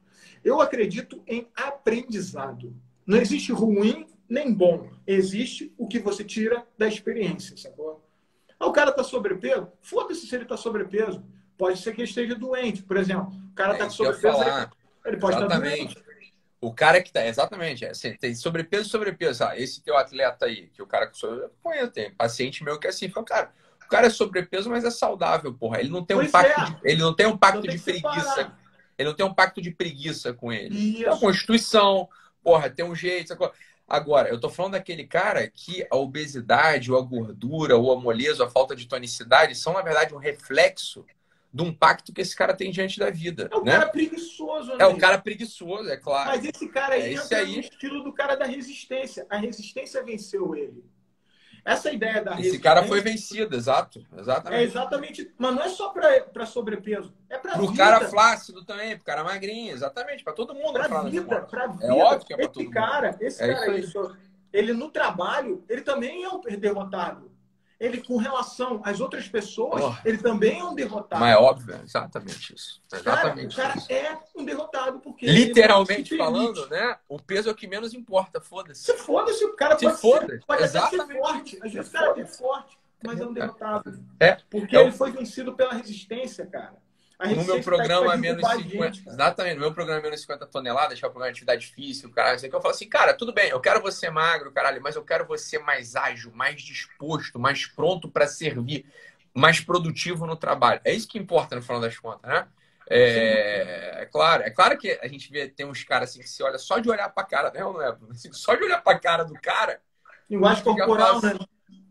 Eu 0.45 0.62
acredito 0.62 1.21
em 1.27 1.45
aprendizado. 1.53 2.73
Não 3.05 3.17
existe 3.17 3.51
ruim 3.51 4.08
nem 4.29 4.53
bom. 4.53 4.89
Existe 5.07 5.73
o 5.77 5.87
que 5.87 5.99
você 5.99 6.23
tira 6.23 6.65
da 6.77 6.87
experiência, 6.87 7.57
sacou? 7.57 8.05
Ah, 8.59 8.67
o 8.67 8.71
cara 8.71 8.91
tá 8.91 9.03
sobrepeso? 9.03 9.67
Foda-se 9.81 10.27
se 10.27 10.35
ele 10.35 10.45
tá 10.45 10.55
sobrepeso. 10.55 11.23
Pode 11.57 11.79
ser 11.79 11.93
que 11.93 12.01
ele 12.01 12.09
esteja 12.09 12.35
doente, 12.35 12.83
por 12.83 12.97
exemplo. 12.97 13.33
O 13.51 13.55
cara 13.55 13.75
tá 13.75 13.85
é, 13.85 13.87
com 13.87 13.93
sobrepeso, 13.93 14.41
ele, 14.41 14.67
ele 15.05 15.17
pode 15.17 15.37
Exatamente. 15.37 15.87
estar 15.87 16.01
doente. 16.01 16.09
O 16.61 16.73
cara 16.73 17.01
que 17.01 17.11
tá, 17.11 17.25
exatamente, 17.25 17.85
é, 17.85 17.91
assim, 17.91 18.13
tem 18.17 18.35
sobrepeso 18.35 18.87
e 18.87 18.91
sobrepeso. 18.91 19.45
Ah, 19.45 19.57
esse 19.57 19.81
teu 19.81 19.95
atleta 19.95 20.45
aí, 20.45 20.67
que 20.67 20.81
o 20.81 20.87
cara 20.87 21.07
com 21.07 21.13
sobrepeso, 21.13 21.53
eu 21.65 21.89
tenho 21.89 22.15
paciente 22.15 22.63
meu 22.63 22.77
que 22.77 22.87
é 22.87 22.89
assim, 22.89 23.09
fala, 23.09 23.25
cara, 23.25 23.53
o 23.85 23.87
cara 23.87 24.07
é 24.07 24.09
sobrepeso, 24.09 24.69
mas 24.69 24.83
é 24.83 24.91
saudável, 24.91 25.53
porra. 25.53 25.79
Ele 25.79 25.89
não 25.89 26.03
tem 26.03 26.17
um 26.17 26.19
pois 26.19 26.31
pacto, 26.31 26.61
é. 26.61 26.65
de, 26.65 26.77
ele 26.83 27.01
não 27.01 27.15
tem 27.15 27.25
um 27.25 27.37
pacto 27.37 27.67
de 27.67 27.77
preguiça. 27.79 28.51
Ele 28.97 29.07
não 29.07 29.15
tem 29.15 29.25
um 29.25 29.33
pacto 29.33 29.61
de 29.61 29.71
preguiça 29.71 30.33
com 30.33 30.51
ele. 30.51 30.77
Isso. 30.77 31.03
Tem 31.03 31.07
a 31.07 31.17
Constituição, 31.17 32.09
porra, 32.43 32.69
tem 32.69 32.83
um 32.83 32.93
jeito. 32.93 33.29
Sacou? 33.29 33.53
Agora, 33.89 34.30
eu 34.30 34.36
estou 34.36 34.52
falando 34.52 34.73
daquele 34.73 35.04
cara 35.04 35.49
que 35.49 35.84
a 35.89 35.95
obesidade, 35.95 36.91
ou 36.91 36.99
a 36.99 37.02
gordura, 37.02 37.75
ou 37.75 37.91
a 37.91 37.99
moleza, 37.99 38.43
ou 38.43 38.47
a 38.47 38.52
falta 38.52 38.75
de 38.75 38.88
tonicidade 38.88 39.56
são, 39.56 39.73
na 39.73 39.82
verdade, 39.82 40.13
um 40.13 40.19
reflexo 40.19 41.04
de 41.52 41.63
um 41.63 41.73
pacto 41.73 42.13
que 42.13 42.21
esse 42.21 42.36
cara 42.36 42.54
tem 42.54 42.69
diante 42.69 42.99
da 42.99 43.10
vida. 43.10 43.49
É 43.52 43.58
o 43.58 43.63
né? 43.63 43.71
cara 43.71 43.88
preguiçoso, 43.88 44.75
né? 44.75 44.78
É 44.80 44.86
o 44.86 44.97
cara 44.97 45.17
preguiçoso, 45.17 45.89
é 45.89 45.97
claro. 45.97 46.30
Mas 46.30 46.45
esse 46.45 46.69
cara 46.69 46.93
aí 46.93 47.02
é 47.02 47.13
esse 47.13 47.34
aí... 47.34 47.56
no 47.56 47.60
estilo 47.62 48.04
do 48.04 48.13
cara 48.13 48.36
da 48.36 48.45
resistência. 48.45 49.25
A 49.28 49.38
resistência 49.38 50.04
venceu 50.04 50.56
ele. 50.56 50.84
Essa 51.63 51.91
ideia 51.91 52.23
da 52.23 52.39
Esse 52.39 52.59
cara 52.59 52.83
foi 52.83 53.01
vencido, 53.01 53.55
exato. 53.55 54.05
Exatamente. 54.17 54.59
É 54.59 54.63
exatamente. 54.63 55.31
Mas 55.37 55.55
não 55.55 55.63
é 55.63 55.69
só 55.69 55.89
para 55.89 56.45
sobrepeso. 56.45 57.13
É 57.29 57.37
para 57.37 57.53
Pro 57.53 57.67
vida. 57.67 57.77
cara 57.77 58.09
flácido 58.09 58.63
também, 58.63 58.95
pro 58.95 59.05
cara 59.05 59.23
magrinho, 59.23 59.73
exatamente. 59.73 60.23
Para 60.23 60.33
todo 60.33 60.53
mundo. 60.53 60.73
Pra 60.73 61.01
vida, 61.03 61.41
pra 61.41 61.63
é 61.65 61.67
vida. 61.67 61.85
É 61.85 61.91
óbvio 61.91 62.25
que 62.25 62.33
é 62.33 62.37
para 62.37 62.47
todo 62.47 62.63
mundo. 62.63 62.73
Cara, 62.73 63.17
esse 63.19 63.43
é 63.43 63.53
cara 63.53 63.71
aí, 63.71 63.83
ele 64.51 64.73
no 64.73 64.89
trabalho, 64.89 65.63
ele 65.69 65.81
também 65.81 66.23
é 66.23 66.29
um 66.29 66.41
derrotado 66.41 67.28
ele 67.79 68.01
com 68.01 68.17
relação 68.17 68.81
às 68.83 68.99
outras 68.99 69.27
pessoas, 69.27 69.81
oh. 69.81 69.95
ele 70.03 70.17
também 70.17 70.59
é 70.59 70.63
um 70.63 70.75
derrotado. 70.75 71.19
Mas 71.19 71.33
é 71.33 71.37
óbvio, 71.37 71.79
exatamente 71.83 72.53
isso. 72.53 72.81
Exatamente 72.91 73.55
cara, 73.55 73.69
o 73.69 73.73
cara 73.73 73.77
isso. 73.77 73.91
é 73.91 74.19
um 74.35 74.43
derrotado 74.43 74.99
porque 74.99 75.25
literalmente 75.25 76.17
falando, 76.17 76.67
né? 76.67 76.97
O 77.07 77.17
peso 77.19 77.49
é 77.49 77.51
o 77.51 77.55
que 77.55 77.67
menos 77.67 77.93
importa, 77.93 78.41
foda-se. 78.41 78.83
Se 78.83 78.97
foda-se, 78.97 79.45
o 79.45 79.55
cara 79.55 79.77
se 79.79 79.85
pode, 79.85 80.01
foda. 80.01 80.27
ser, 80.27 80.45
pode 80.45 80.63
até 80.63 80.89
ser 80.89 81.17
forte. 81.17 81.59
Às 81.63 81.71
vezes 81.71 81.89
o 81.89 81.93
cara 81.93 82.19
é 82.19 82.25
forte, 82.25 82.77
mas 83.03 83.19
é 83.19 83.25
um 83.25 83.33
derrotado. 83.33 84.05
É. 84.19 84.37
Porque 84.49 84.75
é. 84.75 84.81
ele 84.81 84.91
foi 84.91 85.11
vencido 85.11 85.55
pela 85.55 85.73
resistência, 85.73 86.45
cara 86.45 86.77
no 87.19 87.43
meu 87.43 87.62
programa 87.62 88.15
menos 88.15 88.47
50. 88.49 88.93
Gente, 88.93 89.10
exatamente, 89.10 89.55
no 89.55 89.62
meu 89.62 89.73
programa 89.73 90.01
menos 90.01 90.21
50 90.21 90.45
toneladas, 90.47 90.97
que 90.97 91.03
é 91.03 91.08
o 91.08 91.12
programa 91.12 91.32
de 91.32 91.38
atividade 91.38 91.65
difícil, 91.65 92.10
cara, 92.12 92.38
que 92.38 92.47
eu 92.47 92.62
falo 92.62 92.73
assim, 92.73 92.88
cara, 92.88 93.13
tudo 93.13 93.34
bem, 93.34 93.49
eu 93.49 93.60
quero 93.60 93.82
você 93.82 94.10
magro, 94.10 94.51
caralho, 94.51 94.82
mas 94.82 94.95
eu 94.95 95.03
quero 95.03 95.25
você 95.25 95.60
mais 95.60 95.95
ágil, 95.95 96.32
mais 96.34 96.62
disposto, 96.62 97.38
mais 97.38 97.65
pronto 97.65 98.10
para 98.10 98.25
servir, 98.25 98.86
mais 99.34 99.60
produtivo 99.60 100.25
no 100.25 100.36
trabalho. 100.36 100.79
É 100.86 100.93
isso 100.93 101.08
que 101.08 101.19
importa 101.19 101.55
no 101.55 101.62
final 101.62 101.82
das 101.82 101.97
contas, 101.97 102.29
né? 102.29 102.47
É, 102.91 104.01
é, 104.01 104.05
claro, 104.08 104.41
é 104.41 104.49
claro 104.49 104.75
que 104.75 104.97
a 104.99 105.08
gente 105.08 105.32
vê, 105.32 105.47
tem 105.47 105.65
uns 105.65 105.84
caras 105.84 106.10
assim 106.10 106.21
que 106.21 106.29
se 106.29 106.41
olha 106.41 106.58
só 106.58 106.79
de 106.79 106.89
olhar 106.89 107.08
pra 107.10 107.23
cara, 107.23 107.51
né? 107.51 107.60
Não 107.60 107.79
é? 107.79 107.95
Assim, 108.10 108.34
só 108.34 108.55
de 108.55 108.63
olhar 108.63 108.82
pra 108.82 108.97
cara 108.97 109.23
do 109.23 109.36
cara. 109.36 109.79
Linguagem 110.27 110.63
corporal, 110.63 111.21
né? 111.21 111.38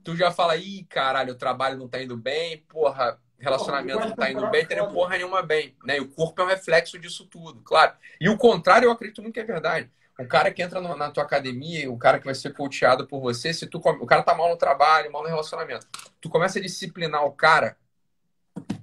Tu 0.03 0.17
já 0.17 0.33
fala, 0.33 0.57
ih, 0.57 0.85
caralho, 0.89 1.35
o 1.35 1.39
trabalho 1.39 1.79
não 1.79 1.87
tá 1.87 2.03
indo 2.03 2.17
bem, 2.17 2.65
porra, 2.69 3.21
relacionamento 3.39 4.01
não 4.01 4.15
tá 4.15 4.31
indo 4.31 4.49
bem, 4.51 4.67
tem 4.67 4.79
porra 4.91 5.17
nenhuma 5.17 5.43
bem, 5.43 5.77
né? 5.85 5.97
E 5.97 6.01
o 6.01 6.09
corpo 6.09 6.41
é 6.43 6.45
um 6.45 6.49
reflexo 6.49 6.99
disso 6.99 7.27
tudo, 7.27 7.61
claro. 7.63 7.93
E 8.21 8.29
o 8.29 8.37
contrário, 8.37 8.87
eu 8.87 8.93
acredito 8.93 9.23
muito 9.23 9.35
que 9.35 9.41
é 9.41 9.45
verdade. 9.45 9.91
O 10.19 10.27
cara 10.27 10.51
que 10.51 10.61
entra 10.61 10.81
na 10.81 11.11
tua 11.11 11.23
academia, 11.23 11.91
o 11.91 11.97
cara 11.97 12.19
que 12.19 12.25
vai 12.25 12.35
ser 12.35 12.53
coachado 12.53 13.07
por 13.07 13.21
você, 13.21 13.55
se 13.55 13.69
tu 13.69 13.79
o 13.79 14.07
cara 14.07 14.25
tá 14.25 14.35
mal 14.35 14.49
no 14.49 14.57
trabalho, 14.57 15.13
mal 15.13 15.23
no 15.23 15.29
relacionamento, 15.29 15.87
tu 16.21 16.29
começa 16.29 16.59
a 16.59 16.63
disciplinar 16.63 17.25
o 17.25 17.31
cara, 17.31 17.77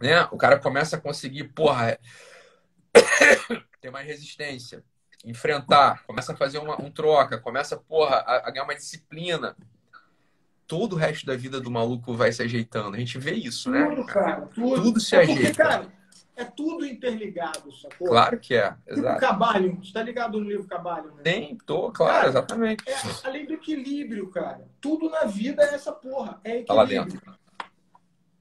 né? 0.02 0.24
O 0.32 0.38
cara 0.38 0.58
começa 0.58 0.96
a 0.96 1.02
conseguir, 1.02 1.44
porra, 1.50 2.00
ter 3.82 3.92
mais 3.92 4.08
resistência, 4.08 4.82
enfrentar, 5.26 6.04
começa 6.06 6.32
a 6.32 6.38
fazer 6.38 6.60
uma, 6.60 6.82
um 6.82 6.90
troca, 6.90 7.38
começa, 7.38 7.76
porra, 7.76 8.18
a, 8.18 8.48
a 8.48 8.52
ganhar 8.52 8.64
uma 8.64 8.76
disciplina, 8.76 9.58
todo 10.68 10.94
o 10.94 10.96
resto 10.96 11.26
da 11.26 11.36
vida 11.36 11.60
do 11.60 11.72
maluco 11.72 12.14
vai 12.14 12.32
se 12.32 12.42
ajeitando. 12.42 12.96
A 12.96 13.00
gente 13.00 13.18
vê 13.18 13.34
isso, 13.34 13.66
tudo, 13.66 13.80
né? 13.80 13.90
Tudo, 13.90 14.06
cara. 14.06 14.42
Tudo, 14.54 14.82
tudo 14.82 15.00
se 15.00 15.16
é 15.16 15.20
ajeita. 15.20 15.42
Porque, 15.42 15.54
cara, 15.54 15.88
é 16.36 16.44
tudo 16.44 16.86
interligado, 16.86 17.72
sacou? 17.72 18.08
Claro 18.08 18.40
que 18.40 18.56
é. 18.56 18.72
Tipo 18.72 19.00
exato. 19.00 19.20
Cabalho. 19.22 19.78
Você 19.82 19.94
tá 19.94 20.04
ligado 20.04 20.40
no 20.40 20.50
livro 20.50 20.68
Cabalho, 20.68 21.14
né? 21.16 21.24
Tem, 21.24 21.58
tô, 21.66 21.92
claro, 21.92 22.14
cara, 22.14 22.28
exatamente. 22.28 22.84
É, 22.90 22.96
além 23.24 23.46
do 23.46 23.54
equilíbrio, 23.54 24.30
cara. 24.30 24.68
Tudo 24.82 25.10
na 25.10 25.24
vida 25.26 25.64
é 25.64 25.76
essa 25.76 25.92
porra. 25.92 26.40
É 26.44 26.58
equilíbrio. 26.58 26.66
Tá 26.68 26.74
lá 26.74 26.86
dentro. 26.86 27.22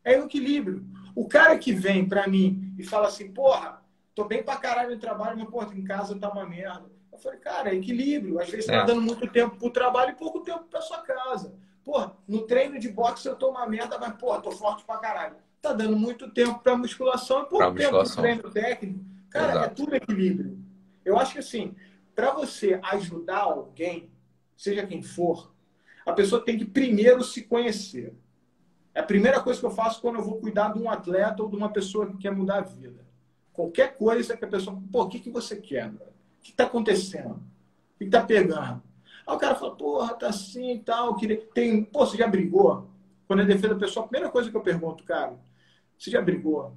É 0.03 0.20
o 0.20 0.25
equilíbrio. 0.25 0.85
O 1.14 1.29
cara 1.29 1.57
que 1.57 1.72
vem 1.72 2.07
pra 2.09 2.27
mim 2.27 2.75
e 2.77 2.85
fala 2.85 3.07
assim, 3.07 3.33
porra, 3.33 3.81
tô 4.14 4.25
bem 4.25 4.43
pra 4.43 4.57
caralho 4.57 4.91
no 4.91 4.99
trabalho, 4.99 5.39
mas, 5.39 5.49
porra, 5.49 5.72
em 5.75 5.85
casa 5.85 6.18
tá 6.18 6.29
uma 6.29 6.47
merda. 6.47 6.93
Eu 7.12 7.18
falei, 7.18 7.39
cara, 7.39 7.70
é 7.70 7.77
equilíbrio. 7.77 8.41
Às 8.41 8.51
vezes 8.51 8.66
você 8.66 8.72
tá 8.72 8.79
é. 8.79 8.81
tá 8.81 8.87
dando 8.87 9.03
muito 9.03 9.27
tempo 9.29 9.57
pro 9.57 9.70
trabalho 9.70 10.11
e 10.11 10.16
pouco 10.16 10.41
tempo 10.41 10.64
pra 10.64 10.81
sua 10.81 10.99
casa. 10.99 11.55
Pô, 11.85 12.11
no 12.26 12.43
treino 12.43 12.78
de 12.78 12.89
boxe 12.89 13.28
eu 13.28 13.37
tô 13.37 13.51
uma 13.51 13.66
merda, 13.66 13.99
mas, 13.99 14.14
pô, 14.14 14.41
tô 14.41 14.51
forte 14.51 14.85
pra 14.85 14.97
caralho. 14.97 15.37
Tá 15.61 15.72
dando 15.72 15.97
muito 15.97 16.30
tempo 16.30 16.59
pra 16.61 16.76
musculação 16.76 17.43
e 17.43 17.47
pouco 17.47 17.74
tempo 17.74 17.91
pro 17.91 18.16
treino 18.16 18.51
técnico. 18.51 19.05
Cara, 19.28 19.47
é 19.47 19.51
Exato. 19.51 19.66
é 19.66 19.68
tudo 19.74 19.95
equilíbrio. 19.97 20.59
Eu 21.05 21.18
acho 21.18 21.35
que 21.35 21.39
assim, 21.41 21.74
para 22.14 22.32
você 22.32 22.80
ajudar 22.82 23.41
alguém, 23.41 24.11
seja 24.57 24.87
quem 24.87 25.03
for, 25.03 25.53
a 26.07 26.12
pessoa 26.12 26.43
tem 26.43 26.57
que 26.57 26.64
primeiro 26.64 27.22
se 27.22 27.43
conhecer. 27.43 28.14
É 28.95 29.01
a 29.01 29.05
primeira 29.05 29.41
coisa 29.41 29.59
que 29.59 29.66
eu 29.66 29.70
faço 29.70 30.01
quando 30.01 30.16
eu 30.16 30.22
vou 30.22 30.39
cuidar 30.39 30.72
de 30.72 30.78
um 30.78 30.89
atleta 30.89 31.43
ou 31.43 31.49
de 31.49 31.57
uma 31.57 31.68
pessoa 31.68 32.07
que 32.07 32.16
quer 32.16 32.30
mudar 32.30 32.59
a 32.59 32.62
vida. 32.62 33.05
Qualquer 33.53 33.97
coisa 33.97 34.37
que 34.37 34.45
a 34.45 34.49
pessoa. 34.49 34.80
Pô, 34.91 35.03
o 35.03 35.09
que, 35.09 35.18
que 35.18 35.30
você 35.30 35.57
quer? 35.57 35.89
O 35.89 35.99
que 36.43 36.51
está 36.51 36.64
acontecendo? 36.64 37.35
O 37.35 37.99
que 37.99 38.05
está 38.05 38.22
pegando? 38.22 38.82
Aí 39.27 39.35
o 39.35 39.39
cara 39.39 39.55
fala, 39.55 39.75
porra, 39.75 40.14
tá 40.14 40.29
assim 40.29 40.75
e 40.75 40.79
tal. 40.81 41.16
Queria... 41.16 41.41
Tem... 41.55 41.85
Pô, 41.85 42.07
você 42.07 42.16
já 42.16 42.27
brigou? 42.27 42.89
Quando 43.27 43.43
é 43.43 43.47
defesa 43.47 43.75
pessoal, 43.75 44.05
a 44.05 44.09
primeira 44.09 44.31
coisa 44.31 44.51
que 44.51 44.57
eu 44.57 44.61
pergunto, 44.61 45.03
cara, 45.05 45.35
você 45.99 46.11
já 46.11 46.20
brigou? 46.20 46.75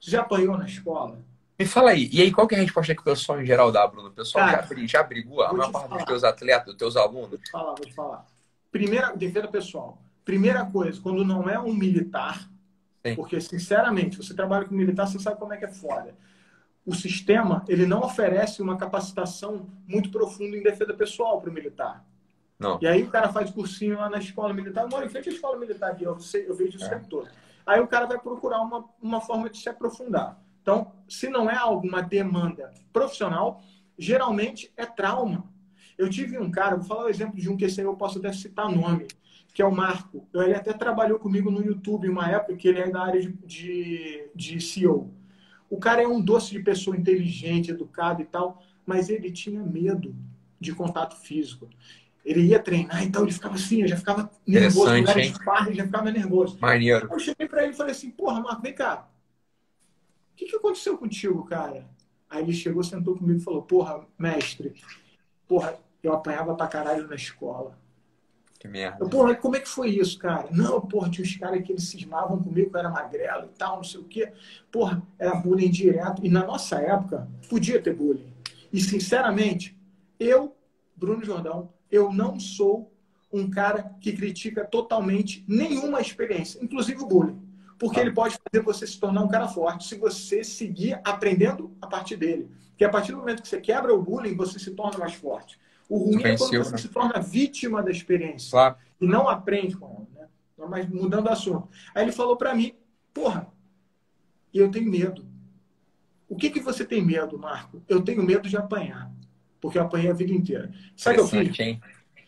Você 0.00 0.10
já 0.10 0.20
apanhou 0.20 0.56
na 0.56 0.66
escola? 0.66 1.18
Me 1.58 1.66
fala 1.66 1.90
aí, 1.90 2.08
e 2.10 2.22
aí 2.22 2.32
qual 2.32 2.48
que 2.48 2.54
é 2.54 2.58
a 2.58 2.62
resposta 2.62 2.94
que 2.94 3.02
o 3.02 3.04
pessoal 3.04 3.40
em 3.40 3.44
geral 3.44 3.70
dá, 3.70 3.86
Bruno? 3.86 4.08
O 4.08 4.12
pessoal 4.12 4.46
Cara, 4.46 4.66
já, 4.66 4.86
já 4.86 5.02
brigou? 5.02 5.42
A 5.42 5.52
maior 5.52 5.70
parte 5.70 5.90
dos 5.90 6.04
teus 6.04 6.24
atletas, 6.24 6.66
dos 6.66 6.76
teus 6.76 6.96
alunos? 6.96 7.30
Vou 7.30 7.38
te 7.38 7.50
falar, 7.50 7.74
vou 7.74 7.86
te 7.86 7.92
falar. 7.92 8.26
Primeira, 8.72 9.14
defesa 9.14 9.48
pessoal. 9.48 9.98
Primeira 10.24 10.64
coisa, 10.64 10.98
quando 11.02 11.22
não 11.22 11.50
é 11.50 11.58
um 11.58 11.74
militar, 11.74 12.48
Sim. 13.04 13.14
porque, 13.14 13.38
sinceramente, 13.40 14.16
você 14.16 14.32
trabalha 14.32 14.64
com 14.64 14.74
militar, 14.74 15.06
você 15.06 15.18
sabe 15.18 15.38
como 15.38 15.52
é 15.52 15.58
que 15.58 15.66
é 15.66 15.70
foda. 15.70 16.14
O 16.84 16.94
sistema, 16.94 17.64
ele 17.68 17.86
não 17.86 18.00
oferece 18.00 18.62
uma 18.62 18.76
capacitação 18.76 19.66
muito 19.86 20.10
profunda 20.10 20.56
em 20.56 20.62
defesa 20.62 20.94
pessoal 20.94 21.40
para 21.40 21.50
o 21.50 21.52
militar. 21.52 22.04
Não. 22.58 22.78
E 22.80 22.86
aí 22.86 23.02
o 23.02 23.10
cara 23.10 23.32
faz 23.32 23.50
cursinho 23.50 23.96
lá 23.96 24.10
na 24.10 24.18
escola 24.18 24.52
militar. 24.52 24.84
Eu 24.84 24.88
moro 24.88 25.04
em 25.04 25.08
frente 25.08 25.28
à 25.28 25.32
escola 25.32 25.58
militar 25.58 25.92
aqui, 25.92 26.04
eu, 26.04 26.18
sei, 26.20 26.48
eu 26.48 26.54
vejo 26.54 26.76
isso 26.76 26.84
é. 26.84 26.88
o 26.88 26.90
tempo 26.90 27.08
todo. 27.08 27.28
Aí 27.66 27.80
o 27.80 27.86
cara 27.86 28.06
vai 28.06 28.18
procurar 28.18 28.60
uma, 28.60 28.84
uma 29.00 29.20
forma 29.20 29.48
de 29.48 29.58
se 29.58 29.68
aprofundar. 29.68 30.38
Então, 30.60 30.92
se 31.08 31.28
não 31.28 31.48
é 31.50 31.56
alguma 31.56 32.02
demanda 32.02 32.70
profissional, 32.92 33.62
geralmente 33.98 34.72
é 34.76 34.84
trauma. 34.84 35.44
Eu 35.96 36.08
tive 36.08 36.38
um 36.38 36.50
cara, 36.50 36.76
vou 36.76 36.84
falar 36.84 37.04
o 37.04 37.08
exemplo 37.08 37.36
de 37.36 37.48
um 37.48 37.56
que 37.56 37.64
esse 37.64 37.80
aí 37.80 37.86
eu 37.86 37.96
posso 37.96 38.18
até 38.18 38.32
citar 38.32 38.70
nome, 38.70 39.06
que 39.54 39.62
é 39.62 39.64
o 39.64 39.74
Marco. 39.74 40.26
Ele 40.34 40.54
até 40.54 40.72
trabalhou 40.72 41.18
comigo 41.18 41.50
no 41.50 41.62
YouTube 41.62 42.08
uma 42.08 42.28
época 42.30 42.56
que 42.56 42.68
ele 42.68 42.80
é 42.80 42.90
da 42.90 43.02
área 43.02 43.20
de, 43.20 43.32
de, 43.44 44.30
de 44.34 44.60
CEO. 44.60 45.10
O 45.70 45.78
cara 45.78 46.02
é 46.02 46.06
um 46.06 46.20
doce 46.20 46.50
de 46.50 46.60
pessoa 46.60 46.96
inteligente, 46.96 47.70
educado 47.70 48.20
e 48.20 48.26
tal, 48.26 48.62
mas 48.84 49.08
ele 49.08 49.30
tinha 49.30 49.62
medo 49.62 50.14
de 50.60 50.74
contato 50.74 51.16
físico. 51.16 51.68
Ele 52.22 52.42
ia 52.42 52.58
treinar, 52.58 53.02
então 53.02 53.22
ele 53.22 53.32
ficava 53.32 53.54
assim, 53.54 53.80
eu 53.80 53.88
já 53.88 53.96
ficava 53.96 54.30
nervoso. 54.46 54.90
Era 54.90 55.20
de 55.68 55.76
já 55.76 55.84
ficava 55.84 56.10
nervoso. 56.10 56.58
Maneiro. 56.60 57.08
Eu 57.10 57.18
cheguei 57.18 57.48
para 57.48 57.62
ele 57.62 57.72
e 57.72 57.76
falei 57.76 57.92
assim, 57.92 58.10
porra, 58.10 58.40
Marco, 58.40 58.60
vem 58.60 58.74
cá 58.74 59.08
que, 60.40 60.46
que 60.46 60.56
aconteceu 60.56 60.96
contigo, 60.96 61.44
cara? 61.44 61.86
Aí 62.28 62.42
ele 62.42 62.52
chegou, 62.52 62.82
sentou 62.82 63.16
comigo 63.16 63.38
e 63.38 63.44
falou, 63.44 63.62
porra, 63.62 64.06
mestre, 64.18 64.74
porra, 65.46 65.78
eu 66.02 66.14
apanhava 66.14 66.54
pra 66.54 66.66
caralho 66.66 67.06
na 67.06 67.14
escola. 67.14 67.78
Que 68.60 68.68
merda. 68.68 68.98
Eu, 69.00 69.08
porra, 69.08 69.34
como 69.34 69.56
é 69.56 69.60
que 69.60 69.68
foi 69.68 69.88
isso, 69.88 70.18
cara? 70.18 70.48
Não, 70.52 70.82
porra, 70.82 71.08
tinha 71.08 71.26
uns 71.26 71.34
caras 71.34 71.62
que 71.62 71.72
eles 71.72 71.84
cismavam 71.84 72.42
comigo, 72.42 72.70
que 72.70 72.76
eu 72.76 72.80
era 72.80 72.90
magrelo 72.90 73.46
e 73.46 73.58
tal, 73.58 73.76
não 73.76 73.84
sei 73.84 74.00
o 74.00 74.04
quê. 74.04 74.32
Porra, 74.70 75.02
era 75.18 75.34
bullying 75.34 75.70
direto. 75.70 76.24
E 76.24 76.28
na 76.28 76.44
nossa 76.44 76.78
época, 76.78 77.26
podia 77.48 77.80
ter 77.80 77.94
bullying. 77.94 78.30
E, 78.70 78.78
sinceramente, 78.78 79.74
eu, 80.18 80.54
Bruno 80.94 81.24
Jordão, 81.24 81.72
eu 81.90 82.12
não 82.12 82.38
sou 82.38 82.92
um 83.32 83.48
cara 83.48 83.96
que 83.98 84.12
critica 84.12 84.62
totalmente 84.62 85.42
nenhuma 85.48 86.02
experiência, 86.02 86.62
inclusive 86.62 87.02
o 87.02 87.06
bullying. 87.06 87.40
Porque 87.78 87.98
ele 87.98 88.12
pode 88.12 88.36
fazer 88.36 88.62
você 88.62 88.86
se 88.86 89.00
tornar 89.00 89.22
um 89.22 89.28
cara 89.28 89.48
forte 89.48 89.86
se 89.86 89.96
você 89.96 90.44
seguir 90.44 91.00
aprendendo 91.02 91.74
a 91.80 91.86
partir 91.86 92.16
dele. 92.16 92.50
Porque 92.68 92.84
a 92.84 92.90
partir 92.90 93.12
do 93.12 93.18
momento 93.18 93.40
que 93.40 93.48
você 93.48 93.58
quebra 93.58 93.94
o 93.94 94.02
bullying, 94.02 94.36
você 94.36 94.58
se 94.58 94.72
torna 94.72 94.98
mais 94.98 95.14
forte. 95.14 95.58
O 95.90 95.98
ruim 95.98 96.22
é 96.22 96.36
quando 96.36 96.56
você 96.56 96.70
né? 96.70 96.78
se 96.78 96.88
torna 96.88 97.20
vítima 97.20 97.82
da 97.82 97.90
experiência 97.90 98.50
claro. 98.50 98.76
e 99.00 99.06
não 99.06 99.28
aprende 99.28 99.76
com 99.76 99.86
ela. 99.86 100.06
Né? 100.14 100.28
Então, 100.54 100.68
mas 100.68 100.88
mudando 100.88 101.26
o 101.26 101.30
assunto. 101.30 101.68
Aí 101.94 102.04
ele 102.04 102.12
falou 102.12 102.36
para 102.36 102.54
mim, 102.54 102.74
porra, 103.12 103.48
eu 104.54 104.70
tenho 104.70 104.88
medo. 104.88 105.26
O 106.28 106.36
que, 106.36 106.48
que 106.48 106.60
você 106.60 106.84
tem 106.84 107.04
medo, 107.04 107.36
Marco? 107.36 107.82
Eu 107.88 108.00
tenho 108.02 108.22
medo 108.22 108.48
de 108.48 108.56
apanhar. 108.56 109.12
Porque 109.60 109.76
eu 109.76 109.82
apanhei 109.82 110.10
a 110.10 110.14
vida 110.14 110.32
inteira. 110.32 110.72
Sabe 110.96 111.20
o 111.20 111.28
que 111.28 111.36
eu 111.36 111.44
fiz? 111.44 111.58
Hein? 111.58 111.80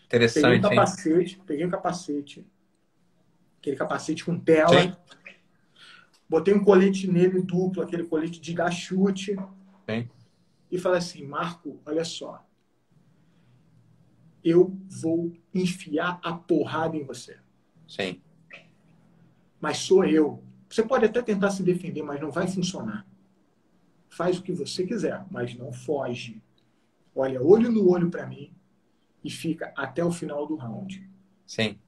Interessante, 0.04 0.42
peguei 0.42 0.58
um 0.58 0.62
capacete, 0.62 1.34
hein? 1.34 1.42
peguei 1.46 1.66
um 1.66 1.70
capacete, 1.70 2.46
aquele 3.58 3.76
capacete 3.76 4.24
com 4.24 4.38
tela. 4.38 4.82
Sim 4.82 4.92
Botei 6.32 6.54
um 6.54 6.64
colete 6.64 7.06
nele 7.06 7.42
duplo, 7.42 7.82
aquele 7.82 8.04
colete 8.04 8.40
de 8.40 8.54
dar 8.54 8.70
chute. 8.70 9.36
Sim. 9.86 10.08
E 10.70 10.78
falei 10.78 10.96
assim, 10.96 11.26
Marco, 11.26 11.78
olha 11.84 12.06
só. 12.06 12.42
Eu 14.44 14.76
vou 14.88 15.32
enfiar 15.54 16.20
a 16.22 16.32
porrada 16.32 16.96
em 16.96 17.04
você. 17.04 17.38
Sim. 17.86 18.20
Mas 19.60 19.78
sou 19.78 20.04
eu. 20.04 20.42
Você 20.68 20.82
pode 20.82 21.04
até 21.04 21.22
tentar 21.22 21.50
se 21.50 21.62
defender, 21.62 22.02
mas 22.02 22.20
não 22.20 22.30
vai 22.30 22.46
funcionar. 22.46 23.06
Faz 24.08 24.38
o 24.38 24.42
que 24.42 24.52
você 24.52 24.84
quiser, 24.84 25.24
mas 25.30 25.54
não 25.54 25.72
foge. 25.72 26.42
Olha 27.14 27.42
olho 27.42 27.70
no 27.70 27.88
olho 27.90 28.10
para 28.10 28.26
mim 28.26 28.52
e 29.22 29.30
fica 29.30 29.72
até 29.76 30.04
o 30.04 30.10
final 30.10 30.46
do 30.46 30.56
round. 30.56 31.08
Sim. 31.46 31.78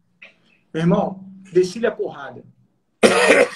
Meu 0.72 0.82
irmão, 0.82 1.24
desci-lhe 1.52 1.86
a 1.86 1.92
porrada 1.92 2.44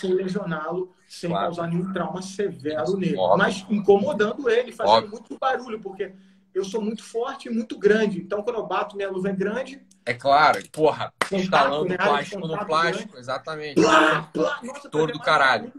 sem 0.00 0.12
lesioná-lo, 0.12 0.92
sem 1.06 1.30
claro. 1.30 1.46
causar 1.46 1.68
nenhum 1.68 1.92
trauma 1.92 2.22
severo 2.22 2.96
nele. 2.96 3.16
Óbvio. 3.16 3.38
Mas 3.38 3.66
incomodando 3.68 4.48
ele, 4.48 4.72
fazendo 4.72 4.94
Óbvio. 4.94 5.10
muito 5.10 5.38
barulho, 5.38 5.80
porque 5.80 6.12
eu 6.54 6.64
sou 6.64 6.80
muito 6.80 7.02
forte 7.02 7.48
e 7.48 7.50
muito 7.50 7.78
grande. 7.78 8.20
Então, 8.20 8.42
quando 8.42 8.56
eu 8.56 8.66
bato, 8.66 8.96
minha 8.96 9.10
luva 9.10 9.28
é 9.28 9.32
grande. 9.32 9.86
É 10.04 10.14
claro, 10.14 10.60
porra, 10.70 11.12
instalando 11.30 11.94
plástico 11.96 12.46
no 12.46 12.66
plástico, 12.66 13.08
grande. 13.08 13.18
exatamente. 13.18 13.74
Plá, 13.74 14.22
plá. 14.32 14.60
Nossa, 14.62 14.88
todo 14.88 15.12
do 15.12 15.20
caralho. 15.20 15.72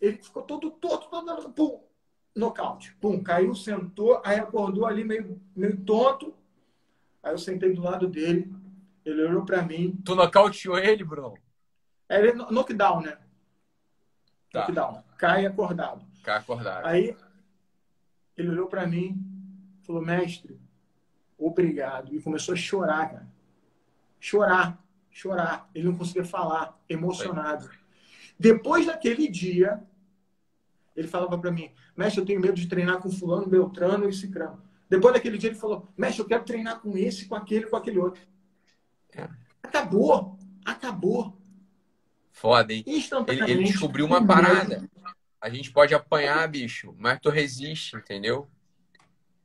Ele 0.00 0.16
ficou 0.16 0.42
todo 0.42 0.70
todo, 0.70 1.08
todo, 1.08 1.52
pum, 1.52 1.80
nocaute. 2.34 2.96
Pum, 3.00 3.22
caiu, 3.22 3.54
sentou, 3.54 4.20
aí 4.24 4.38
acordou 4.38 4.86
ali 4.86 5.04
meio, 5.04 5.40
meio 5.54 5.76
tonto. 5.78 6.34
Aí 7.22 7.32
eu 7.32 7.38
sentei 7.38 7.72
do 7.72 7.82
lado 7.82 8.08
dele, 8.08 8.52
ele 9.04 9.22
olhou 9.24 9.44
pra 9.44 9.62
mim. 9.62 10.00
Tu 10.04 10.14
nocauteou 10.14 10.78
ele, 10.78 11.04
Bruno? 11.04 11.34
Ele 12.08 12.30
é 12.30 12.34
knockdown, 12.34 13.00
né? 13.00 13.18
Tá. 14.52 14.60
Knockdown. 14.60 15.02
Cai 15.18 15.46
acordado. 15.46 16.04
Cai 16.22 16.38
acordado. 16.38 16.86
Aí 16.86 17.16
ele 18.36 18.48
olhou 18.48 18.66
para 18.66 18.86
mim, 18.86 19.20
falou, 19.82 20.02
mestre, 20.02 20.58
obrigado. 21.38 22.14
E 22.14 22.20
começou 22.20 22.54
a 22.54 22.56
chorar, 22.56 23.10
cara. 23.10 23.32
Chorar, 24.18 24.84
chorar. 25.10 25.70
Ele 25.74 25.86
não 25.86 25.96
conseguia 25.96 26.24
falar, 26.24 26.80
emocionado. 26.88 27.66
Foi. 27.66 27.76
Depois 28.38 28.86
daquele 28.86 29.28
dia, 29.28 29.82
ele 30.96 31.08
falava 31.08 31.38
para 31.38 31.50
mim, 31.50 31.70
mestre, 31.96 32.20
eu 32.20 32.26
tenho 32.26 32.40
medo 32.40 32.54
de 32.54 32.66
treinar 32.66 32.98
com 32.98 33.10
fulano, 33.10 33.46
Beltrano 33.46 34.08
e 34.08 34.12
Cicrano. 34.12 34.62
Depois 34.88 35.14
daquele 35.14 35.38
dia, 35.38 35.50
ele 35.50 35.58
falou, 35.58 35.88
mestre, 35.96 36.22
eu 36.22 36.26
quero 36.26 36.44
treinar 36.44 36.80
com 36.80 36.96
esse, 36.96 37.26
com 37.26 37.34
aquele, 37.34 37.66
com 37.66 37.76
aquele 37.76 37.98
outro. 37.98 38.22
É. 39.14 39.28
Acabou, 39.62 40.38
acabou. 40.64 41.38
Foda, 42.30 42.72
hein? 42.72 42.84
Ele, 42.86 43.50
ele 43.50 43.64
descobriu 43.64 44.06
uma 44.06 44.24
parada. 44.26 44.88
A 45.42 45.50
gente 45.50 45.72
pode 45.72 45.92
apanhar, 45.92 46.46
bicho, 46.46 46.94
mas 46.96 47.18
tu 47.20 47.28
resiste, 47.28 47.96
entendeu? 47.96 48.46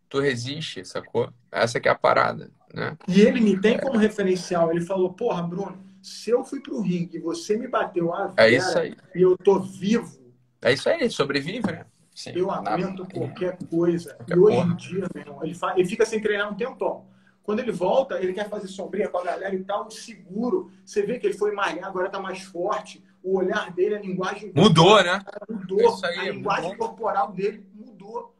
Tu 0.07 0.19
resiste, 0.19 0.85
sacou? 0.85 1.33
Essa 1.51 1.79
que 1.79 1.89
é 1.89 1.91
a 1.91 1.95
parada, 1.95 2.51
né? 2.71 2.95
E 3.07 3.19
ele 3.21 3.41
me 3.41 3.59
tem 3.59 3.79
como 3.79 3.97
referencial. 3.97 4.69
Ele 4.69 4.81
falou, 4.81 5.11
porra, 5.13 5.41
Bruno, 5.41 5.83
se 5.99 6.29
eu 6.29 6.43
fui 6.43 6.61
pro 6.61 6.81
ringue 6.81 7.17
e 7.17 7.19
você 7.19 7.57
me 7.57 7.67
bateu 7.67 8.13
a 8.13 8.31
é 8.37 8.51
isso 8.51 8.77
aí. 8.77 8.95
e 9.15 9.23
eu 9.23 9.35
tô 9.35 9.59
vivo... 9.59 10.31
É 10.61 10.71
isso 10.71 10.87
aí, 10.87 11.09
sobrevive, 11.09 11.65
né? 11.71 11.87
Sim, 12.13 12.33
eu 12.35 12.51
aguento 12.51 12.99
na... 12.99 13.09
qualquer 13.09 13.57
coisa. 13.67 14.13
Qualquer 14.13 14.35
e 14.35 14.39
hoje 14.39 14.55
porra. 14.55 14.71
em 14.71 14.75
dia, 14.75 15.07
meu 15.15 15.23
irmão, 15.23 15.43
ele, 15.43 15.55
fa... 15.55 15.73
ele 15.75 15.87
fica 15.87 16.05
sem 16.05 16.21
treinar 16.21 16.53
um 16.53 16.55
tempão. 16.55 17.07
Quando 17.41 17.59
ele 17.59 17.71
volta, 17.71 18.21
ele 18.21 18.33
quer 18.33 18.47
fazer 18.49 18.67
sombrinha 18.67 19.07
com 19.07 19.17
a 19.17 19.23
galera 19.23 19.55
e 19.55 19.63
tal, 19.63 19.89
seguro. 19.89 20.69
Você 20.85 21.01
vê 21.01 21.17
que 21.17 21.25
ele 21.25 21.37
foi 21.37 21.53
malhar, 21.53 21.85
agora 21.85 22.09
tá 22.09 22.19
mais 22.19 22.43
forte. 22.43 23.03
O 23.27 23.37
olhar 23.37 23.71
dele, 23.73 23.95
a 23.95 23.99
linguagem. 23.99 24.51
Mudou, 24.55 25.03
né? 25.03 25.23
Mudou. 25.49 25.99
Aí, 26.05 26.29
a 26.29 26.31
linguagem 26.31 26.71
mudou. 26.71 26.87
corporal 26.87 27.31
dele 27.33 27.65
mudou. 27.75 28.33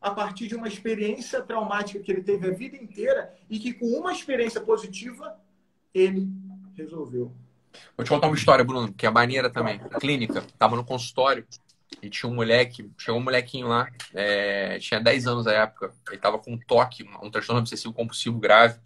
A 0.00 0.10
partir 0.12 0.46
de 0.46 0.54
uma 0.54 0.68
experiência 0.68 1.42
traumática 1.42 1.98
que 2.00 2.10
ele 2.10 2.22
teve 2.22 2.48
a 2.48 2.52
vida 2.52 2.76
inteira 2.76 3.34
e 3.50 3.58
que, 3.58 3.74
com 3.74 3.86
uma 3.86 4.12
experiência 4.12 4.60
positiva, 4.60 5.36
ele 5.92 6.28
resolveu. 6.76 7.32
Vou 7.96 8.04
te 8.04 8.08
contar 8.08 8.28
uma 8.28 8.36
história, 8.36 8.64
Bruno, 8.64 8.92
que 8.92 9.06
é 9.06 9.10
maneira 9.10 9.50
também. 9.50 9.78
Clínica. 10.00 10.42
Tava 10.56 10.76
no 10.76 10.84
consultório 10.84 11.44
e 12.00 12.08
tinha 12.08 12.30
um 12.30 12.34
moleque, 12.34 12.90
chegou 12.96 13.20
um 13.20 13.24
molequinho 13.24 13.66
lá, 13.66 13.88
é, 14.14 14.78
tinha 14.78 15.00
10 15.00 15.26
anos 15.26 15.44
na 15.46 15.52
época, 15.52 15.92
ele 16.08 16.18
tava 16.18 16.38
com 16.38 16.52
um 16.52 16.58
toque, 16.58 17.04
um 17.22 17.30
transtorno 17.30 17.60
obsessivo 17.60 17.92
compulsivo 17.92 18.38
grave. 18.38 18.78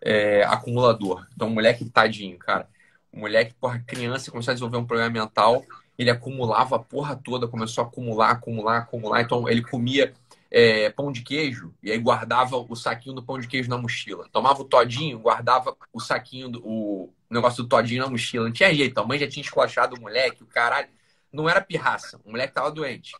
é, 0.00 0.42
acumulador. 0.44 1.26
Então, 1.34 1.48
o 1.48 1.50
moleque 1.50 1.84
tadinho, 1.84 2.38
cara. 2.38 2.68
O 3.12 3.20
moleque, 3.20 3.54
porra, 3.54 3.82
criança, 3.86 4.30
começou 4.30 4.52
a 4.52 4.54
desenvolver 4.54 4.78
um 4.78 4.86
problema 4.86 5.10
mental, 5.10 5.64
ele 5.98 6.10
acumulava 6.10 6.76
a 6.76 6.78
porra 6.78 7.16
toda, 7.16 7.48
começou 7.48 7.84
a 7.84 7.86
acumular, 7.86 8.30
acumular, 8.30 8.78
acumular. 8.78 9.20
Então, 9.20 9.48
ele 9.48 9.62
comia 9.62 10.14
é, 10.50 10.90
pão 10.90 11.12
de 11.12 11.22
queijo 11.22 11.72
e 11.82 11.92
aí 11.92 11.98
guardava 11.98 12.56
o 12.56 12.74
saquinho 12.74 13.14
do 13.14 13.22
pão 13.22 13.38
de 13.38 13.46
queijo 13.46 13.70
na 13.70 13.78
mochila. 13.78 14.28
Tomava 14.32 14.62
o 14.62 14.64
todinho, 14.64 15.18
guardava 15.18 15.76
o 15.92 16.00
saquinho, 16.00 16.48
do, 16.48 16.66
o 16.66 17.12
negócio 17.28 17.62
do 17.62 17.68
todinho 17.68 18.02
na 18.02 18.10
mochila. 18.10 18.46
Não 18.46 18.52
tinha 18.52 18.74
jeito, 18.74 18.98
a 18.98 19.06
mãe 19.06 19.18
já 19.18 19.28
tinha 19.28 19.42
esculachado 19.42 19.96
o 19.96 20.00
moleque, 20.00 20.42
o 20.42 20.46
caralho. 20.46 20.88
Não 21.32 21.48
era 21.48 21.60
pirraça, 21.60 22.20
o 22.24 22.30
moleque 22.30 22.54
tava 22.54 22.70
doente. 22.72 23.14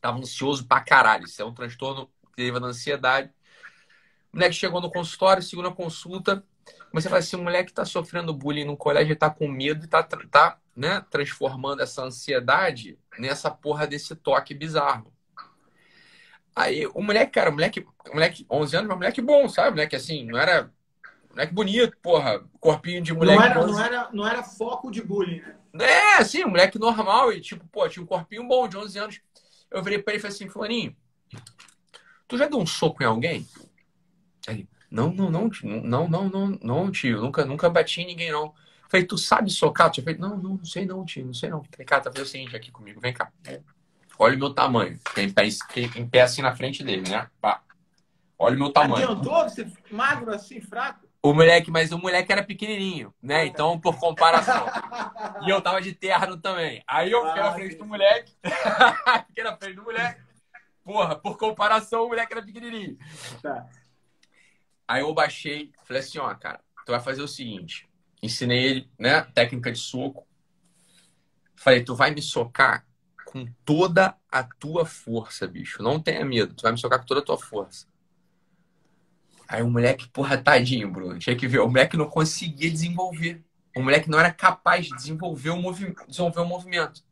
Tava 0.00 0.18
ansioso 0.18 0.66
pra 0.66 0.80
caralho. 0.80 1.24
Isso 1.24 1.42
é 1.42 1.44
um 1.44 1.52
transtorno 1.52 2.06
que 2.06 2.36
deriva 2.36 2.58
da 2.58 2.68
ansiedade. 2.68 3.30
O 4.32 4.36
moleque 4.36 4.54
chegou 4.54 4.80
no 4.80 4.90
consultório, 4.90 5.42
segunda 5.42 5.70
consulta. 5.70 6.42
Mas 6.92 7.04
você 7.04 7.08
fala 7.08 7.20
assim, 7.20 7.36
o 7.36 7.42
moleque 7.42 7.72
tá 7.72 7.84
sofrendo 7.84 8.34
bullying 8.34 8.64
no 8.64 8.76
colégio, 8.76 9.12
ele 9.12 9.16
tá 9.16 9.30
com 9.30 9.48
medo 9.48 9.84
e 9.84 9.88
tá, 9.88 10.02
tá 10.02 10.58
né, 10.74 11.04
transformando 11.10 11.82
essa 11.82 12.02
ansiedade 12.02 12.98
nessa 13.18 13.50
porra 13.50 13.86
desse 13.86 14.14
toque 14.16 14.54
bizarro. 14.54 15.12
Aí 16.54 16.86
o 16.88 17.00
moleque, 17.00 17.32
cara, 17.32 17.50
o 17.50 17.52
moleque, 17.52 17.86
o 18.08 18.14
moleque 18.14 18.44
11 18.50 18.76
anos, 18.76 18.88
mas 18.88 18.96
moleque 18.96 19.22
bom, 19.22 19.48
sabe? 19.48 19.70
Moleque 19.70 19.96
assim, 19.96 20.26
não 20.26 20.38
era. 20.38 20.72
Moleque 21.30 21.54
bonito, 21.54 21.96
porra, 22.02 22.44
corpinho 22.58 23.00
de 23.00 23.14
moleque. 23.14 23.38
Não 23.38 23.44
era, 23.44 23.66
não 23.66 23.80
era, 23.80 24.08
não 24.12 24.26
era 24.26 24.42
foco 24.42 24.90
de 24.90 25.00
bullying, 25.00 25.40
né? 25.40 25.56
É, 25.78 26.16
assim, 26.16 26.44
um 26.44 26.50
moleque 26.50 26.78
normal 26.78 27.32
e 27.32 27.40
tipo, 27.40 27.64
pô, 27.68 27.88
tinha 27.88 28.02
um 28.02 28.06
corpinho 28.06 28.46
bom 28.48 28.66
de 28.66 28.76
11 28.76 28.98
anos. 28.98 29.20
Eu 29.70 29.82
virei 29.82 30.00
pra 30.00 30.12
ele 30.12 30.18
e 30.18 30.22
falei 30.22 30.34
assim, 30.34 30.48
Fulaninho, 30.48 30.96
tu 32.26 32.36
já 32.36 32.48
deu 32.48 32.58
um 32.58 32.66
soco 32.66 33.02
em 33.02 33.06
alguém? 33.06 33.46
Aí, 34.48 34.68
não, 34.90 35.12
não, 35.12 35.30
não, 35.30 35.50
não, 35.62 36.08
não, 36.08 36.28
não, 36.28 36.58
não, 36.62 36.90
tio, 36.90 37.20
nunca, 37.20 37.44
nunca 37.44 37.70
bati 37.70 38.00
em 38.00 38.06
ninguém, 38.06 38.32
não. 38.32 38.52
Falei, 38.88 39.06
tu 39.06 39.16
sabe 39.16 39.50
socar? 39.50 39.92
Eu 39.96 40.02
falei, 40.02 40.18
não, 40.18 40.36
não, 40.36 40.56
não 40.56 40.64
sei 40.64 40.84
não, 40.84 41.04
tio, 41.04 41.24
não 41.24 41.34
sei 41.34 41.48
não. 41.48 41.62
Falei, 41.62 41.86
cara, 41.86 42.02
tá 42.02 42.10
fazendo 42.10 42.26
o 42.26 42.28
seguinte 42.28 42.56
aqui 42.56 42.72
comigo, 42.72 43.00
vem 43.00 43.12
cá. 43.12 43.30
Olha 44.18 44.36
o 44.36 44.38
meu 44.38 44.52
tamanho. 44.52 44.98
Tem 45.14 45.26
em 45.26 45.32
pé, 45.32 45.48
em 45.96 46.06
pé 46.06 46.22
assim 46.22 46.42
na 46.42 46.54
frente 46.54 46.82
dele, 46.82 47.08
né? 47.08 47.28
Pá. 47.40 47.62
Olha 48.38 48.56
o 48.56 48.58
meu 48.58 48.72
tamanho. 48.72 49.04
Adiantou? 49.04 49.44
Você 49.44 49.66
magro 49.90 50.32
assim, 50.32 50.60
fraco? 50.60 51.06
O 51.22 51.34
moleque, 51.34 51.70
mas 51.70 51.92
o 51.92 51.98
moleque 51.98 52.32
era 52.32 52.42
pequenininho, 52.42 53.14
né? 53.22 53.44
Então, 53.44 53.78
por 53.78 53.98
comparação. 53.98 54.66
e 55.46 55.50
eu 55.50 55.60
tava 55.60 55.80
de 55.80 55.92
terno 55.94 56.36
também. 56.38 56.82
Aí 56.86 57.12
eu 57.12 57.26
fiquei 57.26 57.42
ah, 57.42 57.44
na 57.44 57.52
frente 57.52 57.76
do 57.76 57.84
moleque. 57.84 58.32
fiquei 59.28 59.44
na 59.44 59.56
frente 59.56 59.76
do 59.76 59.82
moleque. 59.82 60.20
Porra, 60.82 61.16
por 61.16 61.36
comparação, 61.36 62.04
o 62.04 62.08
moleque 62.08 62.32
era 62.32 62.42
pequenininho. 62.42 62.96
Tá. 63.42 63.66
Aí 64.90 65.02
eu 65.02 65.14
baixei, 65.14 65.70
falei 65.84 66.02
assim, 66.02 66.18
ó, 66.18 66.34
cara, 66.34 66.60
tu 66.84 66.90
vai 66.90 66.98
fazer 66.98 67.22
o 67.22 67.28
seguinte. 67.28 67.88
Ensinei 68.20 68.64
ele, 68.64 68.90
né, 68.98 69.20
técnica 69.22 69.70
de 69.70 69.78
soco. 69.78 70.26
Falei, 71.54 71.84
tu 71.84 71.94
vai 71.94 72.10
me 72.10 72.20
socar 72.20 72.84
com 73.24 73.46
toda 73.64 74.16
a 74.28 74.42
tua 74.42 74.84
força, 74.84 75.46
bicho. 75.46 75.80
Não 75.80 76.00
tenha 76.00 76.24
medo, 76.24 76.54
tu 76.54 76.62
vai 76.62 76.72
me 76.72 76.78
socar 76.78 76.98
com 76.98 77.06
toda 77.06 77.20
a 77.20 77.24
tua 77.24 77.38
força. 77.38 77.86
Aí 79.46 79.62
o 79.62 79.70
moleque, 79.70 80.08
porra, 80.08 80.36
tadinho, 80.36 80.90
Bruno. 80.90 81.20
Tinha 81.20 81.36
que 81.36 81.46
ver. 81.46 81.60
O 81.60 81.68
moleque 81.68 81.96
não 81.96 82.10
conseguia 82.10 82.68
desenvolver. 82.68 83.44
O 83.76 83.82
moleque 83.84 84.10
não 84.10 84.18
era 84.18 84.32
capaz 84.32 84.86
de 84.86 84.96
desenvolver 84.96 85.50
o, 85.50 85.56
movi 85.56 85.94
desenvolver 86.08 86.40
o 86.40 86.46
movimento. 86.46 87.04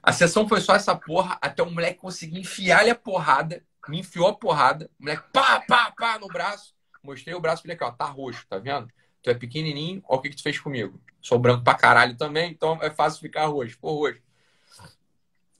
A 0.00 0.12
sessão 0.12 0.48
foi 0.48 0.60
só 0.60 0.76
essa 0.76 0.94
porra 0.94 1.38
até 1.42 1.60
o 1.60 1.70
moleque 1.72 1.98
conseguir 1.98 2.38
enfiar-lhe 2.38 2.90
a 2.90 2.94
porrada. 2.94 3.64
Me 3.88 4.00
enfiou 4.00 4.28
a 4.28 4.34
porrada. 4.34 4.90
O 4.98 5.02
moleque, 5.02 5.24
pá, 5.32 5.60
pá, 5.60 5.92
pá, 5.96 6.18
no 6.18 6.28
braço. 6.28 6.74
Mostrei 7.02 7.34
o 7.34 7.40
braço 7.40 7.62
falei 7.62 7.74
aqui, 7.74 7.84
ó, 7.84 7.90
tá 7.90 8.04
roxo, 8.04 8.46
tá 8.48 8.58
vendo? 8.58 8.88
Tu 9.22 9.30
é 9.30 9.34
pequenininho, 9.34 10.02
olha 10.08 10.18
o 10.18 10.22
que, 10.22 10.30
que 10.30 10.36
tu 10.36 10.42
fez 10.42 10.58
comigo. 10.60 11.00
Sou 11.20 11.38
branco 11.38 11.64
pra 11.64 11.74
caralho 11.74 12.16
também, 12.16 12.50
então 12.50 12.78
é 12.82 12.90
fácil 12.90 13.20
ficar 13.20 13.46
roxo. 13.46 13.72
Ficou 13.72 13.98
roxo. 13.98 14.20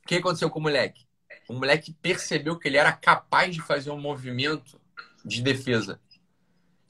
O 0.05 0.09
que 0.09 0.17
aconteceu 0.17 0.51
com 0.51 0.59
o 0.59 0.63
moleque? 0.63 1.07
O 1.49 1.55
moleque 1.55 1.93
percebeu 1.93 2.59
que 2.59 2.69
ele 2.69 2.77
era 2.77 2.93
capaz 2.93 3.55
de 3.55 3.63
fazer 3.63 3.91
um 3.91 4.01
movimento 4.01 4.81
de 5.25 5.43
defesa. 5.43 6.01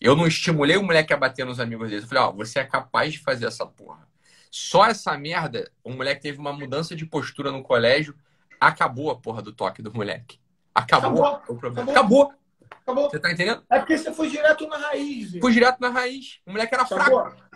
Eu 0.01 0.15
não 0.15 0.27
estimulei 0.27 0.77
o 0.77 0.83
moleque 0.83 1.13
a 1.13 1.17
bater 1.17 1.45
nos 1.45 1.59
amigos 1.59 1.91
dele. 1.91 2.03
Eu 2.03 2.09
falei, 2.09 2.25
ó, 2.25 2.33
você 2.33 2.61
é 2.61 2.65
capaz 2.65 3.13
de 3.13 3.19
fazer 3.19 3.47
essa 3.47 3.67
porra. 3.67 4.09
Só 4.51 4.87
essa 4.87 5.17
merda, 5.19 5.71
o 5.83 5.91
moleque 5.91 6.23
teve 6.23 6.39
uma 6.39 6.53
mudança 6.53 6.95
de 6.97 7.05
postura 7.05 7.51
no 7.51 7.63
colégio, 7.63 8.15
acabou 8.61 9.11
a 9.11 9.17
porra 9.17 9.43
do 9.43 9.53
toque 9.53 9.83
do 9.83 9.93
moleque. 9.93 10.41
Acabou, 10.75 11.25
acabou 11.25 11.57
o 11.57 11.59
problema. 11.59 11.91
Acabou. 11.91 12.23
acabou. 12.23 12.39
acabou. 12.71 13.11
Você 13.11 13.19
tá 13.19 13.33
entendendo? 13.33 13.65
É 13.71 13.79
porque 13.79 13.99
você 13.99 14.13
foi 14.13 14.29
direto 14.29 14.67
na 14.69 14.77
raiz. 14.77 15.39
Foi 15.41 15.53
direto 15.53 15.81
na 15.81 15.91
raiz. 15.91 16.41
O 16.47 16.53
moleque 16.53 16.75
era 16.75 16.85
acabou. 16.85 17.21
fraco. 17.23 17.49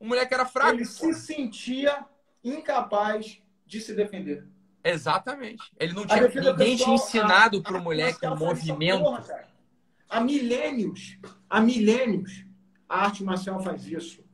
O 0.00 0.06
moleque 0.06 0.34
era 0.34 0.46
fraco. 0.46 0.74
Ele 0.74 0.84
se 0.84 1.12
sentia 1.14 2.04
incapaz 2.44 3.42
de 3.66 3.80
se 3.80 3.94
defender. 3.94 4.46
Exatamente. 4.82 5.62
Ele 5.78 5.92
não 5.92 6.06
tinha 6.06 6.28
ninguém 6.28 6.76
tinha 6.76 6.94
ensinado 6.94 7.62
pro 7.62 7.80
moleque 7.82 8.26
um 8.26 8.36
movimento. 8.36 9.02
Porra, 9.02 9.48
Há 10.08 10.20
milênios, 10.22 11.18
há 11.50 11.60
milênios, 11.60 12.46
a 12.88 13.04
arte 13.04 13.22
marcial 13.22 13.62
faz 13.62 13.86
isso. 13.86 14.24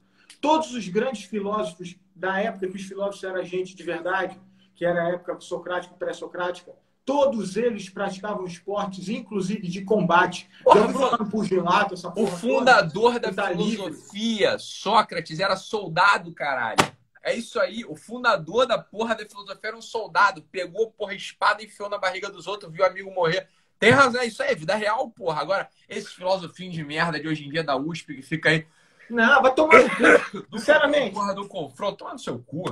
Todos 0.40 0.72
os 0.72 0.86
grandes 0.86 1.24
filósofos 1.24 1.96
da 2.14 2.40
época 2.40 2.68
que 2.68 2.76
os 2.76 2.84
filósofos 2.84 3.24
eram 3.24 3.44
gente 3.44 3.74
de 3.74 3.82
verdade, 3.82 4.40
que 4.76 4.84
era 4.84 5.02
a 5.02 5.08
época 5.08 5.40
socrática 5.40 5.92
e 5.92 5.98
pré-socrática, 5.98 6.72
todos 7.04 7.56
eles 7.56 7.88
praticavam 7.88 8.44
esportes, 8.46 9.08
inclusive 9.08 9.68
de 9.68 9.82
combate. 9.82 10.48
Porra, 10.62 10.88
falando 10.88 11.30
pugilato, 11.30 11.94
essa 11.94 12.10
porra 12.10 12.32
O 12.32 12.36
fundador 12.36 13.14
toda, 13.14 13.30
da 13.30 13.48
filosofia, 13.48 14.50
livre. 14.50 14.58
Sócrates, 14.58 15.40
era 15.40 15.56
soldado, 15.56 16.32
caralho. 16.32 16.78
É 17.22 17.34
isso 17.34 17.58
aí, 17.58 17.84
o 17.86 17.96
fundador 17.96 18.66
da 18.66 18.78
porra 18.78 19.14
da 19.14 19.26
filosofia 19.26 19.68
era 19.68 19.76
um 19.76 19.82
soldado. 19.82 20.42
Pegou, 20.50 20.90
porra, 20.90 21.14
espada 21.14 21.62
e 21.62 21.66
enfiou 21.66 21.88
na 21.88 21.98
barriga 21.98 22.30
dos 22.30 22.46
outros, 22.46 22.72
viu 22.72 22.82
o 22.82 22.86
amigo 22.86 23.10
morrer. 23.10 23.48
Tem 23.78 23.90
razão, 23.90 24.20
é 24.20 24.26
isso 24.26 24.42
aí, 24.42 24.52
é 24.52 24.54
vida 24.54 24.74
real, 24.74 25.10
porra. 25.10 25.40
Agora, 25.40 25.68
esse 25.88 26.08
filosofinho 26.08 26.72
de 26.72 26.84
merda 26.84 27.18
de 27.18 27.28
hoje 27.28 27.44
em 27.44 27.50
dia 27.50 27.64
da 27.64 27.76
USP 27.76 28.14
que 28.14 28.22
fica 28.22 28.50
aí. 28.50 28.66
Não, 29.10 29.42
vai 29.42 29.54
tomar 29.54 29.82
no 29.82 29.90
cu. 29.90 30.46
Sinceramente. 30.58 31.14
Porra 31.14 31.34
do 31.34 31.48
confronto, 31.48 31.98
toma 31.98 32.12
no 32.12 32.18
seu 32.18 32.38
cu. 32.38 32.64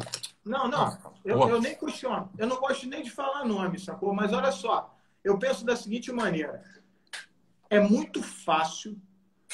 Não, 0.44 0.68
não. 0.68 0.86
Ah, 0.86 0.98
eu, 1.24 1.48
eu, 1.48 1.60
nem 1.60 1.74
questiono. 1.76 2.30
Eu 2.38 2.46
não 2.46 2.56
gosto 2.56 2.86
nem 2.86 3.02
de 3.02 3.10
falar 3.10 3.44
nome, 3.44 3.78
sacou? 3.78 4.14
Mas 4.14 4.32
olha 4.32 4.52
só. 4.52 4.94
Eu 5.22 5.38
penso 5.38 5.64
da 5.64 5.76
seguinte 5.76 6.10
maneira. 6.10 6.62
É 7.70 7.78
muito 7.80 8.22
fácil 8.22 8.98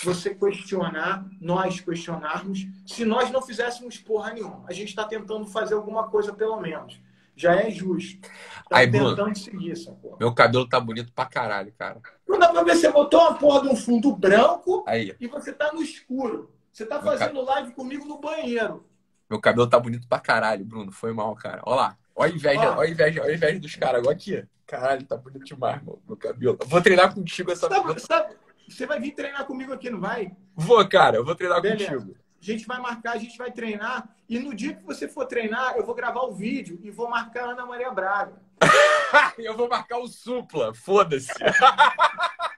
você 0.03 0.35
questionar, 0.35 1.26
nós 1.41 1.81
questionarmos, 1.81 2.66
se 2.87 3.05
nós 3.05 3.31
não 3.31 3.43
fizéssemos 3.43 3.99
porra 3.99 4.33
nenhuma. 4.33 4.64
A 4.68 4.72
gente 4.72 4.89
está 4.89 5.05
tentando 5.05 5.47
fazer 5.47 5.74
alguma 5.74 6.09
coisa, 6.09 6.33
pelo 6.33 6.61
menos 6.61 7.01
já 7.39 7.55
é 7.55 7.70
justo. 7.70 8.29
Tá 8.68 8.79
Aí, 8.79 8.87
Bruno, 8.89 9.35
seguir 9.37 9.72
porra. 10.03 10.16
Meu 10.18 10.35
cabelo 10.35 10.68
tá 10.68 10.81
bonito 10.81 11.12
pra 11.12 11.24
caralho, 11.24 11.72
cara. 11.79 12.01
Não 12.26 12.37
dá 12.37 12.49
pra 12.49 12.64
ver, 12.64 12.74
você 12.74 12.91
botou 12.91 13.20
uma 13.20 13.35
porra 13.35 13.62
de 13.62 13.68
um 13.68 13.76
fundo 13.76 14.14
branco 14.14 14.85
Aí. 14.87 15.14
e 15.20 15.29
você 15.29 15.53
tá 15.53 15.72
no 15.72 15.81
escuro. 15.81 16.53
Você 16.79 16.87
tá 16.87 17.03
fazendo 17.03 17.43
live 17.43 17.72
comigo 17.72 18.05
no 18.05 18.20
banheiro. 18.20 18.87
Meu 19.29 19.41
cabelo 19.41 19.68
tá 19.68 19.81
bonito 19.81 20.07
pra 20.07 20.20
caralho, 20.20 20.64
Bruno. 20.64 20.93
Foi 20.93 21.12
mal, 21.12 21.35
cara. 21.35 21.61
Olha 21.66 21.76
lá. 21.76 21.99
Olha 22.14 22.31
a 22.31 22.35
inveja, 22.37 22.70
olha 22.70 22.89
a 22.89 22.91
inveja, 22.93 23.20
olha 23.20 23.33
a 23.33 23.35
inveja 23.35 23.59
dos 23.59 23.74
caras. 23.74 23.99
Agora 23.99 24.14
aqui. 24.14 24.47
Caralho, 24.64 25.05
tá 25.05 25.16
bonito 25.16 25.45
demais, 25.45 25.83
meu, 25.83 26.01
meu 26.07 26.16
cabelo. 26.16 26.57
vou 26.66 26.81
treinar 26.81 27.12
contigo 27.12 27.51
essa 27.51 27.68
sabe, 27.68 28.01
sabe, 28.01 28.37
Você 28.68 28.87
vai 28.87 29.01
vir 29.01 29.11
treinar 29.11 29.45
comigo 29.45 29.72
aqui, 29.72 29.91
não 29.91 29.99
vai? 29.99 30.31
Vou, 30.55 30.89
cara. 30.89 31.16
Eu 31.16 31.24
vou 31.24 31.35
treinar 31.35 31.61
Beleza. 31.61 31.97
contigo. 31.97 32.14
A 32.41 32.45
gente 32.45 32.64
vai 32.64 32.79
marcar, 32.79 33.14
a 33.14 33.18
gente 33.18 33.37
vai 33.37 33.51
treinar. 33.51 34.09
E 34.29 34.39
no 34.39 34.55
dia 34.55 34.74
que 34.74 34.85
você 34.85 35.09
for 35.09 35.26
treinar, 35.26 35.74
eu 35.76 35.85
vou 35.85 35.97
gravar 35.97 36.20
o 36.20 36.33
vídeo 36.33 36.79
e 36.85 36.93
vou 36.93 37.11
marcar 37.11 37.49
a 37.49 37.51
Ana 37.55 37.66
Maria 37.66 37.91
Braga. 37.91 38.41
eu 39.37 39.57
vou 39.57 39.68
marcar 39.68 39.99
o 39.99 40.07
Supla. 40.07 40.72
Foda-se. 40.72 41.33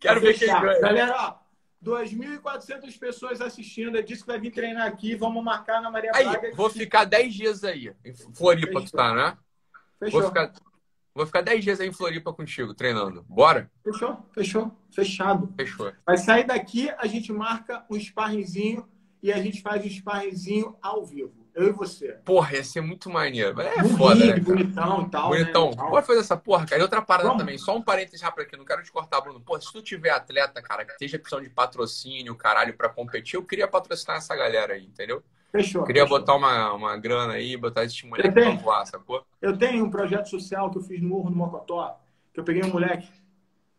Quero 0.00 0.20
ver 0.20 0.38
quem 0.38 0.48
ganha. 0.48 0.80
Galera, 0.80 1.14
ó, 1.16 1.42
2.400 1.84 2.98
pessoas 2.98 3.40
assistindo. 3.40 3.96
É 3.96 4.02
disso 4.02 4.22
que 4.22 4.30
vai 4.30 4.38
vir 4.38 4.50
treinar 4.50 4.86
aqui. 4.86 5.14
Vamos 5.14 5.42
marcar 5.42 5.80
na 5.80 5.90
Maria 5.90 6.10
aí, 6.14 6.24
Braga. 6.24 6.54
Vou 6.54 6.70
ficar 6.70 7.04
10 7.04 7.34
dias 7.34 7.64
aí. 7.64 7.92
Em 8.04 8.14
Floripa, 8.14 8.82
tu 8.82 8.92
tá, 8.92 9.14
né? 9.14 9.36
Fechou. 9.98 10.20
Vou 10.20 10.28
ficar, 10.28 10.52
Vou 11.14 11.26
ficar 11.26 11.42
10 11.42 11.62
dias 11.62 11.80
aí 11.80 11.88
em 11.88 11.92
Floripa 11.92 12.32
contigo, 12.32 12.72
treinando. 12.72 13.22
Bora? 13.28 13.70
Fechou, 13.84 14.26
fechou, 14.32 14.72
fechado. 14.90 15.52
Fechou. 15.56 15.92
Vai 16.06 16.16
sair 16.16 16.44
daqui, 16.44 16.90
a 16.96 17.06
gente 17.06 17.30
marca 17.32 17.84
um 17.90 18.00
sparringzinho 18.00 18.88
e 19.22 19.30
a 19.30 19.40
gente 19.40 19.60
faz 19.60 19.84
um 19.84 19.88
sparringzinho 19.88 20.74
ao 20.80 21.04
vivo. 21.04 21.41
Eu 21.54 21.68
e 21.68 21.72
você. 21.72 22.12
Porra, 22.24 22.56
ia 22.56 22.64
ser 22.64 22.80
muito 22.80 23.10
maneiro. 23.10 23.60
É 23.60 23.76
Bonito, 23.82 23.96
foda, 23.98 24.24
né? 24.24 24.40
Bonitão 24.40 25.02
e 25.02 25.10
tal. 25.10 25.28
Bonitão. 25.28 25.70
Né? 25.70 25.76
Pode 25.76 26.06
fazer 26.06 26.20
essa 26.20 26.36
porra, 26.36 26.64
cara. 26.64 26.80
E 26.80 26.82
outra 26.82 27.02
parada 27.02 27.28
Vamos. 27.28 27.42
também. 27.42 27.58
Só 27.58 27.76
um 27.76 27.82
parênteses 27.82 28.22
rápido 28.22 28.42
aqui. 28.42 28.56
Não 28.56 28.64
quero 28.64 28.82
te 28.82 28.90
cortar, 28.90 29.20
Bruno. 29.20 29.40
Pô, 29.40 29.60
se 29.60 29.70
tu 29.70 29.82
tiver 29.82 30.10
atleta, 30.10 30.62
cara, 30.62 30.84
que 30.84 30.92
esteja 30.92 31.18
precisando 31.18 31.44
de 31.44 31.50
patrocínio, 31.50 32.34
caralho, 32.34 32.74
pra 32.74 32.88
competir, 32.88 33.36
eu 33.36 33.44
queria 33.44 33.68
patrocinar 33.68 34.16
essa 34.16 34.34
galera 34.34 34.74
aí, 34.74 34.84
entendeu? 34.84 35.22
Fechou. 35.50 35.84
Queria 35.84 36.04
fechou. 36.04 36.18
botar 36.18 36.34
uma, 36.34 36.72
uma 36.72 36.96
grana 36.96 37.34
aí, 37.34 37.54
botar 37.58 37.84
esse 37.84 38.06
moleque 38.06 38.30
pra 38.30 38.50
voar, 38.52 38.86
sacou? 38.86 39.22
Eu 39.40 39.56
tenho 39.56 39.84
um 39.84 39.90
projeto 39.90 40.30
social 40.30 40.70
que 40.70 40.78
eu 40.78 40.82
fiz 40.82 41.02
no 41.02 41.10
Morro 41.10 41.28
do 41.28 41.36
Mocotó, 41.36 42.00
que 42.32 42.40
eu 42.40 42.44
peguei 42.44 42.62
um 42.62 42.72
moleque 42.72 43.06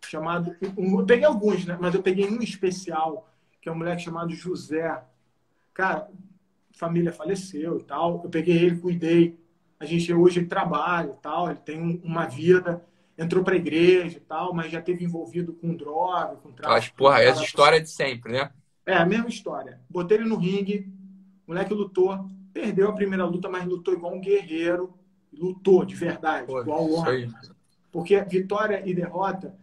chamado. 0.05 0.55
Um, 0.77 0.99
eu 0.99 1.05
peguei 1.07 1.25
alguns, 1.25 1.65
né? 1.65 1.75
Mas 1.81 1.95
eu 1.95 2.03
peguei 2.03 2.29
um 2.29 2.39
especial, 2.39 3.27
que 3.59 3.67
é 3.67 3.71
um 3.71 3.75
moleque 3.75 4.03
chamado 4.03 4.31
José. 4.35 5.01
Cara, 5.73 6.07
família 6.73 7.13
faleceu 7.13 7.77
e 7.79 7.83
tal. 7.83 8.21
Eu 8.23 8.29
peguei 8.29 8.57
ele, 8.57 8.77
cuidei. 8.77 9.39
A 9.79 9.85
gente 9.85 10.13
hoje 10.13 10.45
trabalha 10.45 11.11
e 11.11 11.17
tal. 11.17 11.49
Ele 11.49 11.59
tem 11.59 12.01
uma 12.03 12.25
vida, 12.25 12.83
entrou 13.17 13.43
pra 13.43 13.55
igreja 13.55 14.17
e 14.17 14.21
tal, 14.21 14.53
mas 14.53 14.71
já 14.71 14.81
teve 14.81 15.05
envolvido 15.05 15.53
com 15.53 15.75
droga, 15.75 16.35
com 16.37 16.51
tráfico. 16.51 16.77
Acho, 16.77 16.93
porra, 16.95 17.21
essa 17.21 17.43
história 17.43 17.79
de 17.79 17.89
sempre, 17.89 18.33
né? 18.33 18.51
É, 18.85 18.95
a 18.95 19.05
mesma 19.05 19.29
história. 19.29 19.79
Botei 19.89 20.17
ele 20.17 20.27
no 20.27 20.37
ringue, 20.37 20.91
o 21.47 21.51
moleque 21.51 21.73
lutou, 21.73 22.27
perdeu 22.51 22.89
a 22.89 22.93
primeira 22.93 23.25
luta, 23.25 23.49
mas 23.49 23.65
lutou 23.65 23.93
igual 23.93 24.13
um 24.13 24.21
guerreiro. 24.21 24.93
Lutou 25.31 25.83
de 25.83 25.95
verdade, 25.95 26.45
Pô, 26.45 26.61
igual 26.61 26.85
o 26.85 26.93
homem. 26.93 27.33
Porque 27.91 28.21
vitória 28.21 28.83
e 28.85 28.93
derrota 28.93 29.55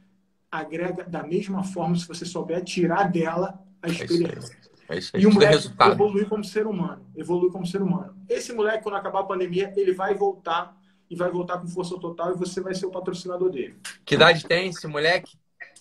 agrega 0.50 1.04
da 1.04 1.22
mesma 1.22 1.62
forma 1.62 1.96
se 1.96 2.08
você 2.08 2.24
souber 2.24 2.64
tirar 2.64 3.04
dela 3.04 3.62
a 3.80 3.88
é 3.88 3.92
experiência. 3.92 4.56
É 4.64 4.69
isso 4.99 5.16
aí. 5.16 5.22
E 5.22 5.26
o 5.26 5.32
moleque 5.32 5.55
resultado. 5.55 5.93
evolui 5.93 6.24
como 6.24 6.45
ser 6.45 6.66
humano. 6.66 7.05
Evolui 7.16 7.51
como 7.51 7.66
ser 7.66 7.82
humano. 7.82 8.14
Esse 8.28 8.53
moleque, 8.53 8.82
quando 8.82 8.97
acabar 8.97 9.20
a 9.20 9.24
pandemia, 9.24 9.72
ele 9.76 9.93
vai 9.93 10.14
voltar 10.14 10.76
e 11.09 11.16
vai 11.16 11.30
voltar 11.30 11.59
com 11.59 11.66
força 11.66 11.99
total 11.99 12.32
e 12.32 12.36
você 12.36 12.61
vai 12.61 12.74
ser 12.74 12.86
o 12.86 12.91
patrocinador 12.91 13.51
dele. 13.51 13.76
Que 14.05 14.14
idade 14.14 14.45
tem 14.45 14.68
esse 14.68 14.86
moleque? 14.86 15.36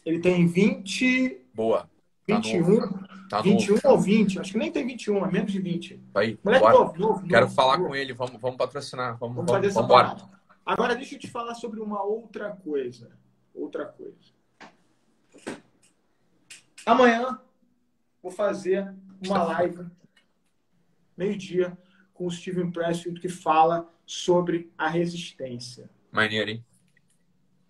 Ele 0.05 0.19
tem 0.19 0.47
20. 0.47 1.45
Boa. 1.53 1.89
Tá 2.25 2.35
21. 2.35 2.89
Tá 3.29 3.41
21 3.41 3.75
novo. 3.75 3.89
ou 3.89 3.99
20. 3.99 4.39
Acho 4.39 4.51
que 4.53 4.57
nem 4.57 4.71
tem 4.71 4.85
21, 4.85 5.25
é 5.25 5.31
menos 5.31 5.51
de 5.51 5.59
20. 5.59 6.01
Aí, 6.15 6.39
moleque 6.43 6.63
bora. 6.63 6.77
novo, 6.77 6.99
novo. 6.99 7.27
Quero 7.27 7.45
novo, 7.45 7.55
falar 7.55 7.77
novo. 7.77 7.89
com 7.89 7.95
ele. 7.95 8.13
Vamos, 8.13 8.41
vamos 8.41 8.57
patrocinar. 8.57 9.17
Vamos, 9.19 9.35
vamos, 9.35 9.51
fazer 9.51 9.67
essa 9.67 9.81
vamos 9.81 10.23
Agora, 10.65 10.95
deixa 10.95 11.15
eu 11.15 11.19
te 11.19 11.27
falar 11.27 11.53
sobre 11.55 11.79
uma 11.79 12.03
outra 12.03 12.49
coisa. 12.51 13.11
Outra 13.53 13.85
coisa. 13.85 14.15
Amanhã 16.85 17.39
vou 18.29 18.31
fazer 18.31 18.93
uma 19.25 19.43
live, 19.43 19.87
meio-dia, 21.17 21.77
com 22.13 22.27
o 22.27 22.31
Steven 22.31 22.71
Pressfield, 22.71 23.19
que 23.19 23.27
fala 23.27 23.91
sobre 24.05 24.71
a 24.77 24.87
resistência. 24.87 25.89
Maneiro, 26.11 26.51
hein? 26.51 26.65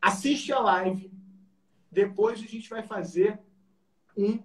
Assiste 0.01 0.51
a 0.51 0.60
live. 0.60 1.12
Depois 1.91 2.39
a 2.43 2.45
gente 2.45 2.70
vai 2.70 2.84
fazer 2.84 3.39
um 4.16 4.39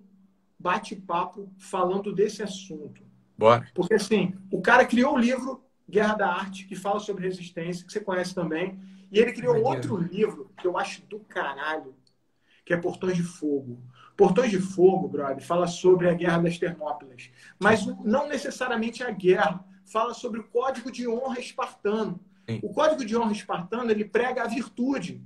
bate-papo 0.59 1.53
falando 1.59 2.15
desse 2.15 2.43
assunto. 2.43 3.03
Bora. 3.37 3.69
Porque, 3.75 3.95
assim, 3.95 4.35
o 4.51 4.63
cara 4.63 4.87
criou 4.87 5.15
o 5.15 5.19
livro 5.19 5.65
Guerra 5.89 6.15
da 6.15 6.29
Arte, 6.29 6.67
que 6.67 6.77
fala 6.77 7.01
sobre 7.01 7.25
resistência, 7.25 7.85
que 7.85 7.93
você 7.93 8.01
conhece 8.01 8.35
também. 8.35 8.81
E 9.11 9.19
ele 9.19 9.33
criou 9.33 9.55
Maneiro. 9.55 9.77
outro 9.77 9.97
livro 9.97 10.51
que 10.57 10.67
eu 10.67 10.79
acho 10.79 11.03
do 11.07 11.21
caralho, 11.21 11.95
que 12.65 12.73
é 12.73 12.77
Portões 12.77 13.17
de 13.17 13.23
Fogo. 13.23 13.83
Portões 14.17 14.51
de 14.51 14.59
Fogo, 14.59 15.09
brother, 15.09 15.43
fala 15.43 15.67
sobre 15.67 16.09
a 16.09 16.15
Guerra 16.15 16.39
das 16.39 16.59
Termópilas. 16.59 17.31
Mas 17.59 17.85
não 17.87 18.29
necessariamente 18.29 19.03
a 19.03 19.11
guerra. 19.11 19.65
Fala 19.85 20.15
sobre 20.15 20.41
o 20.41 20.45
código 20.45 20.91
de 20.91 21.07
honra 21.07 21.39
espartano. 21.39 22.21
Sim. 22.49 22.61
O 22.63 22.73
código 22.73 23.05
de 23.05 23.17
honra 23.17 23.33
espartano, 23.33 23.91
ele 23.91 24.05
prega 24.05 24.43
a 24.43 24.47
virtude. 24.47 25.23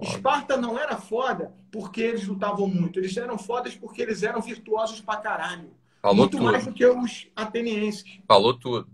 Esparta 0.00 0.56
não 0.56 0.78
era 0.78 0.96
foda 0.96 1.54
porque 1.70 2.00
eles 2.00 2.26
lutavam 2.26 2.66
muito. 2.66 2.98
Eles 2.98 3.16
eram 3.16 3.38
fodas 3.38 3.74
porque 3.74 4.02
eles 4.02 4.22
eram 4.22 4.40
virtuosos 4.40 5.00
pra 5.00 5.16
caralho. 5.16 5.70
Falou 6.00 6.16
muito 6.16 6.32
tudo. 6.32 6.44
mais 6.44 6.64
do 6.64 6.72
que 6.72 6.84
os 6.86 7.28
atenienses. 7.36 8.04
Falou 8.26 8.54
tudo. 8.54 8.88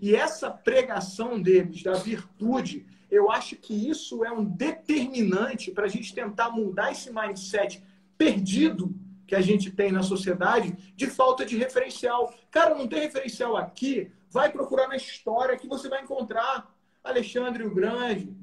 E 0.00 0.14
essa 0.14 0.50
pregação 0.50 1.40
deles 1.40 1.82
da 1.82 1.94
virtude, 1.94 2.86
eu 3.10 3.30
acho 3.30 3.56
que 3.56 3.74
isso 3.74 4.24
é 4.24 4.30
um 4.30 4.44
determinante 4.44 5.70
para 5.70 5.84
a 5.84 5.88
gente 5.88 6.14
tentar 6.14 6.50
mudar 6.50 6.92
esse 6.92 7.12
mindset 7.12 7.82
perdido 8.16 8.94
que 9.26 9.34
a 9.34 9.40
gente 9.40 9.70
tem 9.70 9.90
na 9.90 10.02
sociedade 10.02 10.94
de 10.94 11.06
falta 11.06 11.44
de 11.44 11.56
referencial. 11.56 12.32
Cara, 12.50 12.74
não 12.74 12.86
tem 12.86 13.00
referencial 13.00 13.56
aqui, 13.56 14.10
vai 14.30 14.50
procurar 14.50 14.88
na 14.88 14.96
história 14.96 15.56
que 15.56 15.66
você 15.66 15.88
vai 15.88 16.02
encontrar 16.02 16.72
Alexandre 17.02 17.64
o 17.64 17.74
Grande. 17.74 18.34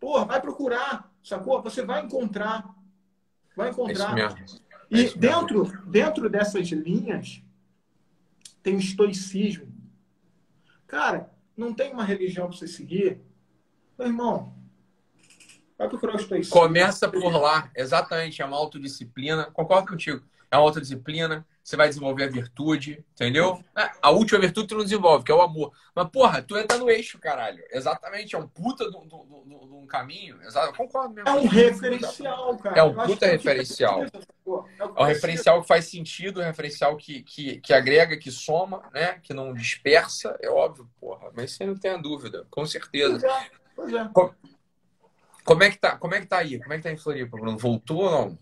Porra, 0.00 0.24
vai 0.24 0.40
procurar, 0.40 1.12
sacou? 1.22 1.60
Você 1.62 1.82
vai 1.82 2.04
encontrar. 2.04 2.74
Vai 3.56 3.70
encontrar. 3.70 4.18
É 4.18 4.34
e 4.90 5.06
é 5.06 5.14
dentro, 5.14 5.64
dentro 5.86 6.30
dessas 6.30 6.68
linhas 6.68 7.42
tem 8.62 8.76
o 8.76 8.78
estoicismo. 8.78 9.66
Cara, 10.86 11.30
não 11.56 11.74
tem 11.74 11.92
uma 11.92 12.04
religião 12.04 12.48
para 12.48 12.56
você 12.56 12.68
seguir. 12.68 13.20
Meu 13.98 14.08
irmão, 14.08 14.54
Vai 15.78 15.88
procurar 15.88 16.14
o 16.14 16.16
estoicismo. 16.16 16.60
Começa 16.60 17.08
por 17.08 17.32
lá, 17.32 17.70
exatamente. 17.74 18.42
É 18.42 18.44
uma 18.44 18.56
autodisciplina. 18.56 19.44
Concordo 19.52 19.88
contigo. 19.88 20.22
É 20.50 20.56
uma 20.56 20.64
autodisciplina. 20.64 21.46
Você 21.62 21.76
vai 21.76 21.86
desenvolver 21.88 22.24
a 22.24 22.28
virtude, 22.28 23.04
entendeu? 23.12 23.62
É, 23.76 23.90
a 24.00 24.10
última 24.10 24.40
virtude 24.40 24.68
tu 24.68 24.74
não 24.74 24.82
desenvolve, 24.82 25.22
que 25.22 25.30
é 25.30 25.34
o 25.34 25.42
amor. 25.42 25.70
Mas, 25.94 26.08
porra, 26.08 26.40
tu 26.40 26.56
entra 26.56 26.78
no 26.78 26.88
eixo, 26.88 27.18
caralho. 27.18 27.62
Exatamente. 27.70 28.34
É 28.34 28.38
um 28.38 28.48
puta 28.48 28.90
de 28.90 28.96
um 28.96 29.86
caminho. 29.86 30.40
Exato. 30.42 30.74
Concordo 30.74 31.14
mesmo. 31.14 31.28
É 31.28 31.32
um 31.34 31.46
referencial, 31.46 32.56
cara. 32.56 32.78
É 32.80 32.82
um 32.82 32.94
puta 32.94 33.26
referencial. 33.26 34.02
É 34.02 35.02
um 35.02 35.04
referencial 35.04 35.60
que 35.60 35.68
faz 35.68 35.84
sentido, 35.84 36.40
um 36.40 36.44
referencial 36.44 36.96
que, 36.96 37.22
que, 37.22 37.60
que 37.60 37.74
agrega, 37.74 38.16
que 38.16 38.30
soma, 38.30 38.82
né? 38.92 39.20
Que 39.22 39.34
não 39.34 39.52
dispersa. 39.52 40.36
É 40.40 40.48
óbvio, 40.48 40.88
porra. 40.98 41.30
Mas 41.36 41.52
você 41.52 41.66
não 41.66 41.76
tem 41.76 41.90
a 41.90 41.98
dúvida. 41.98 42.46
Com 42.50 42.64
certeza. 42.64 43.20
Pois 43.20 43.22
é. 43.22 43.50
Pois 43.76 43.92
é. 43.92 44.10
Como 45.48 45.62
é 45.62 45.70
que 45.70 45.78
tá, 45.78 45.96
como 45.96 46.14
é 46.14 46.20
que 46.20 46.26
tá 46.26 46.36
aí? 46.36 46.60
Como 46.60 46.74
é 46.74 46.76
que 46.76 46.82
tá 46.82 46.92
em 46.92 46.98
Floripa, 46.98 47.38
Bruno? 47.38 47.56
Voltou 47.56 48.02
ou 48.02 48.10
não? 48.10 48.38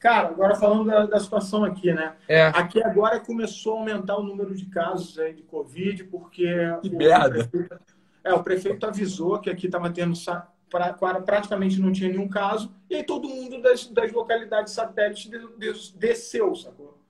Cara, 0.00 0.30
agora 0.30 0.56
falando 0.56 0.84
da, 0.84 1.06
da 1.06 1.20
situação 1.20 1.62
aqui, 1.62 1.92
né? 1.92 2.16
É. 2.26 2.46
Aqui 2.46 2.82
agora 2.82 3.20
começou 3.20 3.76
a 3.76 3.78
aumentar 3.78 4.16
o 4.16 4.24
número 4.24 4.52
de 4.52 4.66
casos 4.66 5.16
aí 5.16 5.32
de 5.32 5.44
Covid, 5.44 6.02
porque. 6.04 6.48
Que 6.82 6.88
o 6.88 6.96
merda! 6.96 7.46
Prefeito, 7.46 7.80
é, 8.24 8.34
o 8.34 8.42
prefeito 8.42 8.84
avisou 8.84 9.38
que 9.38 9.48
aqui 9.48 9.66
estava 9.66 9.88
tendo. 9.90 10.14
Pra, 10.68 10.92
praticamente 11.24 11.80
não 11.80 11.92
tinha 11.92 12.10
nenhum 12.10 12.28
caso, 12.28 12.72
e 12.88 12.96
aí 12.96 13.04
todo 13.04 13.28
mundo 13.28 13.60
das, 13.60 13.86
das 13.86 14.12
localidades 14.12 14.72
satélites 14.72 15.30
desceu, 15.96 16.54
sacou? 16.56 17.00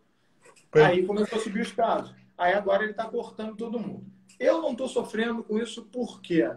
É. 0.74 0.84
Aí 0.84 1.06
começou 1.06 1.38
a 1.38 1.42
subir 1.42 1.62
os 1.62 1.72
casos. 1.72 2.14
Aí 2.36 2.52
agora 2.52 2.82
ele 2.82 2.92
está 2.92 3.04
cortando 3.04 3.56
todo 3.56 3.80
mundo. 3.80 4.04
Eu 4.38 4.60
não 4.60 4.72
estou 4.72 4.88
sofrendo 4.88 5.42
com 5.42 5.58
isso 5.58 5.88
porque 5.90 6.50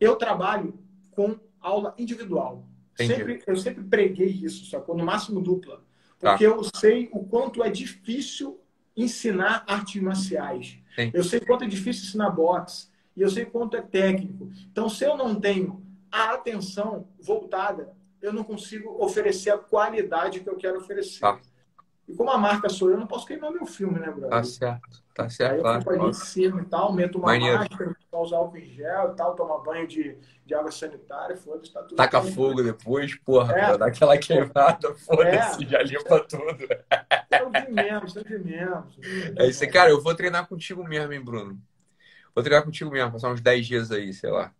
eu 0.00 0.16
trabalho 0.16 0.85
com 1.16 1.36
aula 1.60 1.94
individual. 1.98 2.64
Sempre, 2.94 3.42
eu 3.46 3.56
sempre 3.56 3.82
preguei 3.82 4.28
isso, 4.28 4.66
sacou? 4.66 4.96
No 4.96 5.04
máximo 5.04 5.40
dupla. 5.40 5.82
Tá. 6.18 6.30
Porque 6.30 6.48
tá. 6.48 6.54
eu 6.54 6.62
sei 6.76 7.08
o 7.12 7.24
quanto 7.24 7.64
é 7.64 7.70
difícil 7.70 8.60
ensinar 8.96 9.64
artes 9.66 10.00
marciais. 10.00 10.78
Sim. 10.94 11.10
Eu 11.12 11.24
sei 11.24 11.40
quanto 11.40 11.64
é 11.64 11.66
difícil 11.66 12.04
ensinar 12.04 12.30
boxe. 12.30 12.88
E 13.16 13.22
eu 13.22 13.30
sei 13.30 13.46
quanto 13.46 13.76
é 13.76 13.82
técnico. 13.82 14.50
Então, 14.70 14.88
se 14.88 15.04
eu 15.04 15.16
não 15.16 15.34
tenho 15.34 15.82
a 16.12 16.34
atenção 16.34 17.08
voltada, 17.18 17.94
eu 18.20 18.32
não 18.32 18.44
consigo 18.44 19.02
oferecer 19.02 19.50
a 19.50 19.58
qualidade 19.58 20.40
que 20.40 20.48
eu 20.48 20.56
quero 20.56 20.78
oferecer. 20.78 21.20
Tá. 21.20 21.40
E 22.08 22.14
como 22.14 22.30
a 22.30 22.38
marca 22.38 22.68
sou 22.68 22.88
eu, 22.88 22.94
eu 22.94 23.00
não 23.00 23.06
posso 23.06 23.26
queimar 23.26 23.50
meu 23.50 23.66
filme, 23.66 23.98
né, 23.98 24.06
brother? 24.06 24.30
Tá 24.30 24.44
certo, 24.44 25.02
tá 25.12 25.28
certo. 25.28 25.52
Aí 25.52 25.58
eu 25.58 25.62
claro, 25.62 25.84
claro. 25.84 26.08
em 26.08 26.12
cima 26.12 26.62
e 26.62 26.64
tal, 26.66 26.92
meto 26.92 27.18
uma 27.18 27.26
Maneiro. 27.26 27.58
máscara, 27.58 27.96
usar 28.12 28.36
álcool 28.36 28.58
em 28.58 28.64
gel 28.64 29.12
e 29.12 29.16
tal, 29.16 29.34
tomar 29.34 29.58
banho 29.58 29.86
de, 29.88 30.16
de 30.44 30.54
água 30.54 30.70
sanitária, 30.70 31.36
foda-se, 31.36 31.72
tá 31.72 31.82
tudo. 31.82 31.96
Taca 31.96 32.22
fogo 32.22 32.62
depois, 32.62 33.14
porra, 33.16 33.54
é. 33.54 33.78
dá 33.78 33.86
aquela 33.86 34.16
queimada, 34.16 34.94
foda-se, 34.94 35.64
é. 35.64 35.68
já 35.68 35.82
limpa 35.82 36.20
tudo. 36.20 36.44
Eu 37.38 37.50
vi 37.50 37.72
mesmo, 37.72 38.08
sempre 38.08 38.38
mesmo. 38.38 38.86
É 39.36 39.46
isso, 39.48 39.68
cara, 39.68 39.90
eu 39.90 40.00
vou 40.00 40.14
treinar 40.14 40.46
contigo 40.46 40.84
mesmo, 40.84 41.12
hein, 41.12 41.20
Bruno? 41.20 41.60
Vou 42.34 42.44
treinar 42.44 42.64
contigo 42.64 42.90
mesmo, 42.90 43.12
passar 43.12 43.32
uns 43.32 43.40
10 43.40 43.66
dias 43.66 43.90
aí, 43.90 44.12
sei 44.12 44.30
lá. 44.30 44.52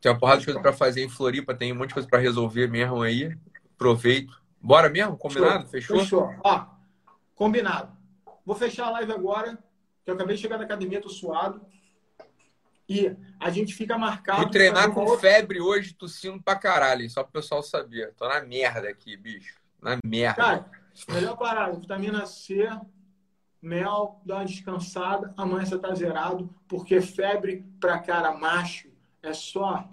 Tem 0.00 0.10
uma 0.10 0.18
porrada 0.18 0.40
de 0.40 0.46
coisa 0.46 0.60
pra 0.60 0.72
fazer 0.72 1.04
em 1.04 1.08
Floripa, 1.08 1.54
tem 1.54 1.72
um 1.72 1.76
monte 1.76 1.88
de 1.88 1.94
coisa 1.94 2.08
pra 2.08 2.18
resolver 2.18 2.68
mesmo 2.68 3.02
aí. 3.02 3.36
Aproveito. 3.74 4.32
Bora 4.60 4.88
mesmo? 4.88 5.16
Combinado? 5.16 5.66
Fechou? 5.68 5.98
Fechou. 6.00 6.34
Ó, 6.44 6.77
Combinado. 7.38 7.96
Vou 8.44 8.56
fechar 8.56 8.88
a 8.88 8.90
live 8.90 9.12
agora, 9.12 9.56
que 10.04 10.10
eu 10.10 10.14
acabei 10.14 10.34
de 10.34 10.42
chegar 10.42 10.56
da 10.56 10.64
academia, 10.64 11.00
tô 11.00 11.08
suado. 11.08 11.64
E 12.88 13.14
a 13.38 13.48
gente 13.48 13.74
fica 13.74 13.96
marcado. 13.96 14.42
Vou 14.42 14.50
treinar 14.50 14.90
com 14.92 15.04
outra... 15.04 15.30
febre 15.30 15.60
hoje, 15.60 15.94
tossindo 15.94 16.42
pra 16.42 16.56
caralho, 16.56 17.08
só 17.08 17.22
pro 17.22 17.34
pessoal 17.34 17.62
saber. 17.62 18.12
Tô 18.14 18.28
na 18.28 18.40
merda 18.40 18.88
aqui, 18.88 19.16
bicho. 19.16 19.56
Na 19.80 19.98
merda. 20.04 20.42
Cara, 20.42 20.70
melhor 21.10 21.36
parada, 21.36 21.78
vitamina 21.78 22.26
C, 22.26 22.68
mel, 23.62 24.20
dá 24.26 24.38
uma 24.38 24.44
descansada, 24.44 25.32
amanhã 25.36 25.64
você 25.64 25.78
tá 25.78 25.94
zerado, 25.94 26.52
porque 26.66 27.00
febre 27.00 27.64
pra 27.78 28.00
cara 28.00 28.32
macho 28.32 28.90
é 29.22 29.32
só 29.32 29.88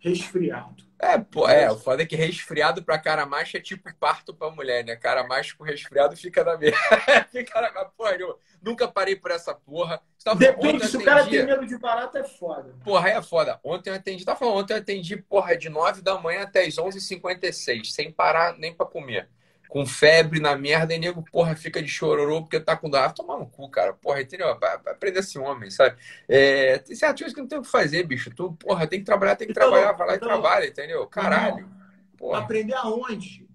resfriado. 0.00 0.87
É, 1.00 1.16
pô, 1.16 1.48
é, 1.48 1.70
o 1.70 1.78
foda 1.78 2.02
é 2.02 2.06
que 2.06 2.16
resfriado 2.16 2.82
pra 2.82 2.98
cara 2.98 3.24
macho 3.24 3.56
é 3.56 3.60
tipo 3.60 3.88
parto 4.00 4.34
pra 4.34 4.50
mulher, 4.50 4.84
né? 4.84 4.96
Cara 4.96 5.24
macho 5.24 5.56
com 5.56 5.62
resfriado 5.62 6.16
fica 6.16 6.42
na 6.42 6.56
mesma. 6.56 6.76
fica 7.30 7.60
na 7.60 7.84
porra, 7.84 8.16
eu 8.16 8.38
nunca 8.60 8.88
parei 8.88 9.14
por 9.14 9.30
essa 9.30 9.54
porra. 9.54 10.02
Depende, 10.36 10.86
se 10.88 10.96
o 10.96 11.04
cara 11.04 11.24
tem 11.24 11.46
medo 11.46 11.64
de 11.64 11.78
barata, 11.78 12.18
é 12.18 12.24
foda. 12.24 12.74
Porra, 12.84 13.10
é 13.10 13.22
foda. 13.22 13.60
Ontem 13.62 13.90
eu 13.90 13.94
atendi, 13.94 14.24
tá 14.24 14.34
falando, 14.34 14.58
ontem 14.58 14.74
eu 14.74 14.78
atendi, 14.78 15.16
porra, 15.16 15.56
de 15.56 15.68
9 15.68 16.02
da 16.02 16.18
manhã 16.18 16.42
até 16.42 16.64
as 16.64 16.74
11h56, 16.74 17.84
sem 17.92 18.10
parar 18.10 18.58
nem 18.58 18.74
pra 18.74 18.84
comer 18.84 19.28
com 19.68 19.84
febre 19.84 20.40
na 20.40 20.56
merda, 20.56 20.94
e 20.94 20.98
nego, 20.98 21.22
porra, 21.22 21.54
fica 21.54 21.82
de 21.82 21.88
chororô 21.88 22.42
porque 22.42 22.58
tá 22.58 22.76
com 22.76 22.88
dor. 22.88 23.00
Ah, 23.00 23.10
tomar 23.10 23.38
no 23.38 23.46
cu, 23.46 23.68
cara. 23.70 23.92
Porra, 23.92 24.22
entendeu? 24.22 24.48
Aprender 24.48 25.20
esse 25.20 25.38
homem, 25.38 25.70
sabe? 25.70 25.96
É, 26.26 26.78
tem 26.78 26.96
certas 26.96 27.20
coisas 27.20 27.34
que 27.34 27.40
não 27.40 27.48
tem 27.48 27.58
o 27.58 27.62
que 27.62 27.68
fazer, 27.68 28.02
bicho. 28.04 28.34
Tu, 28.34 28.52
porra, 28.54 28.86
tem 28.86 28.98
que 28.98 29.04
trabalhar, 29.04 29.36
tem 29.36 29.46
que 29.46 29.52
então, 29.52 29.70
trabalhar, 29.70 29.92
vai 29.92 30.06
lá 30.06 30.16
então, 30.16 30.28
e 30.28 30.30
trabalha, 30.30 30.66
entendeu? 30.66 31.06
Caralho. 31.06 31.68
Porra. 32.16 32.40
Aprender 32.40 32.74
aonde? 32.74 33.46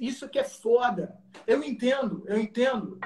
Isso 0.00 0.28
que 0.28 0.38
é 0.38 0.44
foda. 0.44 1.16
Eu 1.46 1.62
entendo, 1.62 2.24
eu 2.26 2.38
entendo. 2.38 2.98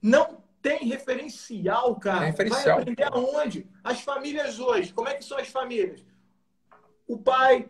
Não 0.00 0.42
tem 0.60 0.86
referencial, 0.86 1.94
cara. 1.96 2.20
Tem 2.20 2.30
referencial. 2.30 2.76
Vai 2.76 2.82
aprender 2.82 3.04
aonde? 3.04 3.70
As 3.82 4.00
famílias 4.00 4.58
hoje, 4.58 4.92
como 4.92 5.08
é 5.08 5.14
que 5.14 5.24
são 5.24 5.38
as 5.38 5.48
famílias? 5.48 6.04
O 7.06 7.18
pai, 7.18 7.68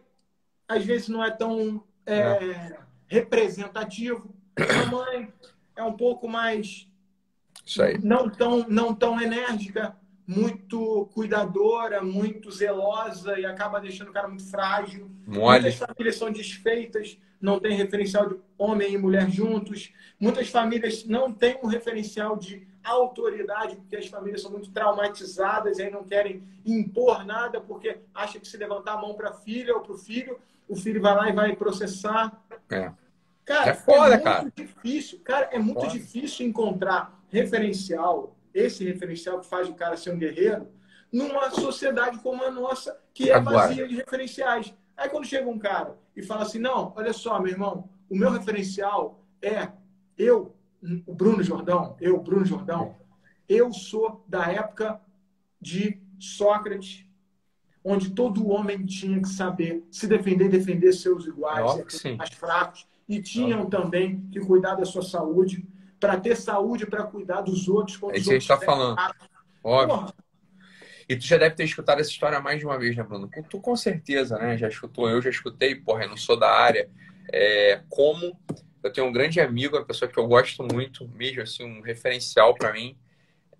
às 0.69 0.85
vezes, 0.85 1.09
não 1.09 1.25
é 1.25 1.31
tão. 1.31 1.85
É, 2.07 2.77
representativo. 3.07 4.35
A 4.57 4.87
mãe 4.87 5.33
é 5.77 5.83
um 5.83 5.93
pouco 5.93 6.29
mais 6.29 6.89
não 8.03 8.29
tão 8.29 8.67
não 8.69 8.95
tão 8.95 9.21
enérgica, 9.21 9.97
muito 10.27 11.07
cuidadora, 11.15 12.03
muito 12.03 12.51
zelosa 12.51 13.39
e 13.39 13.45
acaba 13.45 13.81
deixando 13.81 14.09
o 14.09 14.13
cara 14.13 14.29
muito 14.29 14.49
frágil. 14.49 15.11
Mole. 15.27 15.63
Muitas 15.63 15.75
famílias 15.75 16.17
são 16.17 16.31
desfeitas, 16.31 17.19
não 17.41 17.61
tem 17.61 17.77
referencial 17.77 18.29
de 18.29 18.37
homem 18.57 18.95
e 18.95 18.99
mulher 18.99 19.29
juntos. 19.31 19.93
Muitas 20.19 20.49
famílias 20.49 21.05
não 21.05 21.33
têm 21.33 21.59
um 21.63 21.67
referencial 21.67 22.37
de 22.37 22.67
autoridade, 22.83 23.77
porque 23.77 23.97
as 23.97 24.07
famílias 24.07 24.43
são 24.43 24.51
muito 24.51 24.71
traumatizadas 24.71 25.79
e 25.79 25.83
aí 25.83 25.91
não 25.91 26.05
querem 26.05 26.43
impor 26.65 27.25
nada, 27.25 27.61
porque 27.61 27.99
acha 28.15 28.39
que 28.39 28.47
se 28.47 28.57
levantar 28.57 28.95
a 28.95 29.01
mão 29.01 29.15
para 29.15 29.31
a 29.31 29.35
filha 29.35 29.75
ou 29.75 29.81
para 29.81 29.93
o 29.93 29.99
filho, 29.99 30.39
o 30.69 30.77
filho 30.77 31.01
vai 31.01 31.15
lá 31.15 31.29
e 31.29 31.33
vai 31.33 31.57
processar. 31.57 32.43
É. 32.71 32.93
Cara, 33.45 33.71
é, 33.71 33.75
foda, 33.75 34.07
é 34.07 34.11
muito 34.11 34.25
cara. 34.25 34.53
difícil. 34.55 35.21
Cara, 35.21 35.49
é 35.53 35.59
muito 35.59 35.81
foda. 35.81 35.93
difícil 35.93 36.47
encontrar 36.47 37.23
referencial, 37.29 38.37
esse 38.53 38.85
referencial 38.85 39.41
que 39.41 39.47
faz 39.47 39.69
o 39.69 39.75
cara 39.75 39.97
ser 39.97 40.13
um 40.13 40.19
guerreiro, 40.19 40.69
numa 41.13 41.51
sociedade 41.51 42.19
como 42.19 42.43
a 42.43 42.51
nossa, 42.51 42.99
que 43.13 43.31
é 43.31 43.35
Agora. 43.35 43.69
vazia 43.69 43.87
de 43.87 43.97
referenciais. 43.97 44.75
Aí 44.97 45.09
quando 45.09 45.27
chega 45.27 45.49
um 45.49 45.59
cara 45.59 45.97
e 46.17 46.23
fala 46.23 46.43
assim, 46.43 46.59
não, 46.59 46.93
olha 46.97 47.13
só, 47.13 47.39
meu 47.41 47.53
irmão, 47.53 47.89
o 48.09 48.17
meu 48.17 48.31
referencial 48.31 49.21
é 49.43 49.69
eu, 50.17 50.55
o 51.07 51.15
Bruno 51.15 51.43
Jordão, 51.43 51.97
eu, 52.01 52.19
Bruno 52.21 52.45
Jordão, 52.45 52.97
eu 53.49 53.73
sou 53.73 54.25
da 54.27 54.51
época 54.51 55.01
de 55.61 56.01
Sócrates, 56.19 57.05
onde 57.85 58.11
todo 58.11 58.49
homem 58.49 58.85
tinha 58.87 59.21
que 59.21 59.29
saber 59.29 59.85
se 59.91 60.07
defender, 60.07 60.49
defender 60.49 60.93
seus 60.93 61.27
iguais, 61.27 62.05
é 62.05 62.13
mais 62.15 62.31
fracos 62.31 62.87
e 63.07 63.21
tinham 63.21 63.67
também 63.67 64.27
que 64.33 64.41
cuidar 64.41 64.75
da 64.75 64.87
sua 64.87 65.03
saúde, 65.03 65.67
para 66.01 66.19
ter 66.19 66.37
saúde 66.37 66.87
para 66.87 67.05
cuidar 67.05 67.43
dos 67.43 67.69
outros. 67.69 68.01
É 68.05 68.17
isso 68.17 68.25
que 68.25 68.31
a 68.31 68.39
gente 68.39 68.43
está 68.43 68.59
falando. 68.59 68.99
Óbvio. 69.63 69.99
Porra. 69.99 70.15
E 71.09 71.17
tu 71.17 71.27
já 71.27 71.37
deve 71.37 71.55
ter 71.55 71.65
escutado 71.65 72.01
essa 72.01 72.11
história 72.11 72.41
mais 72.41 72.59
de 72.59 72.65
uma 72.65 72.79
vez, 72.79 72.97
né, 72.97 73.03
Bruno? 73.03 73.29
Tu 73.51 73.61
com 73.61 73.77
certeza, 73.77 74.39
né? 74.39 74.57
Já 74.57 74.69
escutou, 74.69 75.09
eu 75.09 75.21
já 75.21 75.29
escutei, 75.29 75.75
porra, 75.75 76.05
eu 76.05 76.09
não 76.09 76.17
sou 76.17 76.39
da 76.39 76.51
área. 76.51 76.89
É, 77.31 77.83
como 77.91 78.39
eu 78.83 78.93
tenho 78.93 79.07
um 79.07 79.13
grande 79.13 79.41
amigo, 79.41 79.77
uma 79.77 79.85
pessoa 79.85 80.11
que 80.11 80.19
eu 80.19 80.27
gosto 80.27 80.67
muito, 80.73 81.07
mesmo 81.09 81.43
assim, 81.43 81.65
um 81.65 81.83
referencial 81.83 82.55
para 82.55 82.73
mim. 82.73 82.97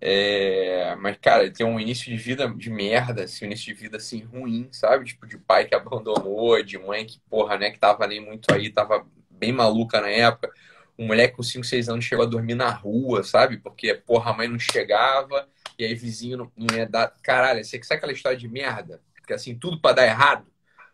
É, 0.07 0.95
mas, 0.97 1.17
cara, 1.17 1.51
tem 1.51 1.65
um 1.65 1.79
início 1.79 2.11
de 2.11 2.17
vida 2.17 2.47
de 2.47 2.69
merda, 2.69 3.23
assim, 3.23 3.43
um 3.43 3.47
início 3.47 3.65
de 3.65 3.73
vida 3.73 3.97
assim 3.97 4.21
ruim, 4.21 4.69
sabe? 4.71 5.03
Tipo, 5.05 5.25
de 5.25 5.35
pai 5.35 5.65
que 5.65 5.73
abandonou, 5.73 6.61
de 6.61 6.77
mãe 6.77 7.07
que, 7.07 7.19
porra, 7.27 7.57
né, 7.57 7.71
que 7.71 7.79
tava 7.79 8.05
nem 8.05 8.19
muito 8.23 8.53
aí, 8.53 8.69
tava 8.69 9.03
bem 9.31 9.51
maluca 9.51 9.99
na 9.99 10.09
época. 10.09 10.53
Um 10.97 11.07
moleque 11.07 11.35
com 11.35 11.41
5, 11.41 11.65
6 11.65 11.89
anos 11.89 12.05
chegou 12.05 12.23
a 12.23 12.29
dormir 12.29 12.53
na 12.53 12.69
rua, 12.69 13.23
sabe? 13.23 13.57
Porque, 13.57 13.95
porra, 13.95 14.29
a 14.29 14.33
mãe 14.35 14.47
não 14.47 14.59
chegava, 14.59 15.49
e 15.77 15.83
aí 15.83 15.95
vizinho 15.95 16.37
não, 16.37 16.51
não 16.55 16.77
ia 16.77 16.87
dar. 16.87 17.11
Caralho, 17.23 17.65
você 17.65 17.81
sabe 17.81 17.97
aquela 17.97 18.13
história 18.13 18.37
de 18.37 18.47
merda? 18.47 19.01
Porque 19.15 19.33
assim, 19.33 19.57
tudo 19.57 19.81
para 19.81 19.95
dar 19.95 20.05
errado. 20.05 20.45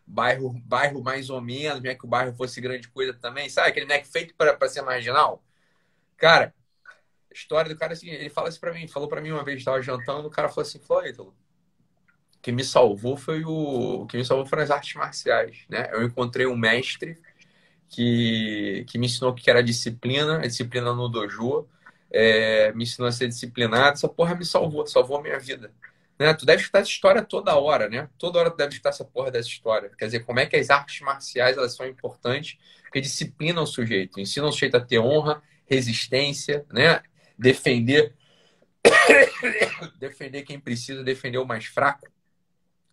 Bairro, 0.07 0.53
bairro 0.65 1.03
mais 1.03 1.29
ou 1.29 1.41
menos, 1.41 1.83
não 1.83 1.91
é 1.91 1.95
que 1.95 2.05
o 2.05 2.07
bairro 2.07 2.33
fosse 2.33 2.61
grande 2.61 2.87
coisa 2.87 3.13
também, 3.13 3.49
sabe? 3.49 3.69
Aquele 3.69 3.87
moleque 3.87 4.07
feito 4.07 4.33
para 4.35 4.69
ser 4.69 4.81
marginal. 4.83 5.43
Cara, 6.17 6.53
história 7.33 7.73
do 7.73 7.79
cara 7.79 7.93
assim, 7.93 8.09
ele 8.09 8.29
fala 8.29 8.49
isso 8.49 8.59
pra 8.59 8.73
mim, 8.73 8.87
falou 8.87 9.07
pra 9.07 9.21
mim 9.21 9.31
uma 9.31 9.43
vez, 9.43 9.59
estava 9.59 9.81
jantando, 9.81 10.27
o 10.27 10.31
cara 10.31 10.49
falou 10.49 10.63
assim, 10.63 10.79
Floyd, 10.79 11.19
o 11.21 11.33
que 12.41 12.51
me 12.51 12.63
salvou 12.63 13.15
foi 13.15 13.43
o, 13.43 14.01
o 14.01 14.07
que 14.07 14.17
me 14.17 14.25
salvou 14.25 14.45
foram 14.45 14.63
as 14.63 14.71
artes 14.71 14.95
marciais, 14.95 15.59
né? 15.69 15.89
Eu 15.91 16.03
encontrei 16.03 16.47
um 16.47 16.57
mestre 16.57 17.17
que, 17.87 18.85
que 18.87 18.97
me 18.97 19.05
ensinou 19.05 19.31
o 19.31 19.35
que 19.35 19.49
era 19.49 19.61
disciplina, 19.61 20.37
a 20.37 20.47
disciplina 20.47 20.93
no 20.93 21.07
dojo, 21.07 21.67
é, 22.09 22.71
me 22.73 22.83
ensinou 22.83 23.07
a 23.07 23.11
ser 23.11 23.27
disciplinado. 23.27 23.93
Essa 23.93 24.07
porra 24.07 24.33
me 24.33 24.45
salvou, 24.45 24.85
salvou 24.87 25.17
a 25.17 25.21
minha 25.21 25.39
vida. 25.39 25.71
Né? 26.17 26.33
Tu 26.33 26.45
deve 26.45 26.61
escutar 26.61 26.79
essa 26.79 26.89
história 26.89 27.21
toda 27.21 27.55
hora, 27.55 27.89
né? 27.89 28.09
Toda 28.17 28.39
hora 28.39 28.51
tu 28.51 28.57
deve 28.57 28.71
escutar 28.71 28.89
essa 28.89 29.05
porra 29.05 29.31
dessa 29.31 29.49
história. 29.49 29.91
Quer 29.97 30.05
dizer, 30.05 30.19
como 30.21 30.39
é 30.39 30.45
que 30.45 30.55
as 30.55 30.69
artes 30.69 31.01
marciais 31.01 31.57
elas 31.57 31.75
são 31.75 31.85
importantes, 31.85 32.57
porque 32.83 33.01
disciplinam 33.01 33.63
o 33.63 33.67
sujeito, 33.67 34.19
ensinam 34.19 34.49
o 34.49 34.51
sujeito 34.51 34.77
a 34.77 34.81
ter 34.81 34.99
honra, 34.99 35.41
resistência, 35.65 36.65
né? 36.71 37.01
Defender 37.41 38.15
defender 39.99 40.43
quem 40.43 40.59
precisa, 40.59 41.03
defender 41.03 41.37
o 41.37 41.45
mais 41.45 41.65
fraco. 41.65 42.07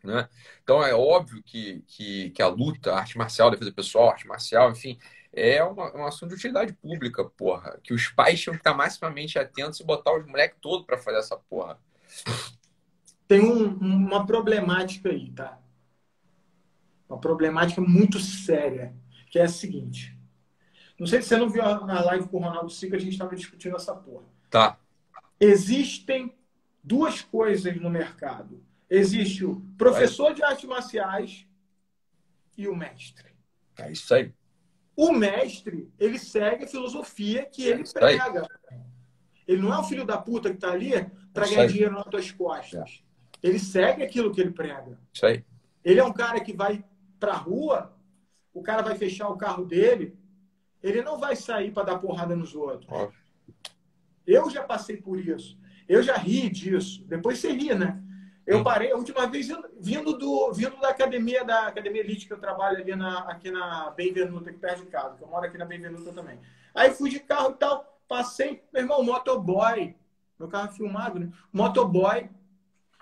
Né? 0.02 0.28
Então 0.62 0.82
é 0.82 0.94
óbvio 0.94 1.42
que, 1.42 1.82
que, 1.86 2.30
que, 2.30 2.42
a 2.42 2.48
luta, 2.48 2.92
a 2.92 2.98
arte 2.98 3.18
marcial, 3.18 3.48
a 3.48 3.50
defesa 3.52 3.72
pessoal, 3.72 4.10
arte 4.10 4.26
marcial, 4.26 4.70
enfim, 4.70 4.98
é 5.32 5.62
uma, 5.62 5.94
um 5.96 6.04
assunto 6.04 6.30
de 6.30 6.36
utilidade 6.36 6.72
pública, 6.74 7.24
porra. 7.24 7.78
Que 7.82 7.92
os 7.92 8.08
pais 8.08 8.40
tinham 8.40 8.54
que 8.54 8.60
estar 8.60 8.74
maximamente 8.74 9.38
atentos 9.38 9.80
e 9.80 9.84
botar 9.84 10.16
os 10.16 10.26
moleques 10.26 10.58
todos 10.60 10.86
para 10.86 10.98
fazer 10.98 11.18
essa 11.18 11.36
porra. 11.36 11.78
Tem 13.26 13.40
um, 13.40 13.76
uma 13.76 14.24
problemática 14.24 15.10
aí, 15.10 15.30
tá? 15.32 15.58
Uma 17.08 17.18
problemática 17.18 17.80
muito 17.80 18.18
séria, 18.18 18.94
que 19.30 19.38
é 19.38 19.42
a 19.42 19.48
seguinte. 19.48 20.16
Não 20.98 21.06
sei 21.06 21.22
se 21.22 21.28
você 21.28 21.36
não 21.36 21.48
viu 21.48 21.62
na 21.62 22.02
live 22.02 22.28
com 22.28 22.38
o 22.38 22.40
Ronaldo 22.40 22.70
Sica, 22.70 22.96
a 22.96 22.98
gente 22.98 23.12
estava 23.12 23.34
discutindo 23.34 23.76
essa 23.76 23.94
porra. 23.94 24.37
Tá. 24.50 24.78
Existem 25.40 26.36
duas 26.82 27.22
coisas 27.22 27.76
no 27.80 27.90
mercado 27.90 28.66
Existe 28.90 29.44
o 29.44 29.60
professor 29.76 30.32
de 30.32 30.42
artes 30.42 30.64
marciais 30.64 31.46
e 32.56 32.66
o 32.66 32.74
mestre. 32.74 33.28
É 33.78 33.92
isso 33.92 34.14
aí. 34.14 34.32
O 34.96 35.12
mestre, 35.12 35.92
ele 35.98 36.18
segue 36.18 36.64
a 36.64 36.68
filosofia 36.68 37.44
que 37.44 37.64
ele 37.64 37.82
é 37.82 37.92
prega. 37.92 38.48
Ele 39.46 39.62
não 39.62 39.72
é 39.72 39.78
o 39.78 39.84
filho 39.84 40.04
da 40.04 40.16
puta 40.16 40.48
que 40.48 40.56
está 40.56 40.72
ali 40.72 40.92
para 41.32 41.46
ganhar 41.46 41.66
dinheiro 41.66 41.94
nas 41.94 42.06
tuas 42.06 42.30
costas. 42.32 43.02
É. 43.42 43.48
Ele 43.48 43.58
segue 43.58 44.02
aquilo 44.02 44.32
que 44.32 44.40
ele 44.40 44.50
prega. 44.50 44.98
Isso 45.12 45.26
aí. 45.26 45.44
Ele 45.84 46.00
é 46.00 46.04
um 46.04 46.12
cara 46.12 46.40
que 46.40 46.52
vai 46.52 46.84
para 47.20 47.32
a 47.32 47.36
rua, 47.36 47.96
o 48.52 48.62
cara 48.62 48.82
vai 48.82 48.96
fechar 48.96 49.28
o 49.28 49.36
carro 49.36 49.64
dele, 49.64 50.18
ele 50.82 51.02
não 51.02 51.18
vai 51.18 51.36
sair 51.36 51.70
para 51.70 51.84
dar 51.84 51.98
porrada 51.98 52.34
nos 52.34 52.54
outros. 52.54 52.90
Óbvio. 52.90 53.20
Eu 54.28 54.50
já 54.50 54.62
passei 54.62 54.98
por 54.98 55.18
isso. 55.18 55.58
Eu 55.88 56.02
já 56.02 56.14
ri 56.14 56.50
disso. 56.50 57.02
Depois 57.06 57.38
você 57.38 57.50
ri, 57.50 57.74
né? 57.74 57.98
Eu 58.46 58.62
parei 58.62 58.92
a 58.92 58.96
última 58.96 59.26
vez 59.26 59.48
vindo, 59.80 60.16
do, 60.16 60.52
vindo 60.52 60.78
da 60.80 60.90
academia, 60.90 61.44
da 61.44 61.66
academia 61.66 62.00
elite 62.00 62.26
que 62.26 62.32
eu 62.32 62.38
trabalho 62.38 62.78
ali 62.78 62.94
na, 62.94 63.20
aqui 63.20 63.50
na 63.50 63.90
Benvenuta, 63.90 64.50
aqui 64.50 64.58
perto 64.58 64.84
de 64.84 64.90
casa, 64.90 65.16
que 65.16 65.22
eu 65.22 65.28
moro 65.28 65.46
aqui 65.46 65.58
na 65.58 65.64
Benvenuta 65.64 66.12
também. 66.12 66.38
Aí 66.74 66.90
fui 66.90 67.10
de 67.10 67.20
carro 67.20 67.50
e 67.50 67.54
tal, 67.54 68.00
passei, 68.06 68.62
meu 68.72 68.82
irmão, 68.82 69.02
motoboy, 69.02 69.94
meu 70.38 70.48
carro 70.48 70.72
filmado, 70.72 71.18
né? 71.18 71.30
Motoboy, 71.52 72.30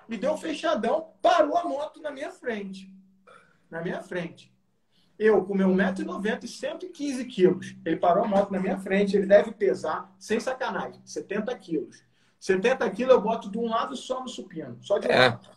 me 0.09 0.16
deu 0.16 0.33
um 0.33 0.37
fechadão, 0.37 1.12
parou 1.22 1.57
a 1.57 1.64
moto 1.64 2.01
na 2.01 2.11
minha 2.11 2.31
frente. 2.31 2.93
Na 3.70 3.81
minha 3.83 4.03
frente. 4.03 4.53
Eu, 5.19 5.45
com 5.45 5.55
meu 5.55 5.69
1,90m 5.69 6.45
e 6.45 6.49
115 6.49 7.25
quilos. 7.25 7.75
Ele 7.85 7.97
parou 7.97 8.25
a 8.25 8.29
moto 8.29 8.53
na 8.53 8.61
minha 8.61 8.79
frente, 8.79 9.17
ele 9.17 9.27
deve 9.27 9.51
pesar, 9.53 10.14
sem 10.19 10.39
sacanagem, 10.39 11.01
70 11.05 11.57
quilos. 11.57 12.05
70 12.39 12.91
quilos 12.91 13.14
eu 13.14 13.21
boto 13.21 13.51
de 13.51 13.59
um 13.59 13.69
lado 13.69 13.97
só 13.97 14.21
no 14.21 14.29
supino, 14.29 14.79
só 14.83 14.99
de 14.99 15.09
um 15.09 15.11
é. 15.11 15.29
lado. 15.31 15.49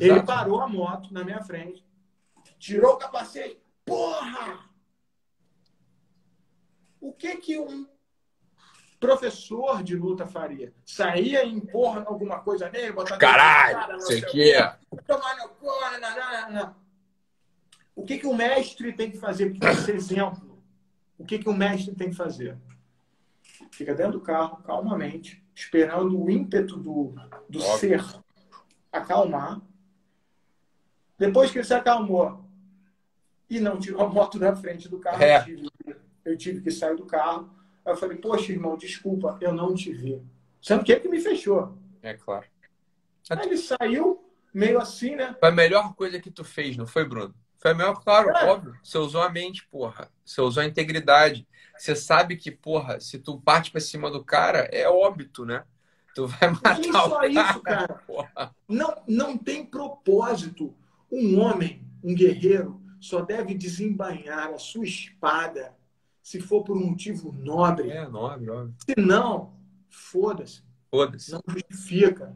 Ele 0.00 0.22
parou 0.22 0.60
a 0.60 0.68
moto 0.68 1.12
na 1.12 1.24
minha 1.24 1.42
frente, 1.42 1.84
tirou 2.58 2.94
o 2.94 2.96
capacete. 2.96 3.60
Porra! 3.84 4.60
O 7.00 7.12
que 7.12 7.36
que 7.36 7.58
um 7.58 7.86
professor 9.04 9.82
de 9.82 9.94
luta 9.94 10.26
faria. 10.26 10.72
Saía 10.86 11.44
e 11.44 11.52
empurra 11.52 12.04
alguma 12.06 12.40
coisa 12.40 12.70
nele, 12.70 12.92
botar 12.92 13.18
Caralho, 13.18 13.76
cara, 13.76 13.92
não 13.92 14.00
sei 14.00 14.20
o 14.20 14.26
que. 14.26 14.52
Tomar 15.06 15.36
no 15.36 15.48
cu, 15.50 15.68
O 17.94 18.04
que, 18.04 18.18
que 18.18 18.26
o 18.26 18.34
mestre 18.34 18.92
tem 18.92 19.10
que 19.10 19.18
fazer? 19.18 19.50
Porque 19.50 19.66
esse 19.66 19.90
exemplo. 19.92 20.58
O 21.18 21.24
que, 21.24 21.38
que 21.38 21.48
o 21.48 21.54
mestre 21.54 21.94
tem 21.94 22.10
que 22.10 22.16
fazer? 22.16 22.58
Fica 23.70 23.94
dentro 23.94 24.14
do 24.14 24.20
carro, 24.20 24.62
calmamente, 24.62 25.44
esperando 25.54 26.20
o 26.20 26.30
ímpeto 26.30 26.76
do, 26.76 27.14
do 27.48 27.60
ser 27.60 28.04
acalmar. 28.90 29.60
Depois 31.16 31.50
que 31.50 31.58
ele 31.58 31.64
se 31.64 31.74
acalmou 31.74 32.44
e 33.48 33.60
não 33.60 33.78
tirou 33.78 34.02
a 34.02 34.08
moto 34.08 34.38
da 34.38 34.56
frente 34.56 34.88
do 34.88 34.98
carro, 34.98 35.22
é. 35.22 35.38
eu, 35.38 35.44
tive, 35.44 35.70
eu 36.24 36.38
tive 36.38 36.60
que 36.62 36.70
sair 36.70 36.96
do 36.96 37.06
carro 37.06 37.54
Aí 37.84 37.92
eu 37.92 37.96
falei, 37.96 38.16
poxa, 38.16 38.50
irmão, 38.50 38.76
desculpa, 38.76 39.36
eu 39.40 39.52
não 39.52 39.74
te 39.74 39.92
vi. 39.92 40.22
Sendo 40.62 40.82
que 40.82 40.92
ele 40.92 41.02
que 41.02 41.08
me 41.08 41.20
fechou. 41.20 41.76
É 42.02 42.14
claro. 42.14 42.46
Aí 43.30 43.46
ele 43.46 43.58
saiu 43.58 44.24
meio 44.52 44.80
assim, 44.80 45.14
né? 45.14 45.36
Foi 45.38 45.50
a 45.50 45.52
melhor 45.52 45.94
coisa 45.94 46.18
que 46.18 46.30
tu 46.30 46.44
fez, 46.44 46.76
não 46.76 46.86
foi, 46.86 47.04
Bruno? 47.06 47.34
Foi 47.64 47.72
melhor, 47.72 47.98
claro, 48.04 48.28
é. 48.28 48.44
óbvio. 48.44 48.76
Você 48.82 48.98
usou 48.98 49.22
a 49.22 49.30
mente, 49.30 49.66
porra. 49.68 50.10
Você 50.22 50.38
usou 50.42 50.62
a 50.62 50.66
integridade. 50.66 51.48
Você 51.78 51.96
sabe 51.96 52.36
que, 52.36 52.50
porra, 52.50 53.00
se 53.00 53.18
tu 53.18 53.40
parte 53.40 53.70
pra 53.70 53.80
cima 53.80 54.10
do 54.10 54.22
cara, 54.22 54.68
é 54.70 54.86
óbito, 54.86 55.46
né? 55.46 55.64
Tu 56.14 56.26
vai 56.26 56.50
matar 56.50 56.78
não 56.78 57.08
só 57.08 57.20
o 57.20 57.24
isso, 57.24 57.60
cara. 57.62 57.94
Porra. 58.06 58.54
Não, 58.68 59.02
não 59.08 59.38
tem 59.38 59.64
propósito. 59.64 60.74
Um 61.10 61.40
homem, 61.40 61.82
um 62.02 62.14
guerreiro, 62.14 62.82
só 63.00 63.22
deve 63.22 63.54
desembainhar 63.54 64.52
a 64.52 64.58
sua 64.58 64.84
espada 64.84 65.74
se 66.22 66.42
for 66.42 66.64
por 66.64 66.76
um 66.76 66.90
motivo 66.90 67.32
nobre. 67.32 67.90
É, 67.90 68.06
nobre, 68.06 68.50
óbvio. 68.50 68.74
Se 68.86 69.00
não, 69.00 69.54
foda-se. 69.88 70.62
Foda-se. 70.90 71.32
Não 71.32 71.40
justifica. 71.48 72.34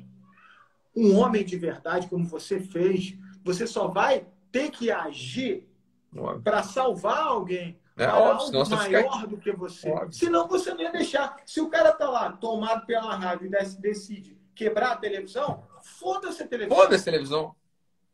Um 0.96 1.18
homem 1.18 1.44
de 1.44 1.58
verdade, 1.58 2.08
como 2.08 2.24
você 2.24 2.58
fez, 2.58 3.14
você 3.44 3.66
só 3.66 3.88
vai 3.88 4.26
ter 4.50 4.70
que 4.70 4.90
agir 4.90 5.68
para 6.42 6.62
salvar 6.62 7.18
alguém. 7.18 7.78
É, 7.96 8.06
para 8.06 8.18
óbvio, 8.18 8.58
algo 8.60 8.70
maior 8.70 9.14
fica... 9.14 9.26
do 9.26 9.36
que 9.38 9.52
você. 9.52 9.90
Óbvio. 9.90 10.12
Senão 10.12 10.46
você 10.46 10.72
não 10.72 10.82
ia 10.82 10.92
deixar. 10.92 11.36
Se 11.44 11.60
o 11.60 11.68
cara 11.68 11.92
tá 11.92 12.08
lá, 12.08 12.32
tomado 12.32 12.86
pela 12.86 13.14
raiva 13.16 13.44
e 13.44 13.80
decide 13.80 14.38
quebrar 14.54 14.92
a 14.92 14.96
televisão, 14.96 15.64
foda-se 15.82 16.42
a 16.42 16.46
televisão. 16.46 16.76
Foda-se 16.76 17.08
a 17.08 17.12
televisão 17.12 17.56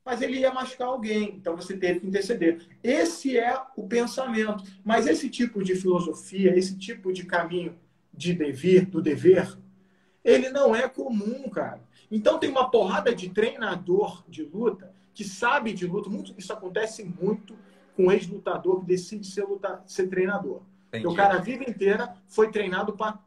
mas 0.04 0.20
ele 0.20 0.38
ia 0.38 0.52
machucar 0.52 0.88
alguém, 0.88 1.34
então 1.34 1.56
você 1.56 1.76
teve 1.76 2.00
que 2.00 2.06
interceder. 2.06 2.60
Esse 2.82 3.38
é 3.38 3.58
o 3.74 3.88
pensamento. 3.88 4.62
Mas 4.84 5.06
esse 5.06 5.30
tipo 5.30 5.64
de 5.64 5.74
filosofia, 5.74 6.56
esse 6.56 6.76
tipo 6.76 7.10
de 7.10 7.24
caminho 7.24 7.78
de 8.12 8.34
dever, 8.34 8.84
do 8.84 9.00
dever, 9.00 9.56
ele 10.22 10.50
não 10.50 10.76
é 10.76 10.88
comum, 10.88 11.48
cara. 11.48 11.82
Então 12.10 12.38
tem 12.38 12.50
uma 12.50 12.70
porrada 12.70 13.14
de 13.14 13.30
treinador 13.30 14.22
de 14.28 14.42
luta 14.42 14.93
que 15.14 15.24
sabe 15.24 15.72
de 15.72 15.86
luta. 15.86 16.10
Muito, 16.10 16.34
isso 16.36 16.52
acontece 16.52 17.04
muito 17.04 17.56
com 17.96 18.10
ex-lutador 18.10 18.80
que 18.80 18.86
decide 18.86 19.26
ser, 19.26 19.44
luta, 19.44 19.82
ser 19.86 20.08
treinador. 20.08 20.60
O 21.04 21.14
cara 21.14 21.36
a 21.36 21.40
vida 21.40 21.68
inteira 21.68 22.14
foi 22.26 22.50
treinado 22.50 22.92
para 22.92 23.18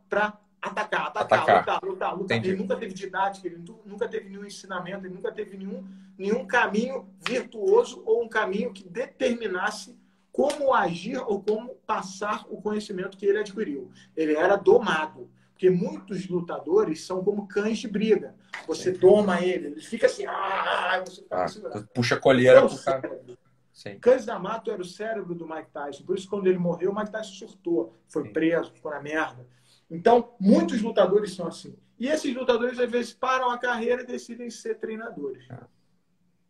atacar, 0.62 1.08
atacar, 1.08 1.08
atacar, 1.08 1.40
lutar, 1.40 1.84
lutar, 1.84 2.18
lutar. 2.18 2.38
Ele 2.38 2.56
nunca 2.56 2.76
teve 2.76 2.94
didática, 2.94 3.48
ele 3.48 3.64
nunca 3.86 4.08
teve 4.08 4.30
nenhum 4.30 4.46
ensinamento, 4.46 5.06
ele 5.06 5.14
nunca 5.14 5.32
teve 5.32 5.58
nenhum, 5.58 5.86
nenhum 6.18 6.46
caminho 6.46 7.08
virtuoso 7.28 8.02
ou 8.06 8.24
um 8.24 8.30
caminho 8.30 8.72
que 8.72 8.88
determinasse 8.88 9.98
como 10.32 10.74
agir 10.74 11.18
ou 11.18 11.42
como 11.42 11.76
passar 11.86 12.46
o 12.50 12.62
conhecimento 12.62 13.18
que 13.18 13.26
ele 13.26 13.40
adquiriu. 13.40 13.92
Ele 14.16 14.36
era 14.36 14.56
domado. 14.56 15.30
Porque 15.58 15.72
muitos 15.72 16.28
lutadores 16.28 17.04
são 17.04 17.24
como 17.24 17.48
cães 17.48 17.80
de 17.80 17.88
briga. 17.88 18.36
Você 18.68 18.94
toma 18.94 19.42
ele, 19.42 19.70
ele 19.70 19.82
fica 19.82 20.06
assim, 20.06 20.24
ah, 20.28 21.04
você 21.04 21.24
fica 21.24 21.80
ah, 21.80 21.84
puxa 21.96 22.14
a 22.14 22.20
colheira 22.20 22.68
pro 22.68 22.78
cara. 22.84 23.20
Sim. 23.74 23.98
Cães 23.98 24.24
da 24.24 24.38
Mato 24.38 24.70
era 24.70 24.80
o 24.80 24.86
cérebro 24.86 25.34
do 25.34 25.48
Mike 25.48 25.72
Tyson. 25.74 26.04
Por 26.04 26.16
isso, 26.16 26.30
quando 26.30 26.46
ele 26.46 26.60
morreu, 26.60 26.92
o 26.92 26.96
Mike 26.96 27.12
Tyson 27.12 27.48
surtou. 27.48 27.98
Foi 28.08 28.24
Sim. 28.28 28.34
preso, 28.34 28.72
ficou 28.72 28.92
na 28.92 29.02
merda. 29.02 29.48
Então, 29.90 30.36
muitos 30.40 30.80
lutadores 30.80 31.34
são 31.34 31.48
assim. 31.48 31.76
E 31.98 32.08
esses 32.08 32.36
lutadores, 32.36 32.78
às 32.78 32.92
vezes, 32.92 33.14
param 33.14 33.50
a 33.50 33.58
carreira 33.58 34.04
e 34.04 34.06
decidem 34.06 34.52
ser 34.52 34.76
treinadores. 34.76 35.44
É. 35.50 35.58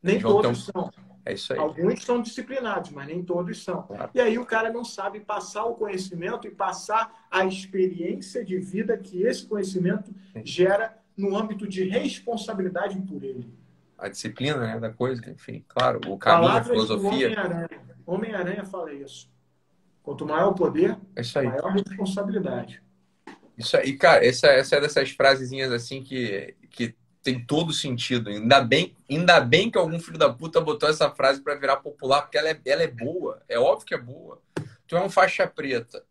Nem 0.03 0.19
todos 0.19 0.65
são. 0.65 0.91
É 1.27 1.33
isso 1.33 1.51
aí. 1.51 1.59
Alguns 1.59 2.03
são 2.05 2.21
disciplinados, 2.21 2.89
mas 2.91 3.05
nem 3.05 3.21
todos 3.21 3.61
são. 3.61 3.83
Claro. 3.83 4.09
E 4.15 4.21
aí 4.21 4.39
o 4.39 4.45
cara 4.45 4.71
não 4.71 4.85
sabe 4.85 5.19
passar 5.19 5.65
o 5.65 5.75
conhecimento 5.75 6.47
e 6.47 6.51
passar 6.51 7.27
a 7.29 7.45
experiência 7.45 8.45
de 8.45 8.57
vida 8.57 8.97
que 8.97 9.23
esse 9.23 9.45
conhecimento 9.45 10.09
gera 10.45 10.97
no 11.17 11.37
âmbito 11.37 11.67
de 11.67 11.83
responsabilidade 11.83 12.97
por 13.01 13.21
ele. 13.21 13.53
A 13.97 14.07
disciplina 14.07 14.57
né, 14.57 14.79
da 14.79 14.89
coisa, 14.89 15.29
enfim, 15.29 15.65
claro, 15.67 15.99
o 16.07 16.17
caminho, 16.17 16.49
a 16.49 16.63
filosofia. 16.63 17.35
Homem-Aranha 18.05 18.59
Homem 18.59 18.71
fala 18.71 18.93
isso. 18.93 19.29
Quanto 20.01 20.25
maior 20.25 20.51
o 20.51 20.55
poder, 20.55 20.97
é 21.13 21.41
maior 21.43 21.65
a 21.65 21.71
responsabilidade. 21.73 22.81
Isso 23.57 23.75
aí, 23.75 23.97
cara, 23.97 24.25
essa, 24.25 24.47
essa 24.47 24.77
é 24.77 24.81
dessas 24.81 25.11
frasezinhas 25.11 25.73
assim 25.73 26.01
que, 26.01 26.55
que 26.69 26.95
tem 27.27 27.43
todo 27.43 27.73
sentido. 27.73 28.29
Ainda 28.29 28.61
bem, 28.61 28.95
ainda 29.09 29.41
bem 29.41 29.69
que 29.69 29.77
algum 29.77 29.99
filho 29.99 30.17
da 30.17 30.31
puta 30.33 30.61
botou 30.61 30.87
essa 30.87 31.09
frase 31.11 31.41
para 31.41 31.55
virar 31.55 31.75
popular, 31.75 32.21
porque 32.21 32.37
ela 32.37 32.47
é, 32.47 32.59
ela 32.65 32.83
é 32.83 32.87
boa. 32.87 33.41
É 33.49 33.59
óbvio 33.59 33.85
que 33.85 33.93
é 33.93 33.97
boa. 33.97 34.39
Tu 34.87 34.95
é 34.95 35.03
um 35.03 35.09
faixa 35.09 35.45
preta. 35.45 36.05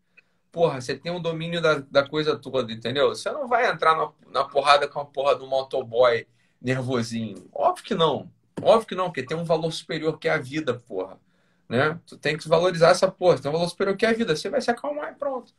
Porra, 0.51 0.79
você 0.79 0.95
tem 0.95 1.11
o 1.11 1.15
um 1.15 1.19
domínio 1.19 1.59
da, 1.59 1.79
da 1.89 2.07
coisa 2.07 2.35
toda, 2.35 2.71
entendeu? 2.71 3.09
Você 3.09 3.31
não 3.31 3.47
vai 3.47 3.67
entrar 3.67 3.97
na, 3.97 4.11
na 4.31 4.43
porrada 4.43 4.87
com 4.87 4.99
a 4.99 5.05
porra 5.05 5.35
do 5.35 5.47
motoboy 5.47 6.27
nervosinho. 6.61 7.49
Óbvio 7.51 7.83
que 7.83 7.95
não. 7.95 8.29
Óbvio 8.61 8.87
que 8.87 8.95
não, 8.95 9.05
porque 9.05 9.23
tem 9.23 9.35
um 9.35 9.43
valor 9.43 9.71
superior 9.71 10.19
que 10.19 10.27
é 10.27 10.33
a 10.33 10.37
vida, 10.37 10.75
porra. 10.75 11.19
Né? 11.67 11.99
Tu 12.05 12.15
tem 12.15 12.37
que 12.37 12.47
valorizar 12.47 12.89
essa 12.89 13.09
porra. 13.09 13.39
Tem 13.39 13.49
um 13.49 13.53
valor 13.53 13.69
superior 13.69 13.97
que 13.97 14.05
é 14.05 14.09
a 14.09 14.13
vida. 14.13 14.35
Você 14.35 14.51
vai 14.51 14.61
se 14.61 14.69
acalmar 14.69 15.13
e 15.13 15.15
pronto. 15.15 15.51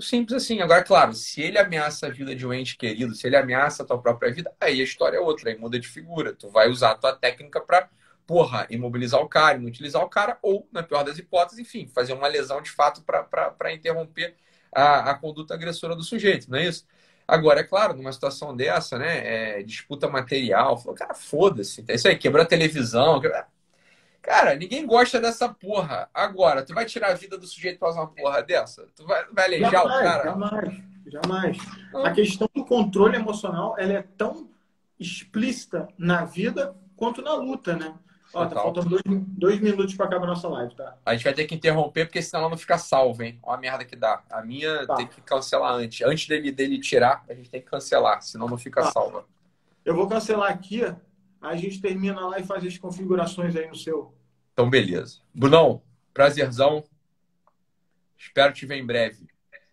Simples 0.00 0.42
assim. 0.42 0.60
Agora, 0.60 0.82
claro, 0.82 1.12
se 1.12 1.42
ele 1.42 1.58
ameaça 1.58 2.06
a 2.06 2.10
vida 2.10 2.34
de 2.34 2.46
um 2.46 2.52
ente 2.52 2.76
querido, 2.76 3.14
se 3.14 3.26
ele 3.26 3.36
ameaça 3.36 3.82
a 3.82 3.86
tua 3.86 4.00
própria 4.00 4.32
vida, 4.32 4.52
aí 4.60 4.80
a 4.80 4.84
história 4.84 5.16
é 5.18 5.20
outra, 5.20 5.50
aí 5.50 5.58
muda 5.58 5.78
de 5.78 5.86
figura. 5.86 6.32
Tu 6.34 6.48
vai 6.48 6.68
usar 6.68 6.92
a 6.92 6.94
tua 6.96 7.14
técnica 7.14 7.60
para, 7.60 7.88
porra, 8.26 8.66
imobilizar 8.70 9.20
o 9.20 9.28
cara, 9.28 9.58
inutilizar 9.58 10.02
o 10.02 10.08
cara, 10.08 10.38
ou, 10.42 10.66
na 10.72 10.82
pior 10.82 11.04
das 11.04 11.18
hipóteses, 11.18 11.58
enfim, 11.60 11.86
fazer 11.86 12.14
uma 12.14 12.26
lesão 12.28 12.62
de 12.62 12.70
fato 12.70 13.02
para 13.02 13.72
interromper 13.72 14.34
a, 14.72 15.10
a 15.10 15.14
conduta 15.14 15.54
agressora 15.54 15.94
do 15.94 16.02
sujeito, 16.02 16.50
não 16.50 16.58
é 16.58 16.66
isso? 16.66 16.86
Agora, 17.28 17.60
é 17.60 17.64
claro, 17.64 17.94
numa 17.94 18.12
situação 18.12 18.56
dessa, 18.56 18.98
né, 18.98 19.58
é, 19.58 19.62
disputa 19.62 20.08
material, 20.08 20.82
cara, 20.94 21.14
foda-se, 21.14 21.84
é 21.86 21.94
isso 21.94 22.08
aí, 22.08 22.16
quebrou 22.16 22.42
a 22.42 22.46
televisão, 22.46 23.20
quebrou... 23.20 23.42
Cara, 24.22 24.54
ninguém 24.54 24.86
gosta 24.86 25.20
dessa 25.20 25.48
porra. 25.48 26.08
Agora, 26.14 26.64
tu 26.64 26.72
vai 26.72 26.86
tirar 26.86 27.10
a 27.10 27.14
vida 27.14 27.36
do 27.36 27.46
sujeito 27.46 27.80
pra 27.80 27.90
uma 27.90 28.06
porra 28.06 28.40
dessa? 28.40 28.86
Tu 28.94 29.04
vai, 29.04 29.26
vai 29.32 29.46
alejar 29.46 29.70
jamais, 29.72 30.00
o 30.00 30.02
cara? 30.04 30.24
Jamais, 30.24 30.82
jamais. 31.06 31.58
A 31.92 32.10
questão 32.12 32.48
do 32.54 32.64
controle 32.64 33.16
emocional, 33.16 33.74
ela 33.76 33.94
é 33.94 34.02
tão 34.16 34.48
explícita 34.98 35.88
na 35.98 36.24
vida 36.24 36.76
quanto 36.96 37.20
na 37.20 37.34
luta, 37.34 37.76
né? 37.76 37.94
Ó, 38.32 38.46
tá 38.46 38.54
faltando 38.54 38.88
dois, 38.88 39.02
dois 39.04 39.60
minutos 39.60 39.94
para 39.94 40.06
acabar 40.06 40.24
a 40.24 40.28
nossa 40.28 40.48
live, 40.48 40.74
tá? 40.74 40.96
A 41.04 41.14
gente 41.14 41.24
vai 41.24 41.34
ter 41.34 41.44
que 41.44 41.54
interromper, 41.54 42.06
porque 42.06 42.22
senão 42.22 42.42
ela 42.42 42.50
não 42.50 42.56
fica 42.56 42.78
salva, 42.78 43.26
hein? 43.26 43.38
Olha 43.42 43.58
a 43.58 43.60
merda 43.60 43.84
que 43.84 43.94
dá. 43.94 44.22
A 44.30 44.42
minha 44.42 44.86
tá. 44.86 44.94
tem 44.94 45.06
que 45.06 45.20
cancelar 45.20 45.74
antes. 45.74 46.06
Antes 46.06 46.28
dele, 46.28 46.50
dele 46.50 46.80
tirar, 46.80 47.24
a 47.28 47.34
gente 47.34 47.50
tem 47.50 47.60
que 47.60 47.66
cancelar, 47.66 48.22
senão 48.22 48.48
não 48.48 48.56
fica 48.56 48.82
tá. 48.82 48.90
salva. 48.90 49.26
Eu 49.84 49.94
vou 49.94 50.08
cancelar 50.08 50.50
aqui, 50.50 50.82
a 51.42 51.56
gente 51.56 51.80
termina 51.80 52.26
lá 52.26 52.38
e 52.38 52.44
faz 52.44 52.64
as 52.64 52.78
configurações 52.78 53.56
aí 53.56 53.66
no 53.66 53.74
seu. 53.74 54.14
Então, 54.52 54.70
beleza. 54.70 55.20
Brunão, 55.34 55.82
prazerzão. 56.14 56.84
Espero 58.16 58.52
te 58.52 58.64
ver 58.64 58.76
em 58.76 58.86
breve. 58.86 59.26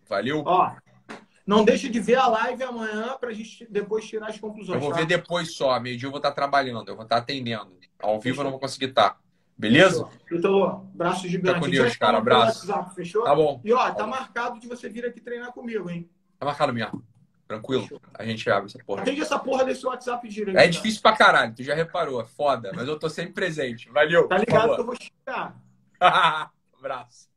Valeu? 0.07 0.41
Ó, 0.45 0.75
não 1.45 1.63
deixe 1.63 1.87
de 1.87 1.99
ver 1.99 2.15
a 2.15 2.27
live 2.27 2.63
amanhã 2.63 3.15
para 3.19 3.29
a 3.29 3.33
gente 3.33 3.67
depois 3.69 4.05
tirar 4.07 4.27
as 4.27 4.39
conclusões. 4.39 4.75
Eu 4.75 4.81
vou 4.81 4.91
tá? 4.91 4.97
ver 4.97 5.05
depois 5.05 5.53
só. 5.55 5.79
Meio 5.79 5.97
dia 5.97 6.07
eu 6.07 6.11
vou 6.11 6.19
estar 6.19 6.31
trabalhando, 6.31 6.87
eu 6.89 6.95
vou 6.95 7.03
estar 7.03 7.17
atendendo. 7.17 7.77
Ao 7.99 8.19
vivo 8.19 8.41
eu 8.41 8.43
não 8.45 8.51
vou 8.51 8.59
conseguir 8.59 8.85
estar. 8.85 9.19
Beleza? 9.57 10.07
Então, 10.31 10.89
braço 10.93 11.27
gigante. 11.27 11.55
Fica 11.55 11.65
com 11.65 11.69
Deus, 11.69 11.95
cara. 11.97 12.17
Abraço. 12.17 12.67
WhatsApp, 12.67 12.95
fechou? 12.95 13.23
Tá 13.23 13.35
bom. 13.35 13.61
E 13.63 13.73
ó, 13.73 13.91
tá 13.91 14.07
marcado 14.07 14.59
de 14.59 14.67
você 14.67 14.87
vir 14.87 15.05
aqui 15.05 15.19
treinar 15.19 15.51
comigo, 15.51 15.89
hein? 15.89 16.09
Tá 16.39 16.45
marcado 16.45 16.71
mesmo. 16.71 17.03
Tranquilo? 17.49 17.81
Fechou. 17.81 18.01
A 18.13 18.23
gente 18.23 18.47
abre 18.47 18.67
essa 18.67 18.77
porra. 18.85 19.01
Atende 19.01 19.21
essa 19.21 19.39
porra 19.39 19.65
desse 19.65 19.83
WhatsApp 19.83 20.29
direito. 20.29 20.59
É 20.59 20.67
difícil 20.67 21.01
pra 21.01 21.17
caralho, 21.17 21.55
tu 21.55 21.63
já 21.63 21.73
reparou. 21.73 22.21
É 22.21 22.25
foda, 22.25 22.71
mas 22.75 22.87
eu 22.87 22.99
tô 22.99 23.09
sempre 23.09 23.33
presente. 23.33 23.89
Valeu. 23.89 24.27
Tá 24.27 24.37
ligado 24.37 24.75
que 24.75 24.81
eu 24.81 24.85
vou 24.85 24.95
chegar. 24.95 25.59
Abraço. 26.77 27.27